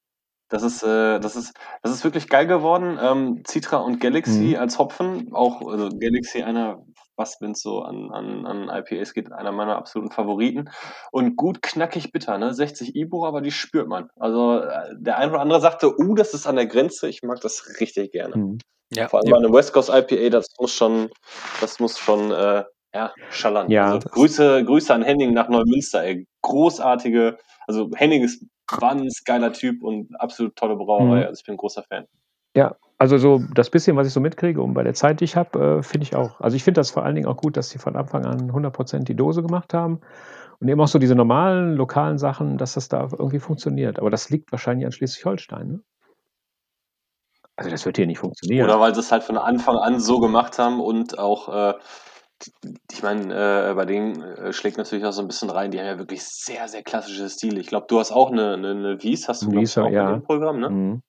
[0.48, 2.98] Das ist, äh, das ist, das ist wirklich geil geworden.
[3.00, 4.56] Ähm, Citra und Galaxy Mhm.
[4.56, 6.82] als Hopfen, auch also Galaxy einer,
[7.16, 10.70] was wenn es so an, an, an IPAs geht, einer meiner absoluten Favoriten.
[11.12, 12.54] Und gut knackig bitter, ne?
[12.54, 14.10] 60 Ibu, aber die spürt man.
[14.16, 17.08] Also äh, der eine oder andere sagte, uh, das ist an der Grenze.
[17.08, 18.36] Ich mag das richtig gerne.
[18.36, 18.58] Mhm.
[18.90, 19.08] ja.
[19.08, 21.10] Vor allem bei einem West Coast IPA, das muss schon,
[21.60, 23.70] das muss schon, äh, ja, schallern.
[23.70, 26.26] Ja, also Grüße, Grüße an Henning nach Neumünster, ey.
[26.42, 31.20] Großartige, also Henning ist ein ganz geiler Typ und absolut tolle Brauerei.
[31.20, 31.26] Mhm.
[31.26, 32.06] Also ich bin ein großer Fan.
[32.56, 35.36] Ja, also so das bisschen, was ich so mitkriege und bei der Zeit, die ich
[35.36, 36.40] habe, äh, finde ich auch.
[36.40, 39.04] Also ich finde das vor allen Dingen auch gut, dass sie von Anfang an 100%
[39.04, 40.00] die Dose gemacht haben
[40.60, 43.98] und eben auch so diese normalen, lokalen Sachen, dass das da irgendwie funktioniert.
[43.98, 45.80] Aber das liegt wahrscheinlich an Schleswig-Holstein, ne?
[47.56, 48.64] Also das wird hier nicht funktionieren.
[48.64, 51.74] Oder weil sie es halt von Anfang an so gemacht haben und auch, äh,
[52.90, 55.86] ich meine, äh, bei denen äh, schlägt natürlich auch so ein bisschen rein, die haben
[55.86, 57.60] ja wirklich sehr, sehr klassische Stile.
[57.60, 60.06] Ich glaube, du hast auch eine, eine, eine Wies, hast du Wies, auch ja.
[60.06, 60.70] bei dem Programm, ne?
[60.70, 61.02] Mhm.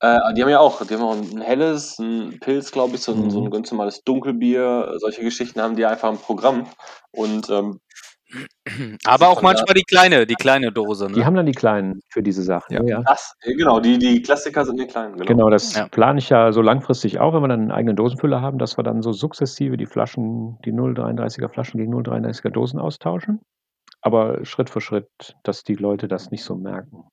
[0.00, 3.12] Äh, die haben ja auch, die haben auch ein helles, ein Pilz, glaube ich, so
[3.12, 3.50] ein, so ein Mhm.
[3.50, 6.66] ganz normales Dunkelbier, solche Geschichten haben die einfach im Programm.
[7.12, 7.80] Und ähm,
[9.06, 11.06] Aber auch von da- manchmal die kleine, die kleine Dose.
[11.06, 11.24] Die Ne?
[11.24, 12.74] haben dann die kleinen für diese Sachen.
[12.74, 12.82] Ja.
[12.82, 13.02] Ja, ja.
[13.06, 15.24] das, äh, genau, die, die Klassiker sind die kleinen, genau.
[15.26, 15.88] Genau, das Ja.
[15.88, 18.82] plane ich ja so langfristig auch, wenn wir dann einen eigenen Dosenfüller haben, dass wir
[18.84, 23.40] dann so sukzessive die Flaschen, die 0,33er Flaschen gegen 0,33er Dosen austauschen.
[24.02, 25.08] Aber Schritt für Schritt,
[25.42, 27.04] dass die Leute das nicht so merken.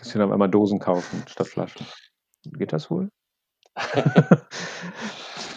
[0.00, 1.86] Dass sie dann einmal Dosen kaufen statt Flaschen.
[2.44, 3.10] Geht das wohl?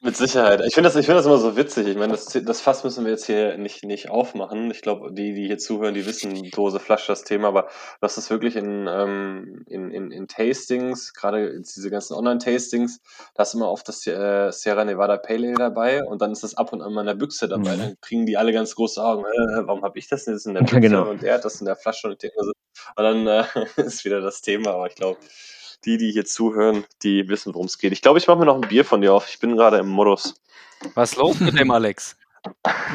[0.00, 0.60] Mit Sicherheit.
[0.66, 1.86] Ich finde das, ich finde das immer so witzig.
[1.86, 4.70] Ich meine, das, das Fass müssen wir jetzt hier nicht, nicht aufmachen.
[4.70, 7.68] Ich glaube, die, die hier zuhören, die wissen Dose, Flasche, das Thema, aber
[8.00, 13.00] das ist wirklich in, ähm, in, in, in Tastings, gerade diese ganzen Online-Tastings,
[13.34, 16.56] da ist immer oft das äh, Sierra Nevada Pale Ale dabei und dann ist das
[16.56, 17.76] ab und an mal in der Büchse dabei.
[17.76, 17.80] Mhm.
[17.80, 19.24] Dann kriegen die alle ganz große Augen.
[19.24, 21.10] Äh, warum habe ich das denn jetzt in der Büchse Ja, genau.
[21.10, 22.16] und der hat das in der Flasche und
[22.96, 23.44] und dann äh,
[23.76, 25.18] ist wieder das Thema, aber ich glaube,
[25.86, 27.92] die, die hier zuhören, die wissen, worum es geht.
[27.92, 29.28] Ich glaube, ich mache mir noch ein Bier von dir auf.
[29.28, 30.34] Ich bin gerade im Modus.
[30.94, 32.16] Was ist los mit dem Alex?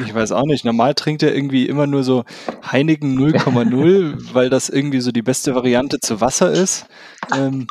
[0.04, 0.64] Ich weiß auch nicht.
[0.64, 2.24] Normal trinkt er irgendwie immer nur so
[2.70, 6.86] Heineken 0,0, weil das irgendwie so die beste Variante zu Wasser ist.
[7.34, 7.66] Ähm,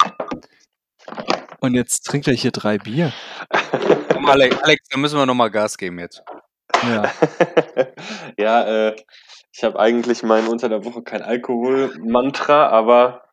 [1.59, 3.13] und jetzt trinkt er hier drei Bier.
[4.11, 6.23] Komm, Alex, Alex, da müssen wir nochmal Gas geben jetzt.
[6.83, 7.11] Ja.
[8.37, 8.95] ja, äh,
[9.53, 13.23] ich habe eigentlich mein unter der Woche kein Alkohol-Mantra, aber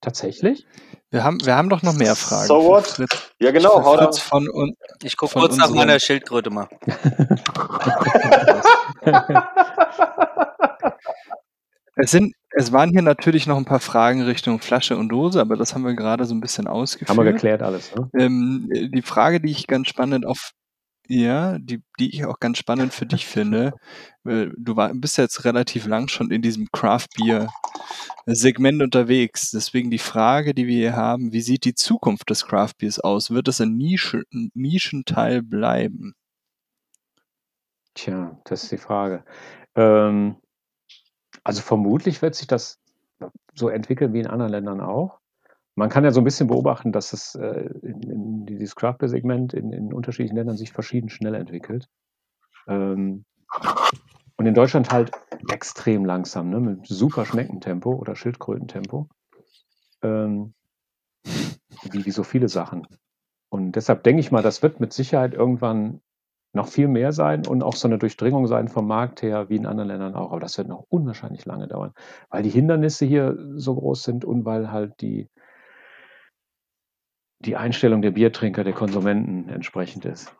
[0.00, 0.64] Tatsächlich?
[1.10, 2.48] Wir haben, wir haben doch noch mehr Fragen.
[2.48, 2.86] So what?
[2.86, 3.96] Fritz, ja genau, hau.
[3.96, 4.76] Fritz von uns.
[5.02, 6.68] Ich gucke Von kurz nach meiner Schildkröte mal.
[12.00, 15.56] Es sind, es waren hier natürlich noch ein paar Fragen Richtung Flasche und Dose, aber
[15.56, 17.10] das haben wir gerade so ein bisschen ausgeführt.
[17.10, 18.08] Haben wir geklärt alles, ne?
[18.16, 20.52] Ähm, die Frage, die ich ganz spannend auf,
[21.08, 23.72] ja, die, die ich auch ganz spannend für dich finde,
[24.24, 27.48] du war, bist jetzt relativ lang schon in diesem Craft Beer
[28.26, 29.50] Segment unterwegs.
[29.50, 33.30] Deswegen die Frage, die wir hier haben, wie sieht die Zukunft des Craft Beers aus?
[33.30, 36.14] Wird es ein, Nische, ein Nischenteil bleiben?
[37.94, 39.24] Tja, das ist die Frage.
[39.74, 40.36] Ähm,
[41.42, 42.78] also vermutlich wird sich das
[43.54, 45.17] so entwickeln wie in anderen Ländern auch.
[45.78, 49.08] Man kann ja so ein bisschen beobachten, dass es äh, in, in dieses Craft Beer
[49.08, 51.88] Segment in, in unterschiedlichen Ländern sich verschieden schnell entwickelt.
[52.66, 53.24] Ähm,
[54.36, 55.12] und in Deutschland halt
[55.48, 56.58] extrem langsam, ne?
[56.58, 59.08] mit super Schneckentempo oder Schildkrötentempo.
[60.02, 60.52] Ähm,
[61.24, 62.86] wie, wie so viele Sachen.
[63.48, 66.00] Und deshalb denke ich mal, das wird mit Sicherheit irgendwann
[66.52, 69.66] noch viel mehr sein und auch so eine Durchdringung sein vom Markt her, wie in
[69.66, 70.32] anderen Ländern auch.
[70.32, 71.92] Aber das wird noch unwahrscheinlich lange dauern,
[72.30, 75.28] weil die Hindernisse hier so groß sind und weil halt die,
[77.40, 80.34] die Einstellung der Biertrinker, der Konsumenten entsprechend ist.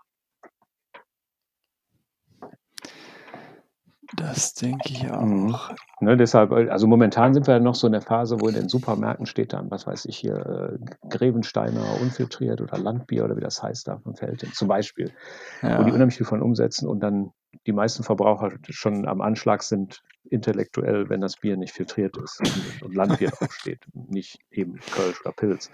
[4.17, 5.55] Das denke ich Mhm.
[5.55, 5.71] auch.
[6.01, 8.69] Ne, deshalb, also momentan sind wir ja noch so in der Phase, wo in den
[8.69, 13.63] Supermärkten steht dann, was weiß ich hier, äh, Grevensteiner unfiltriert oder Landbier oder wie das
[13.63, 15.13] heißt da von Felten zum Beispiel,
[15.61, 15.95] wo die Ja.
[15.95, 17.33] unheimlich viel von umsetzen und dann
[17.67, 20.03] die meisten Verbraucher schon am Anschlag sind
[20.33, 25.33] intellektuell, wenn das Bier nicht filtriert ist und, und Landbier draufsteht, nicht eben Kölsch oder
[25.33, 25.71] Pilz.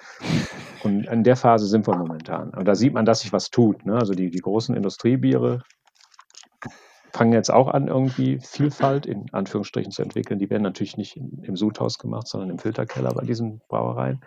[0.82, 2.50] Und in der Phase sind wir momentan.
[2.50, 3.84] Und da sieht man, dass sich was tut.
[3.86, 3.94] Ne?
[3.94, 5.62] Also die, die großen Industriebiere
[7.12, 10.38] fangen jetzt auch an, irgendwie Vielfalt in Anführungsstrichen zu entwickeln.
[10.38, 14.20] Die werden natürlich nicht im, im Sudhaus gemacht, sondern im Filterkeller bei diesen Brauereien.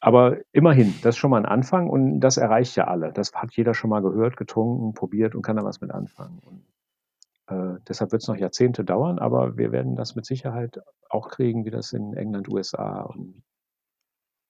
[0.00, 3.12] Aber immerhin, das ist schon mal ein Anfang und das erreicht ja alle.
[3.12, 6.40] Das hat jeder schon mal gehört, getrunken, probiert und kann da was mit anfangen.
[6.44, 6.64] Und,
[7.52, 10.80] äh, deshalb wird es noch Jahrzehnte dauern, aber wir werden das mit Sicherheit
[11.10, 13.42] auch kriegen, wie das in England, USA und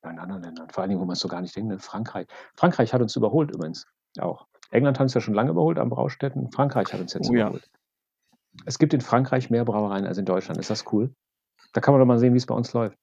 [0.05, 0.69] in anderen Ländern.
[0.71, 2.27] Vor allen Dingen, wo man es so gar nicht denkt, in Frankreich.
[2.57, 3.87] Frankreich hat uns überholt übrigens
[4.19, 4.47] auch.
[4.71, 6.51] England hat uns ja schon lange überholt an Braustätten.
[6.51, 7.45] Frankreich hat uns jetzt Oh ja.
[7.47, 7.69] überholt.
[8.67, 10.59] Es gibt in Frankreich mehr Brauereien als in Deutschland.
[10.59, 11.15] Ist das cool?
[11.73, 12.99] Da kann man doch mal sehen, wie es bei uns läuft.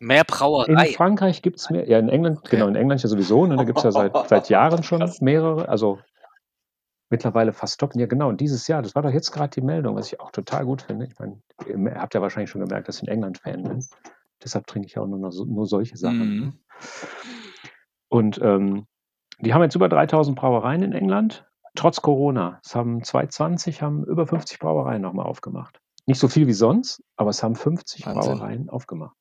[0.00, 0.92] Mehr In Brauerei.
[0.92, 2.50] Frankreich gibt es mehr, ja, in England, Okay.
[2.56, 5.68] genau, in England ja sowieso, ne, da gibt es ja seit, seit Jahren schon mehrere,
[5.68, 5.98] also
[7.10, 8.00] mittlerweile fast stoppen.
[8.00, 10.30] Ja, genau, und dieses Jahr, das war doch jetzt gerade die Meldung, was ich auch
[10.30, 11.06] total gut finde.
[11.06, 13.84] Ich meine, ihr habt ja wahrscheinlich schon gemerkt, dass ich ein England-Fan bin.
[14.42, 16.36] Deshalb trinke ich auch nur, noch so, nur solche Sachen.
[16.36, 16.58] Mhm.
[18.08, 18.86] Und ähm,
[19.40, 22.60] die haben jetzt über 3000 Brauereien in England, trotz Corona.
[22.64, 25.80] Es haben 2020 haben über 50 Brauereien nochmal aufgemacht.
[26.06, 28.38] Nicht so viel wie sonst, aber es haben 50 Wahnsinn.
[28.38, 29.14] Brauereien aufgemacht.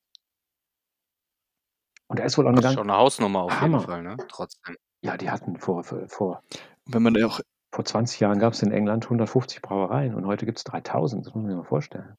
[2.07, 3.79] Und da ist wohl auch eine Das ist schon eine Hausnummer auf Hammer.
[3.79, 4.17] jeden Fall, ne?
[4.29, 4.75] Trotzdem.
[5.01, 6.43] ja, die hatten vor, vor, vor,
[6.85, 7.41] Wenn man da auch
[7.71, 11.25] vor 20 Jahren gab es in England 150 Brauereien und heute gibt es 3000.
[11.25, 12.15] Das muss man sich mal vorstellen.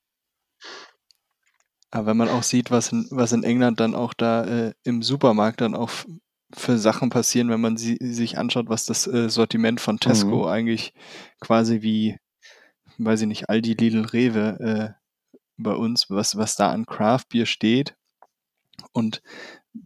[1.90, 5.02] Aber wenn man auch sieht, was in, was in England dann auch da äh, im
[5.02, 5.90] Supermarkt dann auch
[6.54, 10.48] für Sachen passieren, wenn man sie, sich anschaut, was das äh, Sortiment von Tesco Mhm.
[10.48, 10.94] eigentlich
[11.40, 12.18] quasi wie,
[12.98, 17.46] weiß ich nicht, Aldi, Lidl, Rewe äh, bei uns, was, was da an Craft Beer
[17.46, 17.96] steht
[18.92, 19.22] und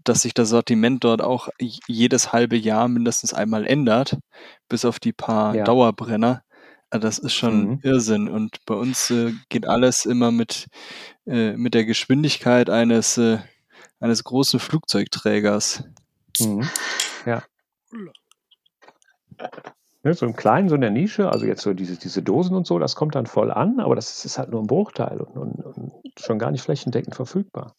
[0.05, 1.49] dass sich das Sortiment dort auch
[1.87, 4.19] jedes halbe Jahr mindestens einmal ändert,
[4.69, 5.65] bis auf die paar Ja.
[5.65, 6.43] Dauerbrenner.
[6.91, 7.81] Äh, Das ist schon Mhm.
[7.83, 8.29] Irrsinn.
[8.29, 10.67] Und bei uns äh, geht alles immer mit,
[11.27, 13.39] äh, mit der Geschwindigkeit eines, äh,
[14.01, 15.85] eines großen Flugzeugträgers.
[16.41, 16.69] Mhm.
[17.27, 17.43] Ja.
[20.05, 22.67] Ne, so im Kleinen, so in der Nische, also jetzt so diese, diese Dosen und
[22.67, 25.65] so, das kommt dann voll an, aber das ist halt nur ein Bruchteil und, und,
[25.65, 27.77] und schon gar nicht flächendeckend verfügbar.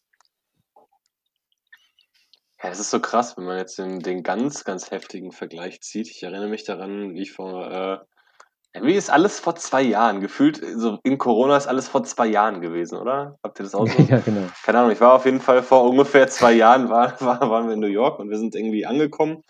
[2.64, 6.08] Ja, es ist so krass, wenn man jetzt den, den ganz, ganz heftigen Vergleich zieht.
[6.08, 7.98] Ich erinnere mich daran, wie ich vor, äh,
[8.80, 12.62] wie ist alles vor zwei Jahren gefühlt, so in Corona ist alles vor zwei Jahren
[12.62, 13.38] gewesen, oder?
[13.42, 14.02] Habt ihr das auch so?
[14.04, 14.46] ja, genau.
[14.64, 17.74] Keine Ahnung, ich war auf jeden Fall vor ungefähr zwei Jahren, war, war, waren wir
[17.74, 19.42] in New York und wir sind irgendwie angekommen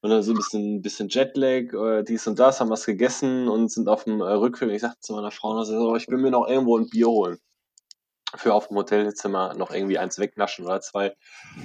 [0.00, 3.72] und dann so ein bisschen, bisschen Jetlag, äh, dies und das, haben was gegessen und
[3.72, 4.70] sind auf dem äh, Rückweg.
[4.70, 7.38] Ich sagte zu meiner Frau, so, ich will mir noch irgendwo ein Bier holen.
[8.36, 11.16] Für auf dem Hotelzimmer noch irgendwie eins wegnaschen oder zwei.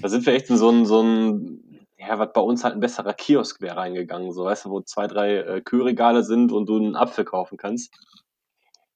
[0.02, 2.80] Da sind wir echt in so ein, so ein, ja, was bei uns halt ein
[2.80, 6.78] besserer Kiosk wäre reingegangen, so weißt du, wo zwei, drei äh, Kühlregale sind und du
[6.78, 7.94] einen Apfel kaufen kannst.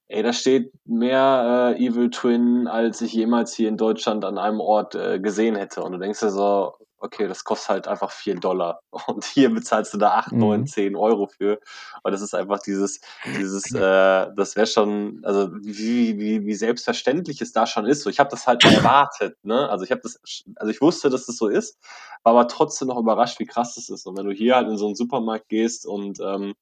[0.08, 4.60] Ey, da steht mehr äh, Evil Twin, als ich jemals hier in Deutschland an einem
[4.60, 5.84] Ort äh, gesehen hätte.
[5.84, 8.82] Und du denkst dir so, okay, das kostet halt einfach 4 Dollar.
[9.08, 10.40] Und hier bezahlst du da 8, Mhm.
[10.40, 11.60] 9, 10 Euro für.
[12.04, 13.00] Und das ist einfach dieses,
[13.38, 18.02] dieses, äh, das wäre schon, also wie, wie, wie selbstverständlich es da schon ist.
[18.04, 19.70] So, ich habe das halt erwartet, ne?
[19.70, 20.20] Also ich habe das,
[20.56, 21.78] also ich wusste, dass das so ist,
[22.24, 24.06] war aber trotzdem noch überrascht, wie krass das ist.
[24.06, 26.54] Und wenn du hier halt in so einen Supermarkt gehst und ähm,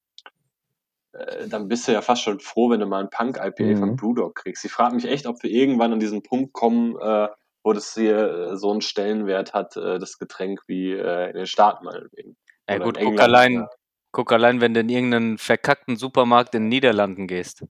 [1.13, 3.95] äh, dann bist du ja fast schon froh, wenn du mal ein Punk-IPA von Mhm.
[3.95, 4.65] Brewdog kriegst.
[4.65, 7.27] Ich frage mich echt, ob wir irgendwann an diesen Punkt kommen, äh,
[7.67, 11.47] wo das hier äh, so einen Stellenwert hat, äh, das Getränk wie äh, in den
[11.47, 12.37] Staaten meinetwegen.
[12.69, 13.69] Ja gut, guck allein, ja.
[14.13, 17.63] guck allein, wenn du in irgendeinen verkackten Supermarkt in den Niederlanden gehst.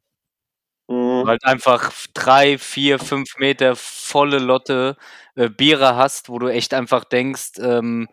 [0.88, 1.24] Mhm.
[1.24, 4.98] Du halt einfach drei, vier, fünf Meter volle Lotte
[5.34, 8.08] äh, Biere hast, wo du echt einfach denkst, ähm,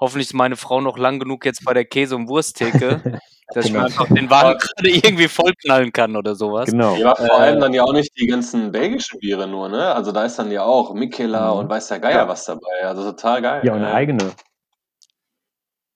[0.00, 3.00] hoffentlich ist meine Frau noch lang genug jetzt bei der Käse- und Wursttheke,
[3.48, 3.80] dass ich Genau.
[3.80, 6.70] mir einfach den Wagen gerade irgendwie vollknallen kann oder sowas.
[6.70, 6.96] Genau.
[6.96, 9.94] Ja, vor Äh, allem dann ja auch nicht die ganzen belgischen Biere nur, ne?
[9.94, 11.58] Also da ist dann ja auch Mikela Mhm.
[11.60, 12.82] und weiß der Geier was dabei.
[12.84, 13.60] Also total geil.
[13.64, 14.32] Ja, und Äh, eigene.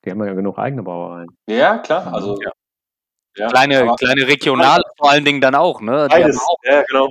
[0.04, 1.28] Die haben ja genug eigene Brauereien.
[1.48, 2.12] Ja, klar.
[2.12, 2.50] Also Ja.
[3.36, 6.06] ja, Kleine, kleine regionale vor allen Dingen dann auch, ne?
[6.10, 6.38] Beides.
[6.38, 7.08] auch, Ja, genau.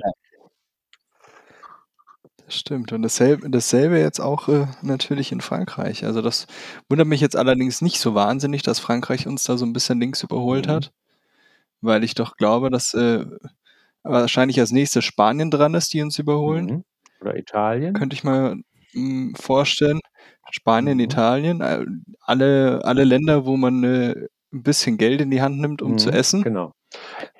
[2.48, 2.92] Stimmt.
[2.92, 6.04] Und dasselbe, dasselbe jetzt auch äh, natürlich in Frankreich.
[6.04, 6.46] Also das
[6.88, 10.22] wundert mich jetzt allerdings nicht so wahnsinnig, dass Frankreich uns da so ein bisschen links
[10.22, 10.70] überholt Mhm.
[10.70, 10.92] hat.
[11.82, 13.24] Weil ich doch glaube, dass äh,
[14.02, 16.66] wahrscheinlich als nächstes Spanien dran ist, die uns überholen.
[16.66, 16.84] Mhm.
[17.20, 17.94] Oder Italien.
[17.94, 18.56] Könnte ich mal
[18.94, 20.00] mh, vorstellen.
[20.50, 21.04] Spanien, Mhm.
[21.04, 21.84] Italien, äh,
[22.22, 24.14] alle, alle Länder, wo man äh,
[24.52, 26.14] ein bisschen Geld in die Hand nimmt, um zu Mhm.
[26.16, 26.72] essen Genau.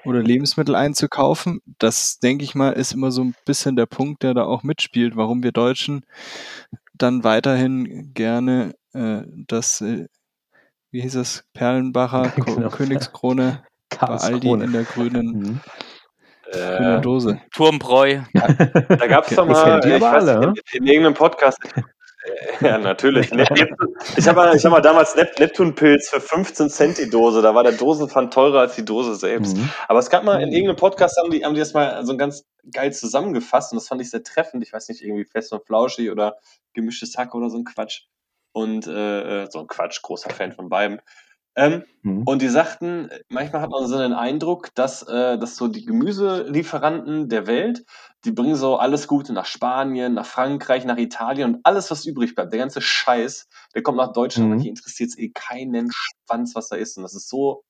[0.04, 1.60] Oder Lebensmittel einzukaufen.
[1.78, 5.16] Das, denke ich mal, ist immer so ein bisschen der Punkt, der da auch mitspielt,
[5.16, 6.04] warum wir Deutschen
[6.94, 10.06] dann weiterhin gerne äh, das, äh,
[10.90, 12.68] wie hieß es, Perlenbacher Ko Genau.
[12.70, 13.62] Königskrone
[14.00, 15.60] bei Aldi in der grünen, Mhm.
[16.50, 17.40] grünen Äh, Dose.
[17.52, 18.20] Turmbräu.
[18.34, 21.58] da gab es doch mal, die ich weiß alle, nicht, in, in irgendeinem Podcast.
[22.60, 23.30] Ja, natürlich.
[23.32, 27.42] Ich habe mal, ich hab mal damals Nep Neptunpilz für 15 Cent die Dose.
[27.42, 29.56] Da war der Dosenpfand teurer als die Dose selbst.
[29.56, 29.70] Mhm.
[29.86, 32.44] Aber es gab mal in irgendeinem Podcast, haben die, haben die das mal so ganz
[32.72, 34.62] geil zusammengefasst und das fand ich sehr treffend.
[34.62, 36.36] Ich weiß nicht, irgendwie fest und flauschig oder
[36.74, 38.02] gemischtes Hack oder so ein Quatsch.
[38.52, 41.00] Und äh, äh, so ein Quatsch, großer Fan von beiden.
[41.58, 42.22] Ähm, Mhm.
[42.22, 47.28] und die sagten, manchmal hat man so den Eindruck, dass, äh, dass so die Gemüselieferanten
[47.28, 47.84] der Welt,
[48.24, 52.34] die bringen so alles Gute nach Spanien, nach Frankreich, nach Italien und alles, was übrig
[52.36, 54.50] bleibt, der ganze Scheiß, der kommt nach Deutschland.
[54.50, 54.60] Mhm.
[54.60, 56.96] Hier interessiert es eh keinen Schwanz, was da ist.
[56.96, 57.62] Und das ist so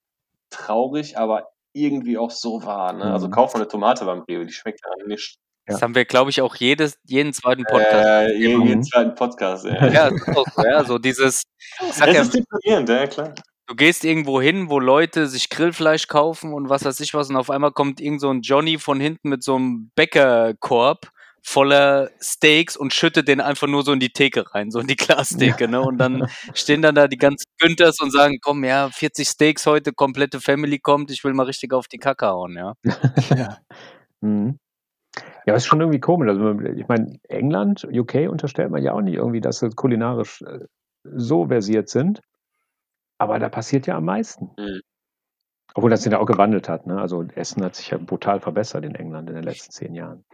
[0.51, 2.93] traurig, aber irgendwie auch so wahr.
[2.93, 3.05] Ne?
[3.13, 3.33] Also Mhm.
[3.33, 5.37] kauf mal eine Tomate beim Rewe, die schmeckt ja nicht.
[5.67, 5.83] Das Ja.
[5.85, 8.31] haben wir, glaube ich, auch jedes, jeden zweiten Podcast.
[8.31, 8.67] Äh, je- Mhm.
[8.67, 9.65] jeden zweiten Podcast.
[9.67, 11.43] Ja, Ja, das ist auch so, ja, so dieses,
[11.79, 13.35] Das ja, ist deprimierend, ja klar.
[13.69, 17.37] Du gehst irgendwo hin, wo Leute sich Grillfleisch kaufen und was weiß ich was und
[17.37, 21.11] auf einmal kommt irgend so ein Johnny von hinten mit so einem Bäckerkorb
[21.43, 24.97] voller Steaks und schüttet den einfach nur so in die Theke rein, so in die
[24.97, 25.81] Glastheke, ne?
[25.81, 29.93] Und dann stehen dann da die ganzen Günthers und sagen, komm, ja, 40 Steaks heute,
[29.93, 32.75] komplette Family kommt, ich will mal richtig auf die Kacke hauen, ja.
[33.37, 33.59] Ja.
[34.21, 34.59] Mhm.
[35.47, 36.29] Ja, das ist schon irgendwie komisch.
[36.29, 40.67] Also, ich meine, England, UK unterstellt man ja auch nicht irgendwie, dass sie kulinarisch äh,
[41.05, 42.21] so versiert sind.
[43.19, 44.51] Aber da passiert ja am meisten.
[44.57, 44.81] Mhm.
[45.75, 46.87] Obwohl das sich ja auch gewandelt hat.
[46.87, 47.01] Ne?
[47.01, 50.25] Also Essen hat sich ja brutal verbessert in England in den letzten zehn Jahren.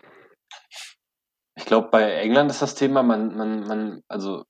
[1.57, 4.45] Ich glaube, bei England ist das Thema, man, man, man, also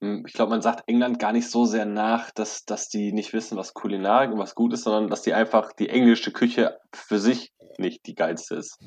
[0.00, 3.56] ich glaube, man sagt England gar nicht so sehr nach, dass, dass die nicht wissen,
[3.56, 7.52] was Kulinarik und was gut ist, sondern dass die einfach die englische Küche für sich
[7.78, 8.78] nicht die geilste ist.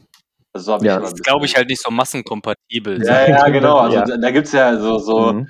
[0.57, 0.99] Also habe Ja.
[0.99, 3.03] Das ist, glaube ich, halt nicht so massenkompatibel.
[3.03, 3.77] Ja, ja, genau.
[3.77, 4.05] Also Ja.
[4.05, 5.49] da, gibt es ja so, so Mhm.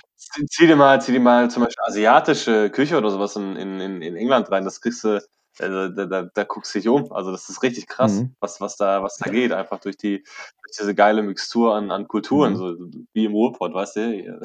[0.49, 4.15] zieh dir mal, zieh dir mal zum Beispiel asiatische Küche oder sowas in, in, in,
[4.15, 5.21] England rein, das kriegst du,
[5.57, 7.11] da, da, da guckst du dich um.
[7.11, 8.35] Also das ist richtig krass, Mhm.
[8.39, 12.07] was, was da, was da geht, einfach durch die, durch diese geile Mixtur an, an
[12.07, 12.57] Kulturen, Mhm.
[12.57, 12.75] so
[13.13, 14.39] wie im Ruhrpott, weißt du?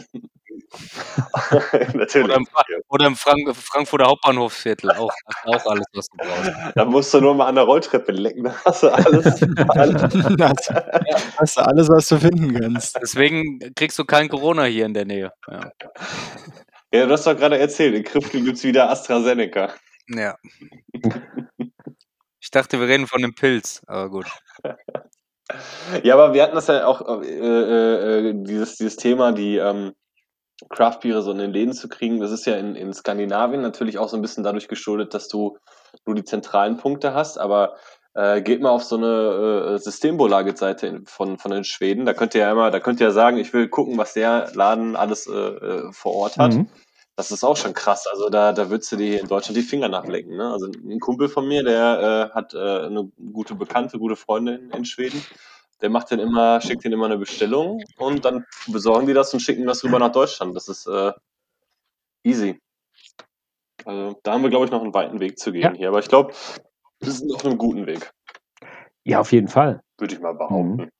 [1.94, 2.24] Natürlich.
[2.28, 2.46] Oder im,
[2.88, 5.12] oder im Frank Frankfurter Hauptbahnhofsviertel, auch,
[5.44, 6.52] hast auch alles, was du brauchst.
[6.76, 9.42] Da musst du nur mal an der Rolltreppe lecken, da hast du alles.
[9.70, 10.12] alles.
[10.36, 10.56] Das,
[11.38, 12.96] hast du alles, was du finden kannst.
[13.00, 15.32] Deswegen kriegst du kein Corona hier in der Nähe.
[15.50, 15.70] Ja.
[16.94, 19.72] Ja, du hast doch gerade erzählt, in Kriftel gibt's wieder AstraZeneca.
[20.08, 20.36] ja.
[22.40, 24.26] Ich dachte, wir reden von dem Pilz, aber gut.
[26.02, 29.92] Ja, aber wir hatten das ja auch, äh, äh, äh, dieses, dieses Thema, die ähm,
[30.70, 32.20] Craftbiere so in den Läden zu kriegen.
[32.20, 35.58] Das ist ja in, in Skandinavien natürlich auch so ein bisschen dadurch geschuldet, dass du
[36.06, 37.76] nur die zentralen Punkte hast, aber
[38.14, 42.06] äh, geht mal auf so eine äh, Systembolage-Seite in- von, von den Schweden.
[42.06, 44.50] Da könnt ihr ja immer, da könnt ihr ja sagen, ich will gucken, was der
[44.54, 46.54] Laden alles äh, äh, vor Ort hat.
[46.54, 46.68] Mhm.
[47.16, 48.06] Das ist auch schon krass.
[48.06, 50.36] Also da, da würdest du dir hier in Deutschland die Finger nachlecken.
[50.36, 50.50] Ne?
[50.50, 54.84] Also ein Kumpel von mir, der äh, hat äh, eine gute Bekannte, gute Freundin in
[54.84, 55.22] Schweden.
[55.82, 59.40] Der macht den immer, schickt den immer eine Bestellung und dann besorgen die das und
[59.40, 60.56] schicken das rüber nach Deutschland.
[60.56, 61.12] Das ist äh,
[62.24, 62.60] easy.
[63.84, 65.72] Also da haben wir, glaube ich, noch einen weiten Weg zu gehen Ja.
[65.72, 65.88] hier.
[65.88, 66.32] Aber ich glaube,
[67.00, 68.12] wir sind auf einem guten Weg,
[69.04, 69.82] Ja, auf jeden Fall.
[69.98, 70.76] würde ich mal behaupten.
[70.76, 70.90] Mhm.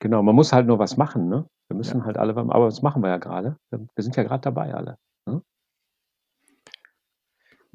[0.00, 1.46] Genau, man muss halt nur was machen, ne?
[1.68, 3.56] Wir müssen halt alle, aber das machen wir ja gerade.
[3.70, 4.98] Wir sind ja gerade dabei alle.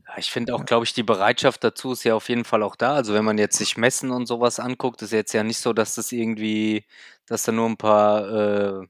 [0.09, 2.75] Ja, ich finde auch, glaube ich, die Bereitschaft dazu ist ja auf jeden Fall auch
[2.75, 2.93] da.
[2.95, 5.95] Also wenn man jetzt sich Messen und sowas anguckt, ist jetzt ja nicht so, dass
[5.95, 6.85] das irgendwie,
[7.27, 8.87] dass da nur ein paar äh,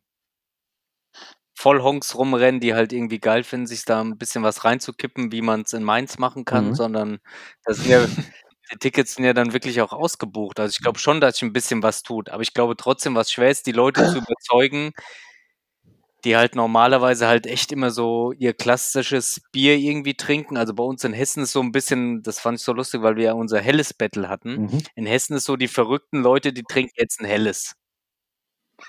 [1.56, 5.62] Vollhonks rumrennen, die halt irgendwie geil finden, sich da ein bisschen was reinzukippen, wie man
[5.62, 6.74] es in Mainz machen kann, Mhm.
[6.74, 7.20] sondern
[7.66, 8.00] das sind ja,
[8.72, 10.60] die Tickets sind ja dann wirklich auch ausgebucht.
[10.60, 13.32] Also ich glaube schon, dass sich ein bisschen was tut, aber ich glaube trotzdem, was
[13.32, 14.94] schwer ist, die Leute zu überzeugen,
[16.26, 20.58] die halt normalerweise halt echt immer so ihr klassisches Bier irgendwie trinken.
[20.58, 23.16] Also bei uns in Hessen ist so ein bisschen, das fand ich so lustig, weil
[23.16, 24.64] wir ja unser helles Battle hatten.
[24.64, 24.84] Mhm.
[24.96, 27.76] In Hessen ist so die verrückten Leute, die trinken jetzt ein helles.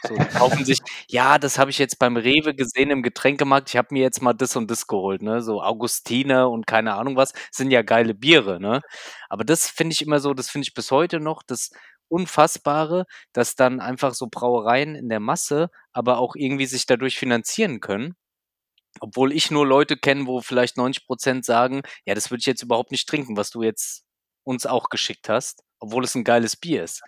[0.03, 0.79] So, die kaufen sich,
[1.09, 3.71] ja, das habe ich jetzt beim Rewe gesehen im Getränkemarkt.
[3.71, 5.43] Ich habe mir jetzt mal das und das geholt, ne?
[5.43, 8.81] So Augustiner und keine Ahnung was, sind ja geile Biere, ne?
[9.29, 11.71] Aber das finde ich immer so, das finde ich bis heute noch das
[12.11, 17.81] Unfassbare, dass dann einfach so Brauereien in der Masse, aber auch irgendwie sich dadurch finanzieren
[17.81, 18.15] können.
[19.01, 22.63] Obwohl ich nur Leute kenne, wo vielleicht 90 Prozent sagen, ja, das würde ich jetzt
[22.63, 24.05] überhaupt nicht trinken, was du jetzt
[24.45, 27.03] uns auch geschickt hast, obwohl es ein geiles Bier ist.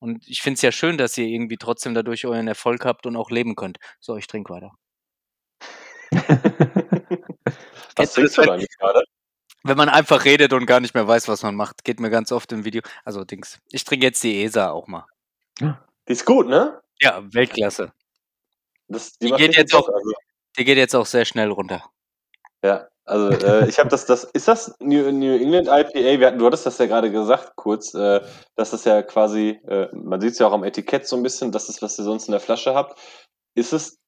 [0.00, 3.16] Und ich finde es ja schön, dass ihr irgendwie trotzdem dadurch euren Erfolg habt und
[3.16, 3.78] auch leben könnt.
[4.00, 4.72] So, ich trinke weiter.
[7.96, 9.02] Was trinkst du eigentlich gerade?
[9.68, 12.32] Wenn man einfach redet und gar nicht mehr weiß, was man macht, geht mir ganz
[12.32, 12.80] oft im Video.
[13.04, 13.58] Also Dings.
[13.70, 15.04] Ich trinke jetzt die ESA auch mal.
[15.60, 15.72] Die
[16.12, 16.80] ist gut, ne?
[17.00, 17.92] Ja, Weltklasse.
[18.88, 20.12] Das, Die macht geht jetzt auch- Also,
[20.58, 21.84] Die geht jetzt auch sehr schnell runter.
[22.64, 26.18] ja, also äh, ich habe das, das, ist das New, New England IPA?
[26.20, 28.20] Wir hatten, du hattest das ja gerade gesagt, kurz, äh,
[28.56, 31.52] dass das ja quasi, äh, man sieht es ja auch am Etikett so ein bisschen,
[31.52, 32.98] das ist, was ihr sonst in der Flasche habt.
[33.54, 33.98] Ist es,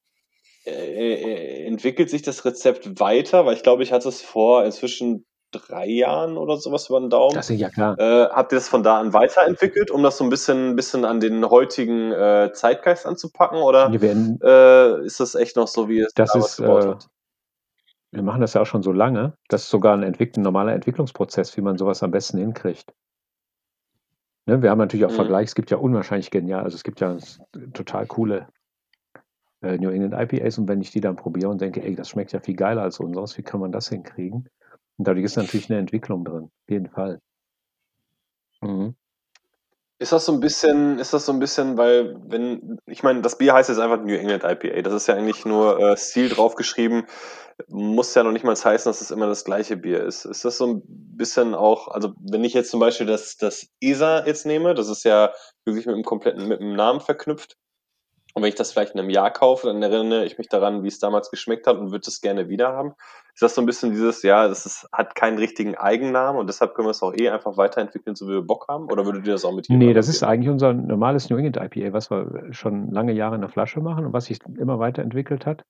[0.67, 3.47] äh, äh, entwickelt sich das Rezept weiter?
[3.47, 7.35] Weil ich glaube, ich hatte es vor inzwischen drei Jahren oder sowas über den Daumen.
[7.35, 7.99] Das ist ja klar.
[7.99, 11.21] Äh, habt ihr das von da an weiterentwickelt, um das so ein bisschen, bisschen an
[11.21, 13.59] den heutigen äh, Zeitgeist anzupacken?
[13.59, 17.09] Oder äh, ist das echt noch so, wie es Das damals ist, gebaut äh, habt?
[18.13, 19.35] wir machen das ja auch schon so lange.
[19.49, 22.93] Das ist sogar ein, entwick ein normaler Entwicklungsprozess, wie man sowas am besten hinkriegt.
[24.47, 25.17] Ne, wir haben natürlich auch Mhm.
[25.17, 27.17] Vergleich, es gibt ja unwahrscheinlich genial, also es gibt ja
[27.73, 28.49] total coole
[29.63, 32.33] äh, New England IPAs und wenn ich die dann probiere und denke, ey, das schmeckt
[32.33, 34.49] ja viel geiler als unseres, wie kann man das hinkriegen?
[35.01, 37.23] Und dadurch ist natürlich eine Entwicklung drin, auf jeden Fall.
[38.61, 38.95] Mhm.
[39.99, 43.39] Ist das so ein bisschen, ist das so ein bisschen, weil, wenn, ich meine, das
[43.39, 44.83] Bier heißt jetzt einfach New England IPA.
[44.83, 47.07] Das ist ja eigentlich nur äh, Stil draufgeschrieben.
[47.69, 50.27] Muss ja noch nicht mal heißen, dass es immer das gleiche Bier ist.
[50.27, 54.27] Ist das so ein bisschen auch, also wenn ich jetzt zum Beispiel das, das ESA
[54.27, 55.33] jetzt nehme, das ist ja
[55.65, 57.57] wirklich mit dem kompletten, mit dem Namen verknüpft.
[58.35, 60.89] Und wenn ich das vielleicht in einem Jahr kaufe, dann erinnere ich mich daran, wie
[60.89, 62.93] es damals geschmeckt hat und würde es gerne wieder haben.
[63.35, 66.75] Ist das so ein bisschen dieses, ja, das ist, hat keinen richtigen Eigennamen und deshalb
[66.75, 68.87] können wir es auch eh einfach weiterentwickeln, so wie wir Bock haben?
[68.91, 71.93] Oder würdet ihr das auch mit Nee, das ist eigentlich unser normales New England IPA,
[71.93, 75.65] was wir schon lange Jahre in der Flasche machen und was sich immer weiterentwickelt hat.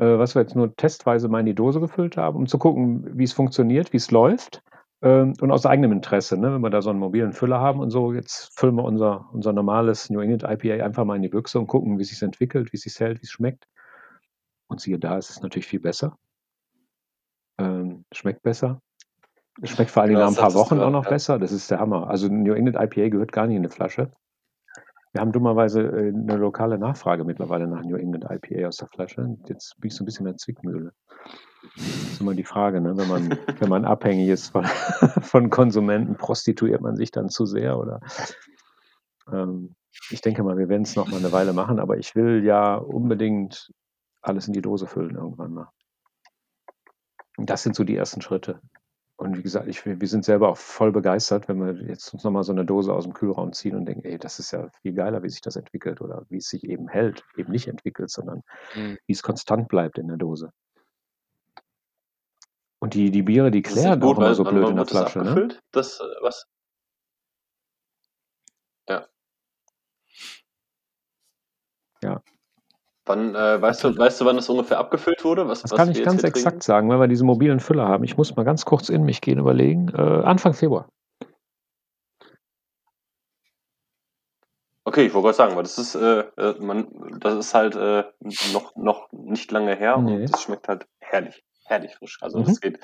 [0.00, 3.18] Äh, was wir jetzt nur testweise mal in die Dose gefüllt haben, um zu gucken,
[3.18, 4.62] wie es funktioniert, wie es läuft.
[5.02, 6.52] Ähm, und aus eigenem Interesse, ne?
[6.52, 9.52] wenn wir da so einen mobilen Füller haben und so, jetzt füllen wir unser, unser
[9.52, 12.72] normales New England IPA einfach mal in die Büchse und gucken, wie es sich entwickelt,
[12.72, 13.66] wie es sich hält, wie es schmeckt.
[14.68, 16.18] Und siehe da, es ist natürlich viel besser.
[17.58, 18.82] Ähm, schmeckt besser.
[19.62, 21.38] Es schmeckt vor allen Dingen Genau, nach ein paar Wochen auch gerade, noch besser.
[21.38, 22.08] Das ist der Hammer.
[22.08, 24.12] Also New England IPA gehört gar nicht in eine Flasche.
[25.12, 29.36] Wir haben dummerweise äh, eine lokale Nachfrage mittlerweile nach New England IPA aus der Flasche.
[29.46, 30.92] Jetzt bin ich so ein bisschen in der Zwickmühle.
[31.76, 32.96] Das ist immer die Frage, ne?
[32.96, 33.30] wenn, man,
[33.60, 34.64] wenn man abhängig ist von,
[35.22, 38.00] von Konsumenten, prostituiert man sich dann zu sehr oder
[39.32, 39.74] ähm,
[40.10, 42.76] ich denke mal, wir werden es noch mal eine Weile machen, aber ich will ja
[42.76, 43.72] unbedingt
[44.22, 45.68] alles in die Dose füllen irgendwann mal.
[47.36, 48.60] Und das sind so die ersten Schritte.
[49.20, 52.42] Und wie gesagt, ich, wir sind selber auch voll begeistert, wenn wir jetzt uns nochmal
[52.42, 55.22] so eine Dose aus dem Kühlraum ziehen und denken, ey, das ist ja viel geiler,
[55.22, 58.42] wie sich das entwickelt oder wie es sich eben hält, eben nicht entwickelt, sondern
[58.74, 58.96] Mhm.
[59.06, 60.54] wie es konstant bleibt in der Dose.
[62.78, 65.18] Und die, die Biere, die Das klären auch immer so blöd in der das Flasche.
[65.18, 65.54] Ne?
[65.70, 66.46] Das, äh, was?
[68.88, 69.06] Ja.
[72.02, 72.22] Ja.
[73.06, 75.48] Wann, äh, weißt du, weißt du, wann das ungefähr abgefüllt wurde?
[75.48, 76.60] Was, Das was kann ich ganz exakt trinken?
[76.60, 78.04] sagen, weil wir diesen mobilen Füller haben.
[78.04, 79.88] Ich muss mal ganz kurz in mich gehen, überlegen.
[79.94, 80.86] Äh, Anfang Februar.
[84.84, 86.88] Okay, ich wollte gerade sagen, weil das ist, äh, äh, man,
[87.20, 88.04] das ist halt äh,
[88.52, 90.14] noch, noch nicht lange her Nee.
[90.24, 92.18] und das schmeckt halt herrlich, herrlich frisch.
[92.22, 92.44] Also Mhm.
[92.46, 92.78] das geht,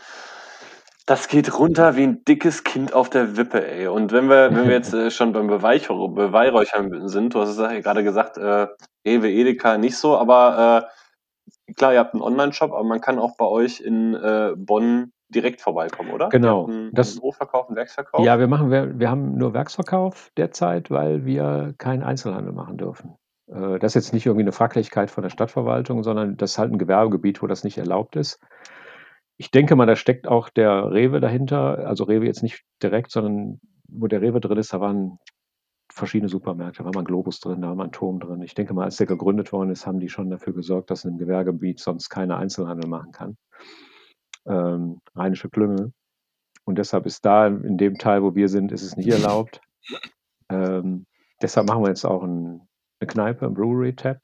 [1.06, 3.86] das geht runter wie ein dickes Kind auf der Wippe, ey.
[3.88, 7.58] Und wenn wir, wenn wir jetzt äh, schon beim Beweihräuchern, Beweihräuchern sind, du hast es
[7.58, 8.68] ja gerade gesagt, äh,
[9.06, 10.88] Rewe, Edeka nicht so, aber
[11.68, 15.12] äh, klar, ihr habt einen Online-Shop, aber man kann auch bei euch in äh, Bonn
[15.28, 16.28] direkt vorbeikommen, oder?
[16.28, 16.66] Genau.
[16.66, 18.24] Einen, Das- einen Hofverkauf, einen Werksverkauf?
[18.24, 23.16] Ja, wir machen, wir, wir haben nur Werksverkauf derzeit, weil wir keinen Einzelhandel machen dürfen.
[23.48, 26.72] Äh, Das ist jetzt nicht irgendwie eine Fraglichkeit von der Stadtverwaltung, sondern das ist halt
[26.72, 28.38] ein Gewerbegebiet, wo das nicht erlaubt ist.
[29.38, 31.86] Ich denke mal, da steckt auch der Rewe dahinter.
[31.86, 35.18] Also Rewe jetzt nicht direkt, sondern wo der Rewe drin ist, da waren
[35.96, 36.78] verschiedene Supermärkte.
[36.78, 38.42] Da war mal ein Globus drin, da war mal ein Turm drin.
[38.42, 41.10] Ich denke mal, als der gegründet worden ist, haben die schon dafür gesorgt, dass in
[41.10, 43.36] einem Gewerbegebiet sonst keiner Einzelhandel machen kann.
[44.46, 45.92] Ähm, rheinische Klüngel.
[46.64, 49.60] Und deshalb ist da in dem Teil, wo wir sind, ist es nicht erlaubt.
[50.50, 51.06] Ähm,
[51.40, 52.60] deshalb machen wir jetzt auch ein,
[53.00, 54.18] eine Kneipe, ein Brewery Tab.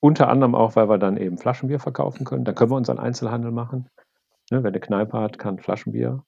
[0.00, 2.44] unter anderem auch, weil wir dann eben Flaschenbier verkaufen können.
[2.44, 3.88] Da können wir unseren Einzelhandel machen.
[4.50, 6.24] Ne, wer eine Kneipe hat, kann Flaschenbier,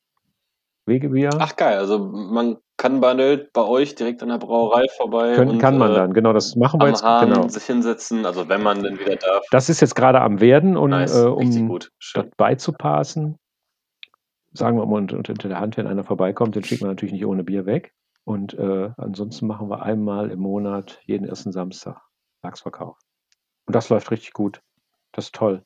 [0.89, 1.31] Wegebier.
[1.39, 5.59] Ach geil, also man kann bundelt bei euch direkt an der Brauerei vorbei können, und
[5.59, 7.03] kann man äh, dann, genau, das machen wir jetzt.
[7.03, 7.49] Hahn Genau.
[7.49, 9.45] sich hinsetzen, also wenn man denn wieder darf.
[9.51, 11.91] Das ist jetzt gerade am Werden und Nice, äh, um gut.
[11.99, 12.31] Schön.
[12.37, 13.37] beizupassen,
[14.53, 17.27] sagen wir mal unter, unter der Hand, wenn einer vorbeikommt, den schicken wir natürlich nicht
[17.27, 17.93] ohne Bier weg.
[18.25, 22.01] Und äh, ansonsten machen wir einmal im Monat, jeden ersten Samstag,
[22.43, 22.99] Lachsverkauf.
[23.67, 24.61] Und das läuft richtig gut.
[25.13, 25.65] Das ist toll.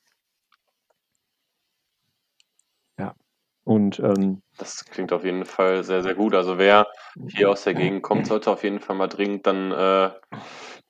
[3.64, 6.34] Und ähm, Das klingt auf jeden Fall sehr, sehr gut.
[6.34, 6.86] Also wer
[7.28, 10.10] hier aus der Gegend kommt, sollte auf jeden Fall mal dringend dann äh,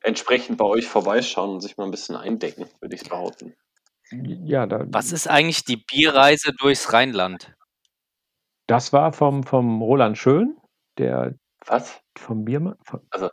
[0.01, 3.55] entsprechend bei euch vorbeischauen und sich mal ein bisschen eindecken, würde ich behaupten.
[4.11, 7.55] ja, da, Was ist eigentlich die Bierreise durchs Rheinland?
[8.69, 10.57] das war vom, vom Roland Schön,
[10.97, 11.35] der
[11.67, 12.01] Was?
[12.17, 13.29] vom Bier, von, Also-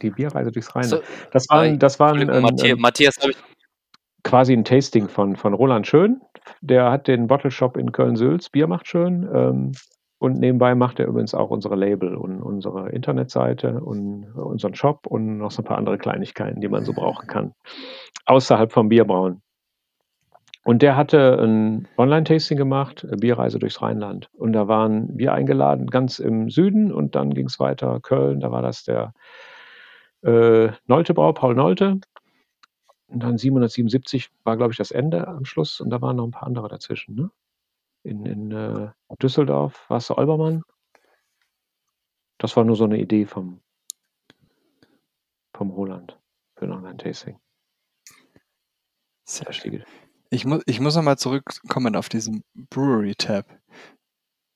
[0.00, 1.04] die Bierreise durchs Rheinland.
[1.04, 3.36] So, Das war, ein- das war ein, Entschuldigung, ein, Matthias, ein, Matthias habe ich.
[4.22, 6.20] quasi ein Tasting von, von Roland Schön.
[6.60, 9.28] Der hat den Bottle Shop in Köln-Sülz, Bier macht schön.
[9.32, 9.72] Ähm,
[10.18, 15.38] und nebenbei macht er übrigens auch unsere Label und unsere Internetseite und unseren Shop und
[15.38, 17.52] noch so ein paar andere Kleinigkeiten, die man so brauchen kann.
[18.24, 19.42] Außerhalb vom Bierbrauen.
[20.64, 24.30] Und der hatte ein Online-Tasting gemacht, äh, Bierreise durchs Rheinland.
[24.32, 26.90] Und da waren wir eingeladen, ganz im Süden.
[26.90, 28.40] Und dann ging es weiter Köln.
[28.40, 29.12] Da war das der
[30.22, 32.00] äh, Noltebrau, Paul Nolte.
[33.08, 35.80] Und dann 777 war, glaube ich, das Ende am Schluss.
[35.80, 37.14] Und da waren noch ein paar andere dazwischen.
[37.14, 37.30] Ne?
[38.02, 38.90] In, in äh,
[39.22, 40.62] Düsseldorf war es der Olbermann.
[42.38, 43.60] Das war nur so eine Idee vom,
[45.54, 46.18] vom Roland
[46.56, 47.38] für ein Online-Tasting.
[49.26, 49.84] Sehr schön.
[50.30, 53.46] Ich, mu ich muss nochmal zurückkommen auf diesen Brewery-Tab.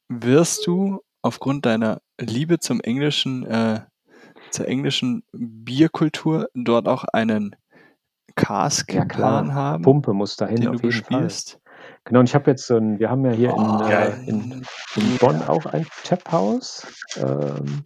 [0.09, 3.87] Wirst du aufgrund deiner Liebe zum englischen, äh,
[4.51, 7.57] zur englischen Bierkultur dort auch einen
[8.39, 9.55] Cask-Plan klar.
[9.55, 11.23] haben, Pumpe muss dahin, den du auf jeden Fall.
[11.23, 11.61] bespielst?
[12.05, 14.65] Genau, und ich habe jetzt so ein, wir haben ja hier in, Oh, äh, in,
[14.97, 16.87] in Bonn auch ein Tap-Haus,
[17.17, 17.85] ähm,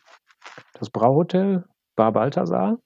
[0.79, 1.65] das Brauhotel,
[1.97, 2.79] Bar Balthasar.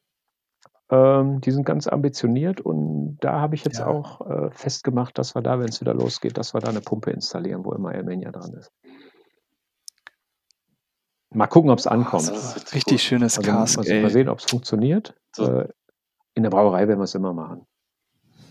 [0.88, 3.88] Ähm, die sind ganz ambitioniert und da habe ich jetzt Ja.
[3.88, 7.10] auch äh, festgemacht, dass wir da, wenn es wieder losgeht, dass wir da eine Pumpe
[7.10, 8.70] installieren, wo immer Armenia dran ist.
[11.30, 12.28] Mal gucken, ob es ankommt.
[12.28, 13.00] das ist richtig gut.
[13.00, 14.10] schönes Also, Cask, also mal ey.
[14.10, 15.14] sehen, ob es funktioniert.
[15.34, 15.60] So.
[15.60, 15.68] Äh,
[16.36, 17.66] in der Brauerei werden wir es immer machen.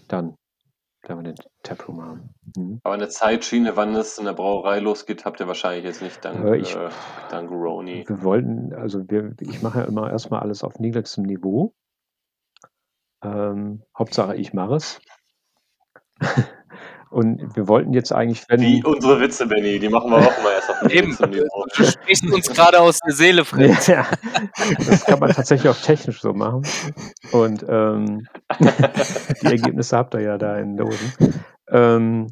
[0.07, 0.36] Dann,
[1.07, 2.30] wenn wir den Taproom haben.
[2.57, 2.80] Mhm.
[2.84, 6.44] Aber eine Zeitschiene, wann es in der Brauerei losgeht, habt ihr wahrscheinlich jetzt nicht dank,
[6.44, 6.90] Äh, ich- äh,
[7.30, 8.03] dank Roni.
[8.07, 11.74] Wir wollten, also wir, ich mache ja immer erstmal alles auf niedrigstem Niveau.
[13.24, 14.99] Ähm, Hauptsache, ich mache es.
[17.10, 18.61] Und wir wollten jetzt eigentlich, wenn.
[18.61, 21.18] Wie unsere Witze, Benny, die machen wir auch immer erst auf einem Eben.
[21.77, 23.88] Du sprichst uns gerade aus der Seele, Fritz.
[23.88, 24.07] Ja,
[24.86, 26.64] das kann man tatsächlich auch technisch so machen.
[27.32, 28.27] Und ähm,
[29.41, 31.14] die Ergebnisse habt ihr ja da in Dosen.
[31.69, 32.27] Ähm,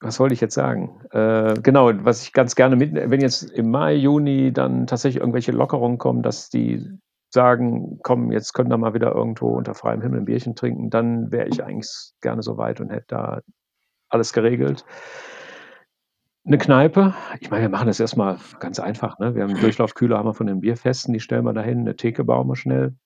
[0.00, 1.00] was wollte ich jetzt sagen?
[1.10, 5.52] Äh, genau, was ich ganz gerne mit, wenn jetzt im Mai, Juni dann tatsächlich irgendwelche
[5.52, 6.86] Lockerungen kommen, dass die
[7.30, 11.30] sagen, komm, jetzt können wir mal wieder irgendwo unter freiem Himmel ein Bierchen trinken, dann
[11.30, 13.40] wäre ich eigentlich gerne so weit und hätte da
[14.08, 14.84] alles geregelt.
[16.46, 19.18] Eine Kneipe, ich meine, wir machen das erstmal ganz einfach.
[19.18, 19.34] Ne?
[19.34, 22.24] Wir haben einen Durchlaufkühler, haben wir von den Bierfesten, die stellen wir dahin, eine Theke
[22.24, 22.96] bauen wir schnell,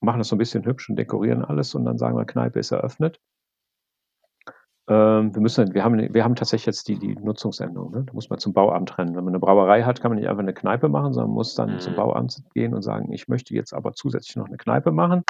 [0.00, 2.70] machen das so ein bisschen hübsch und dekorieren alles und dann sagen wir, Kneipe ist
[2.70, 3.18] eröffnet.
[4.88, 7.92] Ähm, wir, müssen, wir, haben, wir haben tatsächlich jetzt die, die Nutzungsänderung.
[7.92, 8.04] Ne?
[8.04, 9.14] Da muss man zum Bauamt rennen.
[9.14, 11.74] Wenn man eine Brauerei hat, kann man nicht einfach eine Kneipe machen, sondern muss dann
[11.74, 11.80] Mhm.
[11.80, 15.22] zum Bauamt gehen und sagen, ich möchte jetzt aber zusätzlich noch eine Kneipe machen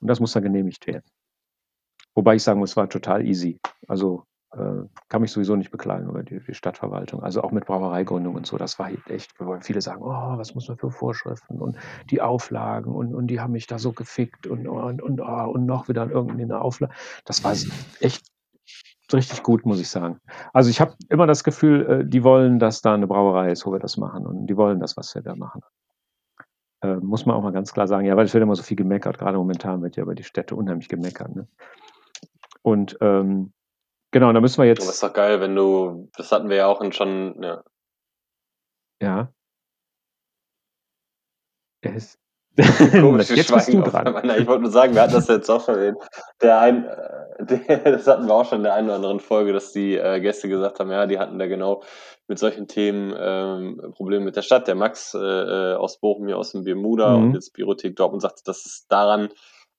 [0.00, 1.04] und das muss dann genehmigt werden.
[2.14, 3.58] Wobei ich sagen muss, es war total easy.
[3.88, 7.22] Also äh, kann mich sowieso nicht beklagen über die, die Stadtverwaltung.
[7.22, 8.58] Also auch mit Brauereigründung und so.
[8.58, 11.76] Das war echt, weil viele sagen, oh, was muss man für Vorschriften und
[12.10, 15.66] die Auflagen und, und die haben mich da so gefickt und, und, und, oh, und
[15.66, 16.92] noch wieder irgendeine Auflage.
[17.24, 17.52] Das war
[18.00, 18.29] echt
[19.14, 20.20] richtig gut, muss ich sagen.
[20.52, 23.72] Also ich habe immer das Gefühl, äh, die wollen, dass da eine Brauerei ist, wo
[23.72, 25.62] wir das machen und die wollen das, was wir da machen.
[26.82, 28.76] Äh, muss man auch mal ganz klar sagen, ja, weil es wird immer so viel
[28.76, 31.34] gemeckert, gerade momentan wird ja über die Städte unheimlich gemeckert.
[31.34, 31.48] Ne?
[32.62, 33.52] Und ähm,
[34.12, 36.66] genau, da müssen wir Aber ist jetzt, doch geil, wenn du, das hatten wir ja
[36.66, 37.62] auch schon, ja,
[39.02, 39.32] ja.
[41.82, 42.19] Ist,
[42.56, 44.20] komisches jetzt bist du Schweigen auf dran.
[44.24, 45.96] Nein, ich wollte nur sagen, wir hatten das jetzt auch schon in
[46.42, 49.52] der ein, äh, der, das hatten wir auch schon in der einen oder anderen Folge,
[49.52, 51.82] dass die äh, Gäste gesagt haben, ja, die hatten da genau
[52.28, 54.68] mit solchen Themen ähm, Probleme mit der Stadt.
[54.68, 57.24] Der Max äh, äh, aus Bochum hier aus dem Bermuda Mhm.
[57.24, 59.30] und jetzt Biothek Dortmund sagte, dass es daran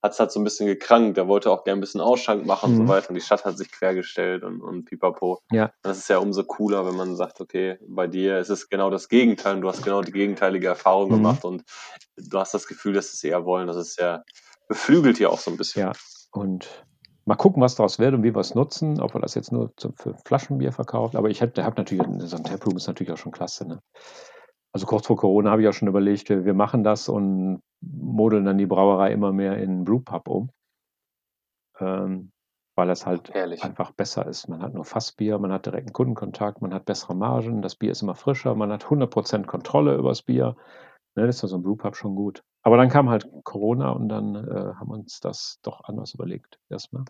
[0.04, 1.18] hat es halt so ein bisschen gekrankt.
[1.18, 2.88] Der wollte auch gerne ein bisschen Ausschank machen und Mhm.
[2.88, 3.10] so weiter.
[3.10, 5.42] Und die Stadt hat sich quergestellt und, und pipapo.
[5.52, 5.72] Ja.
[5.84, 9.10] Das ist ja umso cooler, wenn man sagt, okay, bei dir ist es genau das
[9.10, 11.16] Gegenteil und du hast genau die gegenteilige Erfahrung Mhm.
[11.16, 11.64] gemacht und
[12.18, 13.68] du hast das Gefühl, dass sie es eher wollen.
[13.68, 14.24] Das ist ja
[14.68, 15.82] beflügelt die auch so ein bisschen.
[15.82, 15.92] Ja,
[16.32, 16.86] und
[17.26, 19.72] mal gucken, was daraus wird und wie wir es nutzen, ob wir das jetzt nur
[19.78, 21.18] zum, für Flaschenbier verkaufen.
[21.18, 23.68] Aber ich habe hab natürlich, so ein Taproom ist natürlich auch schon klasse.
[23.68, 23.80] Ne?
[24.74, 28.58] Also kurz vor Corona habe ich auch schon überlegt, wir, machen das und modeln dann
[28.58, 30.50] die Brauerei immer mehr in Brewpub um.
[31.80, 32.32] Ähm,
[32.76, 33.64] weil es halt Herrlich.
[33.64, 34.48] einfach besser ist.
[34.48, 38.02] Man hat nur Fassbier, man hat direkten Kundenkontakt, man hat bessere Margen, das Bier ist
[38.02, 40.56] immer frischer, man hat 100% Kontrolle über das Bier.
[41.16, 42.44] Ne, das ist ja so ein Brewpub schon gut.
[42.64, 46.60] Aber dann kam halt Corona und dann äh, haben wir uns das doch anders überlegt
[46.70, 47.04] erstmal.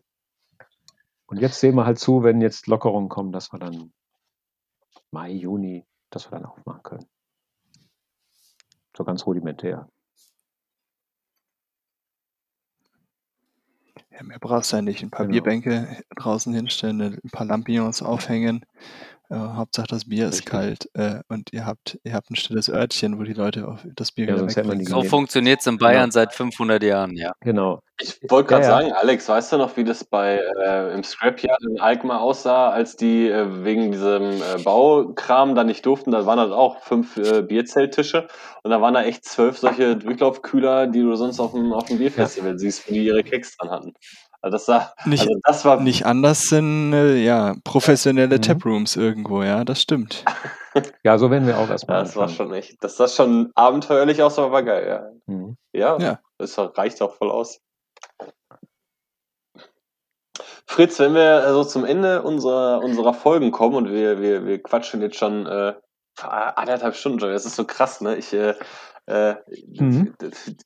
[1.28, 3.94] Und jetzt sehen wir halt zu, wenn jetzt Lockerungen kommen, dass wir dann
[5.12, 7.06] Mai, Juni, dass wir dann aufmachen können.
[9.02, 9.90] So ganz rudimentär.
[14.12, 15.02] Ja, mehr brauchst du ja nicht.
[15.02, 15.42] Ein paar Genau.
[15.42, 18.64] Bierbänke draußen hinstellen, ein paar Lampions aufhängen.
[19.32, 20.46] Äh, Hauptsache das Bier ist Richtig.
[20.52, 24.12] kalt äh, und ihr habt, ihr habt ein stilles Örtchen, wo die Leute auf das
[24.12, 25.10] Bier Ja, wieder wegbringen So Genau.
[25.10, 27.32] funktioniert es in Bayern seit 500 Jahren, ja.
[27.40, 27.80] Genau.
[28.02, 28.82] Ich wollte gerade Ja, ja.
[28.82, 32.98] sagen, Alex, weißt du noch, wie das bei äh, im Scrapyard in Alkmaar aussah, als
[32.98, 36.12] die äh, wegen diesem äh, Baukram da nicht durften?
[36.12, 38.28] Da waren halt auch fünf äh, Bierzelttische
[38.64, 42.00] und da waren da echt zwölf solche Durchlaufkühler, die du sonst auf dem, auf dem
[42.00, 43.94] Bierfestival siehst, wo die ihre Keks dran hatten.
[44.44, 48.42] Also das, sah, Nicht, also das war nicht anders sind äh, ja professionelle Mhm.
[48.42, 50.24] Taprooms irgendwo, ja, das stimmt.
[51.04, 52.50] Ja, so werden wir auch erstmal das war anfangen.
[52.50, 55.12] schon echt, das sah schon abenteuerlich aus, aber war geil, ja.
[55.34, 55.58] Mhm.
[55.74, 56.20] Ja, Ja.
[56.38, 57.60] das reicht auch voll aus.
[60.66, 65.02] Fritz, wenn wir also zum Ende unserer, unserer Folgen kommen und wir, wir, wir quatschen
[65.02, 65.74] jetzt schon äh,
[66.22, 68.16] anderthalb Stunden schon, das ist so krass, ne?
[68.16, 68.56] Ich, äh,
[69.08, 69.36] äh,
[69.80, 70.14] Mhm.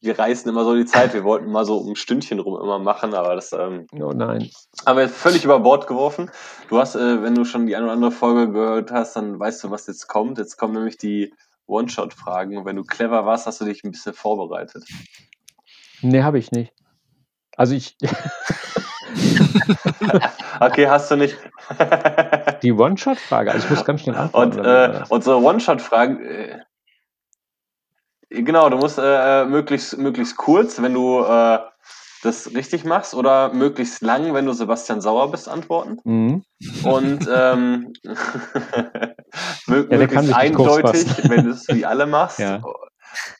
[0.01, 2.79] wir reißen immer so die Zeit, wir wollten mal so um ein Stündchen rum immer
[2.79, 4.49] machen, aber das ähm, Oh nein.
[4.85, 6.29] haben wir völlig über Bord geworfen.
[6.69, 9.63] Du hast, äh, wenn du schon die eine oder andere Folge gehört hast, dann weißt
[9.63, 10.37] du, was jetzt kommt.
[10.37, 11.33] Jetzt kommen nämlich die
[11.67, 12.57] One-Shot-Fragen.
[12.57, 14.83] Und wenn du clever warst, hast du dich ein bisschen vorbereitet.
[16.01, 16.73] Nee, habe ich nicht.
[17.57, 17.95] Also ich,
[20.59, 21.37] Okay, hast du nicht.
[22.63, 24.59] die One-Shot-Frage, also ich muss ganz schnell antworten.
[24.59, 26.59] Und äh, unsere One-Shot-Fragen, äh,
[28.43, 31.59] genau, du musst äh, möglichst, möglichst kurz, wenn du äh,
[32.23, 35.99] das richtig machst, oder möglichst lang, wenn du Sebastian Sauer bist, antworten.
[36.03, 36.43] Mhm.
[36.83, 37.93] Und ähm,
[39.67, 42.39] Ja, möglichst eindeutig, wenn du es wie alle machst.
[42.45, 42.61] Ja.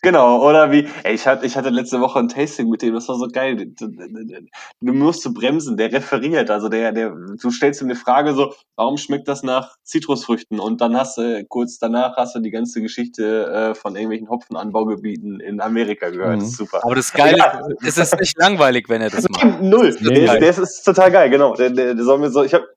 [0.02, 3.08] Genau, oder wie, ey, ich hatte, ich hatte letzte Woche ein Tasting mit dem, das
[3.08, 3.56] war so geil.
[3.56, 8.34] Du, du, musst so bremsen, der referiert, also der, der, du stellst ihm eine Frage
[8.34, 10.60] so, warum schmeckt das nach Zitrusfrüchten?
[10.60, 15.40] Und dann hast du, kurz danach hast du die ganze Geschichte äh, von irgendwelchen Hopfenanbaugebieten
[15.40, 16.38] in Amerika gehört.
[16.38, 16.40] Mhm.
[16.40, 16.84] Das ist super.
[16.84, 17.38] Aber das Geile
[17.82, 19.62] ist, es ist nicht langweilig, wenn er das macht.
[19.62, 19.96] Null.
[20.00, 20.40] Nee, der, nein.
[20.40, 21.56] der ist, ist total geil, genau.
[21.56, 22.68] Der, der, der soll mir so, ich habe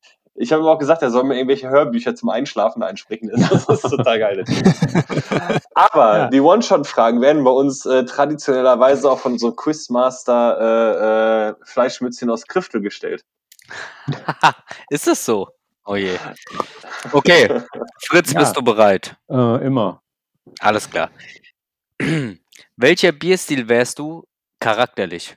[0.41, 3.31] ich hab ihm auch gesagt, er soll mir irgendwelche Hörbücher zum Einschlafen einsprechen.
[3.51, 4.45] Das ist total geil.
[5.75, 6.29] Aber Ja.
[6.31, 12.31] die One-Shot-Fragen werden bei uns äh, traditionellerweise auch von so einem Quizmaster äh, äh, Fleischmützchen
[12.31, 13.25] aus Kriftel gestellt.
[14.91, 15.49] ist es so?
[15.85, 16.17] Oh je.
[17.13, 17.63] Okay,
[18.07, 18.41] Fritz, Ja.
[18.41, 19.17] bist du bereit?
[19.31, 20.03] Äh, immer.
[20.61, 21.11] Alles klar.
[22.77, 24.25] Welcher Bierstil wärst du
[24.61, 25.37] charakterlich?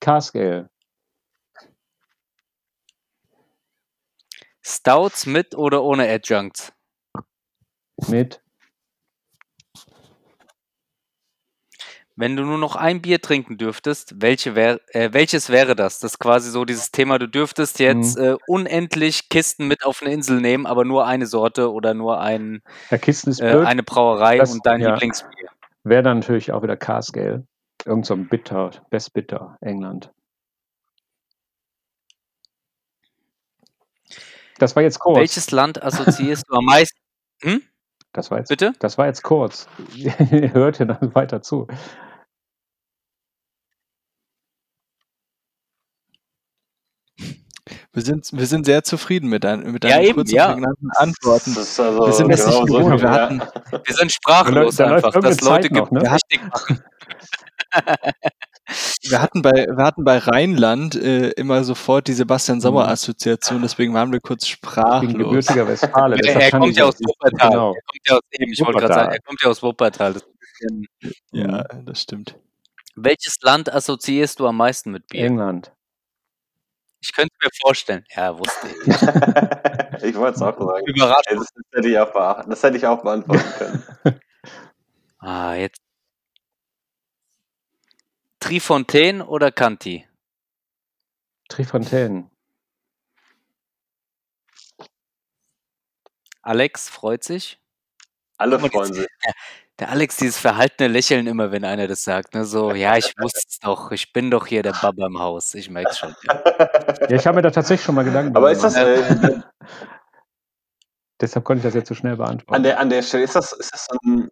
[0.00, 0.68] Cask Ale.
[4.66, 6.72] Stouts mit oder ohne Adjuncts?
[8.08, 8.40] Mit.
[12.16, 15.98] Wenn du nur noch ein Bier trinken dürftest, welche wär, äh, welches wäre das?
[15.98, 20.12] Das ist quasi so dieses Thema, du dürftest jetzt äh, unendlich Kisten mit auf eine
[20.12, 24.38] Insel nehmen, aber nur eine Sorte oder nur ein, Ja, Kisten ist äh, eine Brauerei
[24.38, 24.92] Das- und dein ja.
[24.92, 25.48] Lieblingsbier.
[25.82, 27.44] Wäre dann natürlich auch wieder Cask Ale.
[27.84, 30.10] Irgend so ein Bitter, Best Bitter, England.
[34.64, 35.18] Das war jetzt kurz.
[35.18, 36.98] Welches Land assoziierst du am meisten?
[37.42, 37.60] Hm?
[38.14, 38.72] Das war jetzt, Bitte?
[38.78, 39.66] das war jetzt kurz.
[40.54, 41.66] Hört ihr dann weiter zu.
[47.92, 50.52] Wir sind, wir sind sehr zufrieden mit, dein, mit Ja, deinen eben, kurzen, ja.
[50.52, 51.54] prägnanten Antworten.
[51.54, 53.02] Das ist also Wir sind genau so, gewohnt.
[53.02, 53.12] Wir ja.
[53.12, 53.42] hatten,
[53.84, 56.10] Wir sind sprachlos Da einfach, dass Leute noch, gibt, ne?
[56.10, 56.82] richtig machen.
[59.02, 64.10] wir, hatten bei, wir hatten bei Rheinland äh, immer sofort die Sebastian Sauer-Assoziation, deswegen waren
[64.12, 65.12] wir kurz Ich bin sprachlos.
[65.12, 66.16] gebürtiger Westfale.
[66.24, 67.50] Er, er kommt ja aus Wuppertal.
[67.50, 67.74] Genau.
[67.74, 69.04] Er kommt ja aus eben, ich wollte gerade Wuppertal.
[69.04, 70.12] sagen, er kommt ja aus Wuppertal.
[70.14, 70.86] Das bisschen,
[71.32, 72.36] Ja, das stimmt.
[72.96, 75.24] welches Land assoziierst du am meisten mit Bier?
[75.26, 75.72] England.
[77.00, 78.02] Ich könnte mir vorstellen.
[78.16, 78.86] Ja, wusste ich.
[80.08, 80.84] ich wollte es auch sagen.
[80.96, 83.82] Das, beachten, das hätte ich auch beantworten können.
[85.18, 85.80] Ah, jetzt.
[88.48, 90.06] Trifontaine oder Canti?
[91.48, 92.30] Trifontaine.
[96.42, 97.58] Alex freut sich.
[98.36, 99.08] Alle Aber freuen das- sich.
[99.80, 102.34] Der Alex, dieses verhaltene Lächeln immer, wenn einer das sagt.
[102.34, 102.44] Ne?
[102.44, 103.90] So, ja, ich wusste es doch.
[103.90, 105.52] Ich bin doch hier der Baba im Haus.
[105.54, 106.14] Ich merk's schon.
[107.08, 109.24] Ja, ich habe mir da tatsächlich schon mal Gedanken Aber drüber ist das gemacht.
[109.24, 109.42] äh,
[111.20, 112.54] Deshalb konnte ich das jetzt so schnell beantworten.
[112.54, 114.30] an der an der Stelle ist das ist das so ein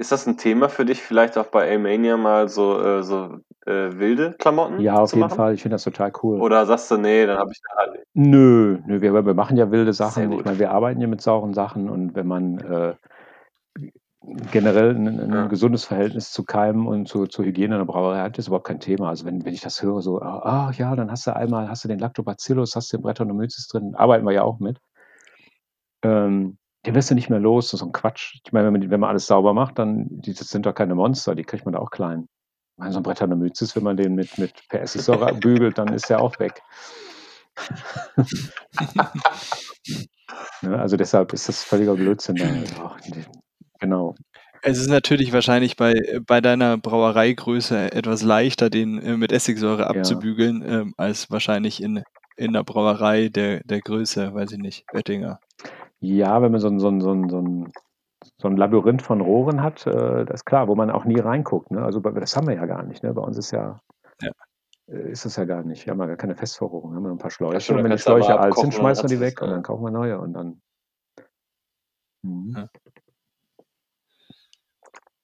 [0.00, 3.90] ist das ein Thema für dich vielleicht auch bei Amania mal so äh, so äh,
[3.92, 5.36] wilde Klamotten ja, auf jeden machen?
[5.36, 5.54] Fall.
[5.54, 6.40] Ich finde das total cool.
[6.40, 9.70] Oder sagst du, nee, dann habe ich da halt Nö, nö wir, wir machen ja
[9.70, 10.32] wilde Sachen.
[10.32, 12.94] Ich meine, wir arbeiten ja mit sauren Sachen und wenn man äh,
[14.50, 15.46] generell ein, ein Ja.
[15.46, 18.80] gesundes Verhältnis zu Keimen und zu, zu Hygiene in der Brauerei hat, ist überhaupt kein
[18.80, 19.08] Thema.
[19.08, 21.84] Also wenn, wenn ich das höre, so, ah ah, ja, dann hast du einmal, hast
[21.84, 24.78] du den Lactobacillus, hast du den Brettanomyces drin, arbeiten wir ja auch mit.
[26.02, 26.56] Ähm,
[26.86, 28.36] den wirst du nicht mehr los, das ist so ein Quatsch.
[28.44, 30.94] Ich meine, wenn man, wenn man alles sauber macht, dann, die, das sind doch keine
[30.94, 32.26] Monster, die kriegt man da auch klein.
[32.74, 36.08] Ich meine, so ein Brettanomyces, wenn man den mit, mit per Essigsäure bügelt, dann ist
[36.08, 36.62] der auch weg.
[40.62, 42.36] Ne, also deshalb ist das völliger Blödsinn.
[42.36, 42.96] Da.
[43.80, 44.14] Genau.
[44.62, 50.62] Es ist natürlich wahrscheinlich bei, bei deiner Brauereigröße etwas leichter, den äh, mit Essigsäure abzubügeln,
[50.66, 52.02] ähm, als wahrscheinlich in,
[52.36, 55.40] in der Brauerei der, der Größe, weiß ich nicht, Oettinger.
[56.00, 57.72] Ja, wenn man so ein, so ein, so ein, so ein,
[58.38, 61.70] so ein Labyrinth von Rohren hat, äh, das ist klar, wo man auch nie reinguckt.
[61.70, 61.82] Ne?
[61.82, 63.02] Also das haben wir ja gar nicht.
[63.02, 63.12] Ne?
[63.12, 63.80] Bei uns ist ja,
[64.22, 64.30] Ja.
[64.88, 65.84] äh, ist das ja gar nicht.
[65.86, 66.92] Wir haben ja gar keine Festverrohrung.
[66.92, 67.60] Wir haben ein paar Schläuche.
[67.60, 69.54] stimmt, und wenn die Schläuche alt sind, und schmeißen wir die es, weg und ja.
[69.54, 70.62] dann kaufen wir neue und dann.
[72.22, 72.54] Mhm.
[72.56, 72.68] Ja.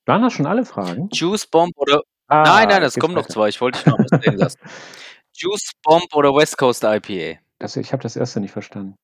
[0.06, 1.08] Waren das schon alle Fragen?
[1.12, 2.02] Juice Bomb oder.
[2.28, 3.48] Ah, nein, nein, es kommen noch zwei.
[3.48, 4.58] Ich wollte dich noch was sehen lassen.
[5.34, 7.40] Juice Bomb oder West Coast IPA?
[7.58, 8.96] Das, ich habe das erste nicht verstanden.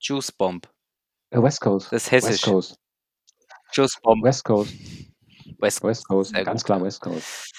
[0.00, 0.66] Juice Bomb.
[1.30, 1.92] Äh, West Coast.
[1.92, 2.42] Das ist West hessisch.
[2.42, 2.78] Coast.
[3.72, 4.22] Juice Bomb.
[4.24, 4.74] West Coast.
[5.58, 6.30] West West Coast.
[6.34, 6.66] Sehr Ganz gut.
[6.66, 7.52] klar West Coast.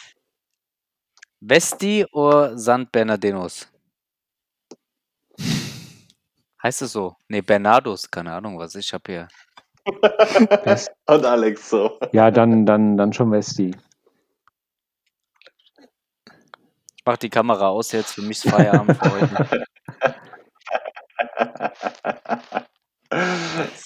[1.42, 3.68] Westi oder San Bernardinos?
[6.62, 7.16] Heißt es so?
[7.30, 9.28] Nee, Bernardos, keine Ahnung, was ich habe hier.
[10.66, 11.98] West, Und Alex so.
[12.12, 13.74] ja, dann, dann, dann schon Westi.
[16.98, 19.66] Ich mach die Kamera aus jetzt, für mich ist Feierabend für heute.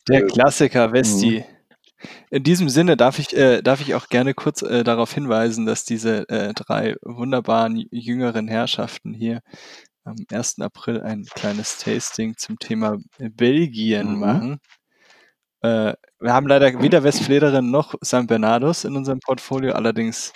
[0.09, 1.45] Der Klassiker Westi.
[2.29, 5.85] In diesem Sinne darf ich, äh, darf ich auch gerne kurz äh, darauf hinweisen, dass
[5.85, 9.39] diese äh, drei wunderbaren jüngeren Herrschaften hier
[10.03, 10.59] am 1.
[10.59, 14.19] April ein kleines Tasting zum Thema Belgien Mhm.
[14.19, 14.59] machen.
[15.61, 20.33] Äh, wir haben leider weder Westflederen noch San Bernardos in unserem Portfolio, allerdings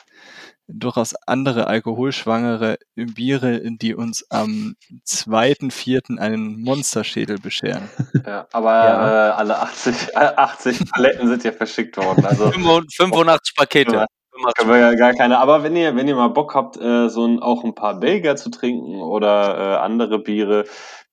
[0.67, 4.75] durchaus andere alkoholschwangere Biere, die uns am
[5.05, 6.17] 2.4.
[6.19, 7.89] einen Monsterschädel bescheren.
[8.25, 9.29] Ja, aber Ja.
[9.29, 12.25] Äh, alle 80, äh, 80 Paletten sind ja verschickt worden.
[12.25, 12.51] Also
[12.97, 13.95] 85 Pakete.
[13.95, 14.05] Ja.
[14.31, 15.39] 85 können wir ja gar keine.
[15.39, 18.35] Aber wenn ihr, wenn ihr mal Bock habt, äh, so ein, auch ein paar Belgier
[18.35, 20.65] zu trinken oder äh, andere Biere,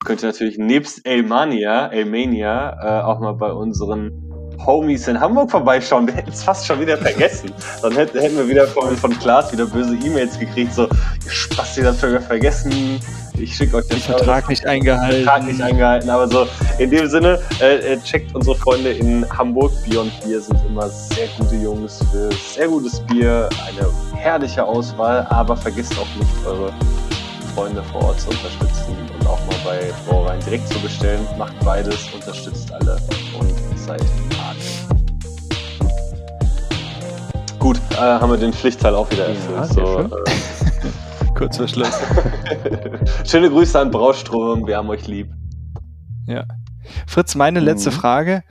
[0.05, 4.34] könnt ihr natürlich nebst Elmania, Elmania, äh, auch mal bei unseren
[4.65, 6.07] Homies in Hamburg vorbeischauen.
[6.07, 7.53] Wir hätten es fast schon wieder vergessen.
[7.83, 11.79] Dann hätten, hätten wir wieder von, von Klaas wieder böse E-Mails gekriegt, so, ihr Spaß,
[11.79, 13.01] ihr wieder vergessen.
[13.37, 15.25] Ich schicke euch den Vertrag nicht eingehalten.
[15.25, 16.47] Vertrag nicht eingehalten, aber so
[16.79, 19.73] in dem Sinne, äh, äh, checkt unsere Freunde in Hamburg.
[19.85, 25.27] Bier und Bier sind immer sehr gute Jungs für sehr gutes Bier, eine herrliche Auswahl,
[25.31, 26.73] aber vergisst auch nicht eure
[27.55, 31.21] Freunde vor Ort zu unterstützen und auch mal bei Brauereien direkt zu bestellen.
[31.37, 32.99] Macht beides, unterstützt alle
[33.39, 34.03] und seid
[34.39, 34.57] hart.
[37.59, 39.67] Gut, äh, haben wir den Pflichtteil auch wieder Ja, erfüllt.
[39.67, 40.13] sehr so, schön.
[40.27, 41.99] äh, Kurz vor Schluss.
[43.25, 45.31] schöne Grüße an Braustrom, wir haben euch lieb.
[47.07, 47.95] Fritz, meine letzte Mhm.
[47.95, 48.43] Frage.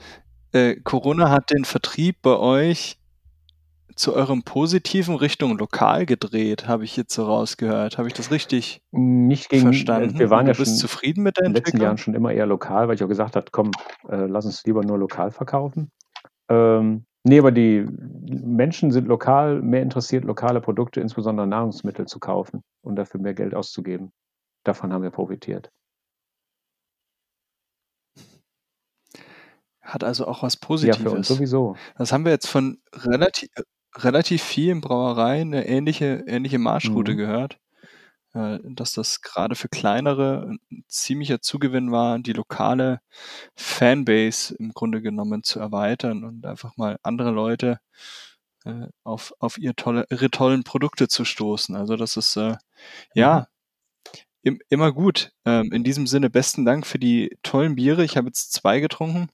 [0.52, 3.00] Äh, Corona hat den Vertrieb bei euch
[3.96, 7.98] zu eurem positiven Richtung lokal gedreht, habe ich jetzt so rausgehört.
[7.98, 10.20] Habe ich das richtig Nicht gegen, verstanden?
[10.20, 11.78] wir waren ja du bist schon zufrieden mit der in den letzten?
[11.82, 13.72] Jahren schon immer eher lokal, weil ich auch gesagt habe, komm,
[14.10, 15.92] äh, lass uns lieber nur lokal verkaufen.
[16.50, 22.62] Ähm, nee, aber die Menschen sind lokal mehr interessiert, lokale Produkte, insbesondere Nahrungsmittel zu kaufen
[22.84, 24.12] und dafür mehr Geld auszugeben.
[24.66, 25.70] Davon haben wir profitiert.
[29.82, 31.02] Hat also auch was Ja, Positives.
[31.02, 31.76] für uns sowieso.
[31.98, 33.50] Das haben wir jetzt von relativ,
[33.96, 37.18] relativ vielen Brauereien eine ähnliche, ähnliche Marschroute Mhm.
[37.18, 37.60] gehört,
[38.34, 43.02] äh, dass das gerade für kleinere ein ziemlicher Zugewinn war, die lokale
[43.56, 47.80] Fanbase im Grunde genommen zu erweitern und einfach mal andere Leute
[48.66, 51.76] äh, auf, auf ihr tolle, ihre tollen Produkte zu stoßen.
[51.76, 52.56] Also das ist äh,
[53.16, 53.48] ja
[54.42, 55.32] im, immer gut.
[55.46, 58.04] Ähm, in diesem Sinne besten Dank für die tollen Biere.
[58.04, 59.30] Ich habe jetzt zwei getrunken,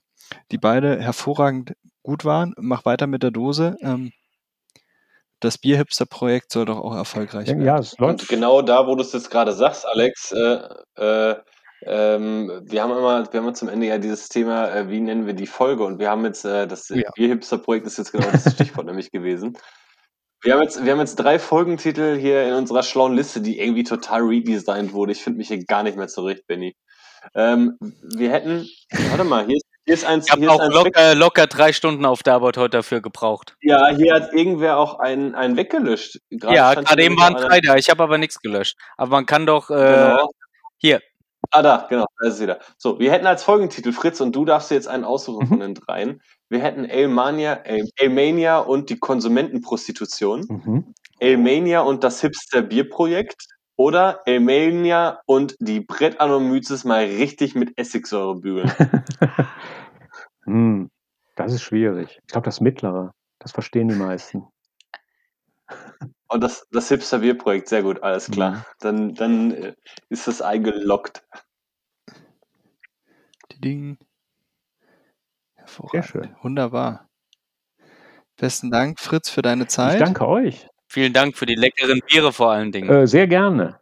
[0.52, 2.54] die beide hervorragend gut waren.
[2.58, 3.76] Mach weiter mit der Dose.
[3.80, 4.12] Ähm,
[5.40, 7.64] das Bierhipster-Projekt soll doch auch erfolgreich Ja, werden.
[7.66, 8.28] ja, es Und läuft.
[8.28, 10.58] genau da, wo du es jetzt gerade sagst, Alex, äh,
[10.96, 11.36] äh,
[11.82, 15.32] Ähm, wir haben immer, wir haben zum Ende ja dieses Thema, äh, wie nennen wir
[15.32, 15.82] die Folge?
[15.82, 17.10] Und wir haben jetzt, äh, das Ja.
[17.14, 19.56] Bier-Hipster-Projekt ist jetzt genau das Stichwort nämlich gewesen.
[20.42, 23.84] Wir haben, jetzt, wir haben jetzt drei Folgentitel hier in unserer schlauen Liste, die irgendwie
[23.84, 25.12] total redesigned wurde.
[25.12, 26.76] Ich finde mich hier gar nicht mehr zurecht, Benny.
[27.34, 28.66] Ähm, wir hätten,
[29.08, 32.34] warte mal, hier ist, ist eins, Ich habe auch locker, locker drei Stunden auf der
[32.34, 33.56] Arbeit heute dafür gebraucht.
[33.62, 36.20] ja, hier hat irgendwer auch einen, einen weggelöscht.
[36.30, 37.76] Gerade ja, gerade eben waren drei da.
[37.76, 38.76] Ich habe aber nichts gelöscht.
[38.96, 39.70] Aber man kann doch.
[39.70, 40.30] Äh, Genau.
[40.78, 41.00] hier.
[41.52, 42.58] Ah, da, genau, da ist es wieder.
[42.76, 45.48] So, wir hätten als Folgentitel, Fritz, und du darfst dir jetzt einen aussuchen Mhm.
[45.48, 46.22] von den dreien.
[46.48, 47.60] Wir hätten Ailmania,
[47.98, 50.94] Ailmania und die Konsumentenprostitution, Mhm.
[51.20, 53.46] Ailmania und das Hipster-Bier-Projekt
[53.76, 58.70] oder Ailmania und die Brettanomyces mal richtig mit Essigsäure bügeln.
[60.50, 60.90] hm,
[61.36, 62.20] das ist schwierig.
[62.22, 64.46] Ich glaube, das Mittlere, das verstehen die meisten.
[66.28, 68.50] Und das, das Hipster-Bier-Projekt, sehr gut, alles klar.
[68.50, 68.64] Mhm.
[68.80, 69.74] Dann, dann äh,
[70.08, 71.24] ist das eingeloggt.
[73.52, 73.98] Die Ding.
[75.54, 76.04] Hervorragend.
[76.06, 76.36] schön.
[76.42, 77.08] Wunderbar.
[78.36, 79.94] Besten Dank, Fritz, für deine Zeit.
[79.94, 80.66] Ich danke euch.
[80.86, 82.88] Vielen Dank für die leckeren Biere vor allen Dingen.
[82.88, 83.78] Äh, sehr gerne.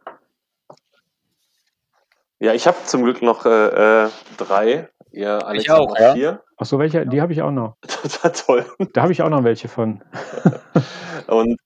[2.39, 4.89] Ja, ich habe zum Glück noch äh, äh, drei.
[5.11, 6.13] Ihr, Alex, Ich auch, noch ja.
[6.13, 6.43] vier.
[6.61, 7.07] Ach so, welche?
[7.07, 7.77] Die habe ich auch noch.
[7.87, 8.65] Total toll.
[8.93, 10.03] Da habe ich auch noch welche von.
[11.27, 11.57] Und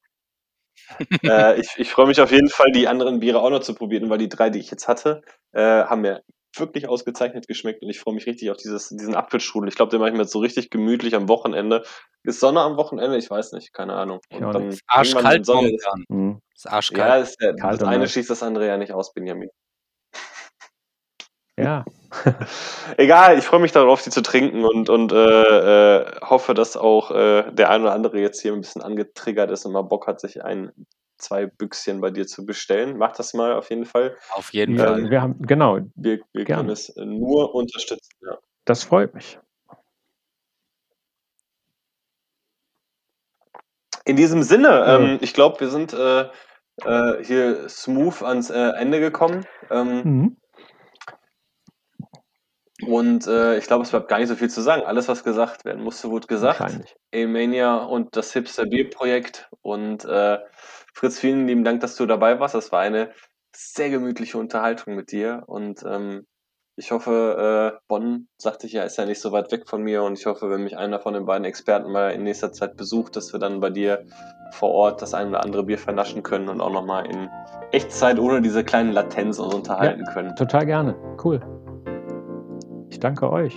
[1.24, 4.10] äh, ich, ich freue mich auf jeden Fall, die anderen Biere auch noch zu probieren,
[4.12, 6.22] weil die drei, die ich jetzt hatte, äh, haben mir
[6.56, 9.68] wirklich ausgezeichnet geschmeckt und ich freue mich richtig auf dieses, diesen Apfelstrudel.
[9.70, 11.84] Ich glaube, den mache ich mir jetzt so richtig gemütlich am Wochenende.
[12.24, 13.18] Ist Sonne am Wochenende?
[13.18, 14.20] Ich weiß nicht, keine Ahnung.
[14.32, 15.88] Und dann wenn Arschkalt Sonne ist.
[16.10, 16.40] Mhm.
[16.56, 17.10] Ist arschkalt.
[17.10, 18.12] ja, ist der, Kalt das eine nass.
[18.12, 19.50] schließt das andere ja nicht aus, Benjamin.
[21.60, 21.86] Ja,
[22.98, 27.12] Egal, ich freue mich darauf, die zu trinken und, und äh, äh, hoffe, dass auch
[27.12, 30.20] äh, der ein oder andere jetzt hier ein bisschen angetriggert ist und mal Bock hat,
[30.20, 30.72] sich ein,
[31.18, 32.98] zwei Büchschen bei dir zu bestellen.
[32.98, 34.16] Mach das mal auf jeden Fall.
[34.32, 35.10] Auf jeden ja Fall.
[35.10, 38.12] wir haben, genau, Wir, wir können es nur unterstützen.
[38.22, 38.38] Ja.
[38.66, 39.40] das freut mich.
[44.06, 45.00] In diesem Sinne, Ja.
[45.00, 46.30] ähm, ich glaube, wir sind äh,
[46.84, 49.46] äh, hier smooth ans äh, Ende gekommen.
[49.72, 50.38] Ähm, Mhm.
[52.88, 54.84] Und äh, ich glaube, es bleibt gar nicht so viel zu sagen.
[54.84, 56.96] Alles, was gesagt werden musste, wurde gesagt.
[57.14, 59.50] A-Mania und das Hipster Bier-Projekt.
[59.62, 60.40] Und äh,
[60.94, 62.56] Fritz, vielen lieben Dank, dass du dabei warst.
[62.56, 63.12] Das war eine
[63.56, 65.44] sehr gemütliche Unterhaltung mit dir.
[65.48, 66.26] Und ähm,
[66.76, 70.04] ich hoffe, äh, Bonn, sagte ich ja, ist ja nicht so weit weg von mir.
[70.04, 73.16] Und ich hoffe, wenn mich einer von den beiden Experten mal in nächster Zeit besucht,
[73.16, 74.06] dass wir dann bei dir
[74.52, 77.30] vor Ort das ein oder andere Bier vernaschen können und auch nochmal in
[77.72, 80.36] Echtzeit ohne diese kleinen Latenz uns unterhalten können.
[80.36, 80.96] Total gerne.
[81.24, 81.42] Cool.
[82.94, 83.56] Ich danke euch.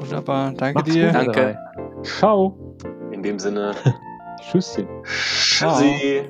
[0.00, 0.52] Wunderbar.
[0.54, 1.06] Danke Macht's dir.
[1.06, 1.56] gut, Danke.
[2.02, 2.58] Ciao.
[3.12, 3.76] In dem Sinne,
[4.40, 4.88] Tschüsschen.
[5.04, 5.80] Ciao.
[5.80, 6.28] tschüssi.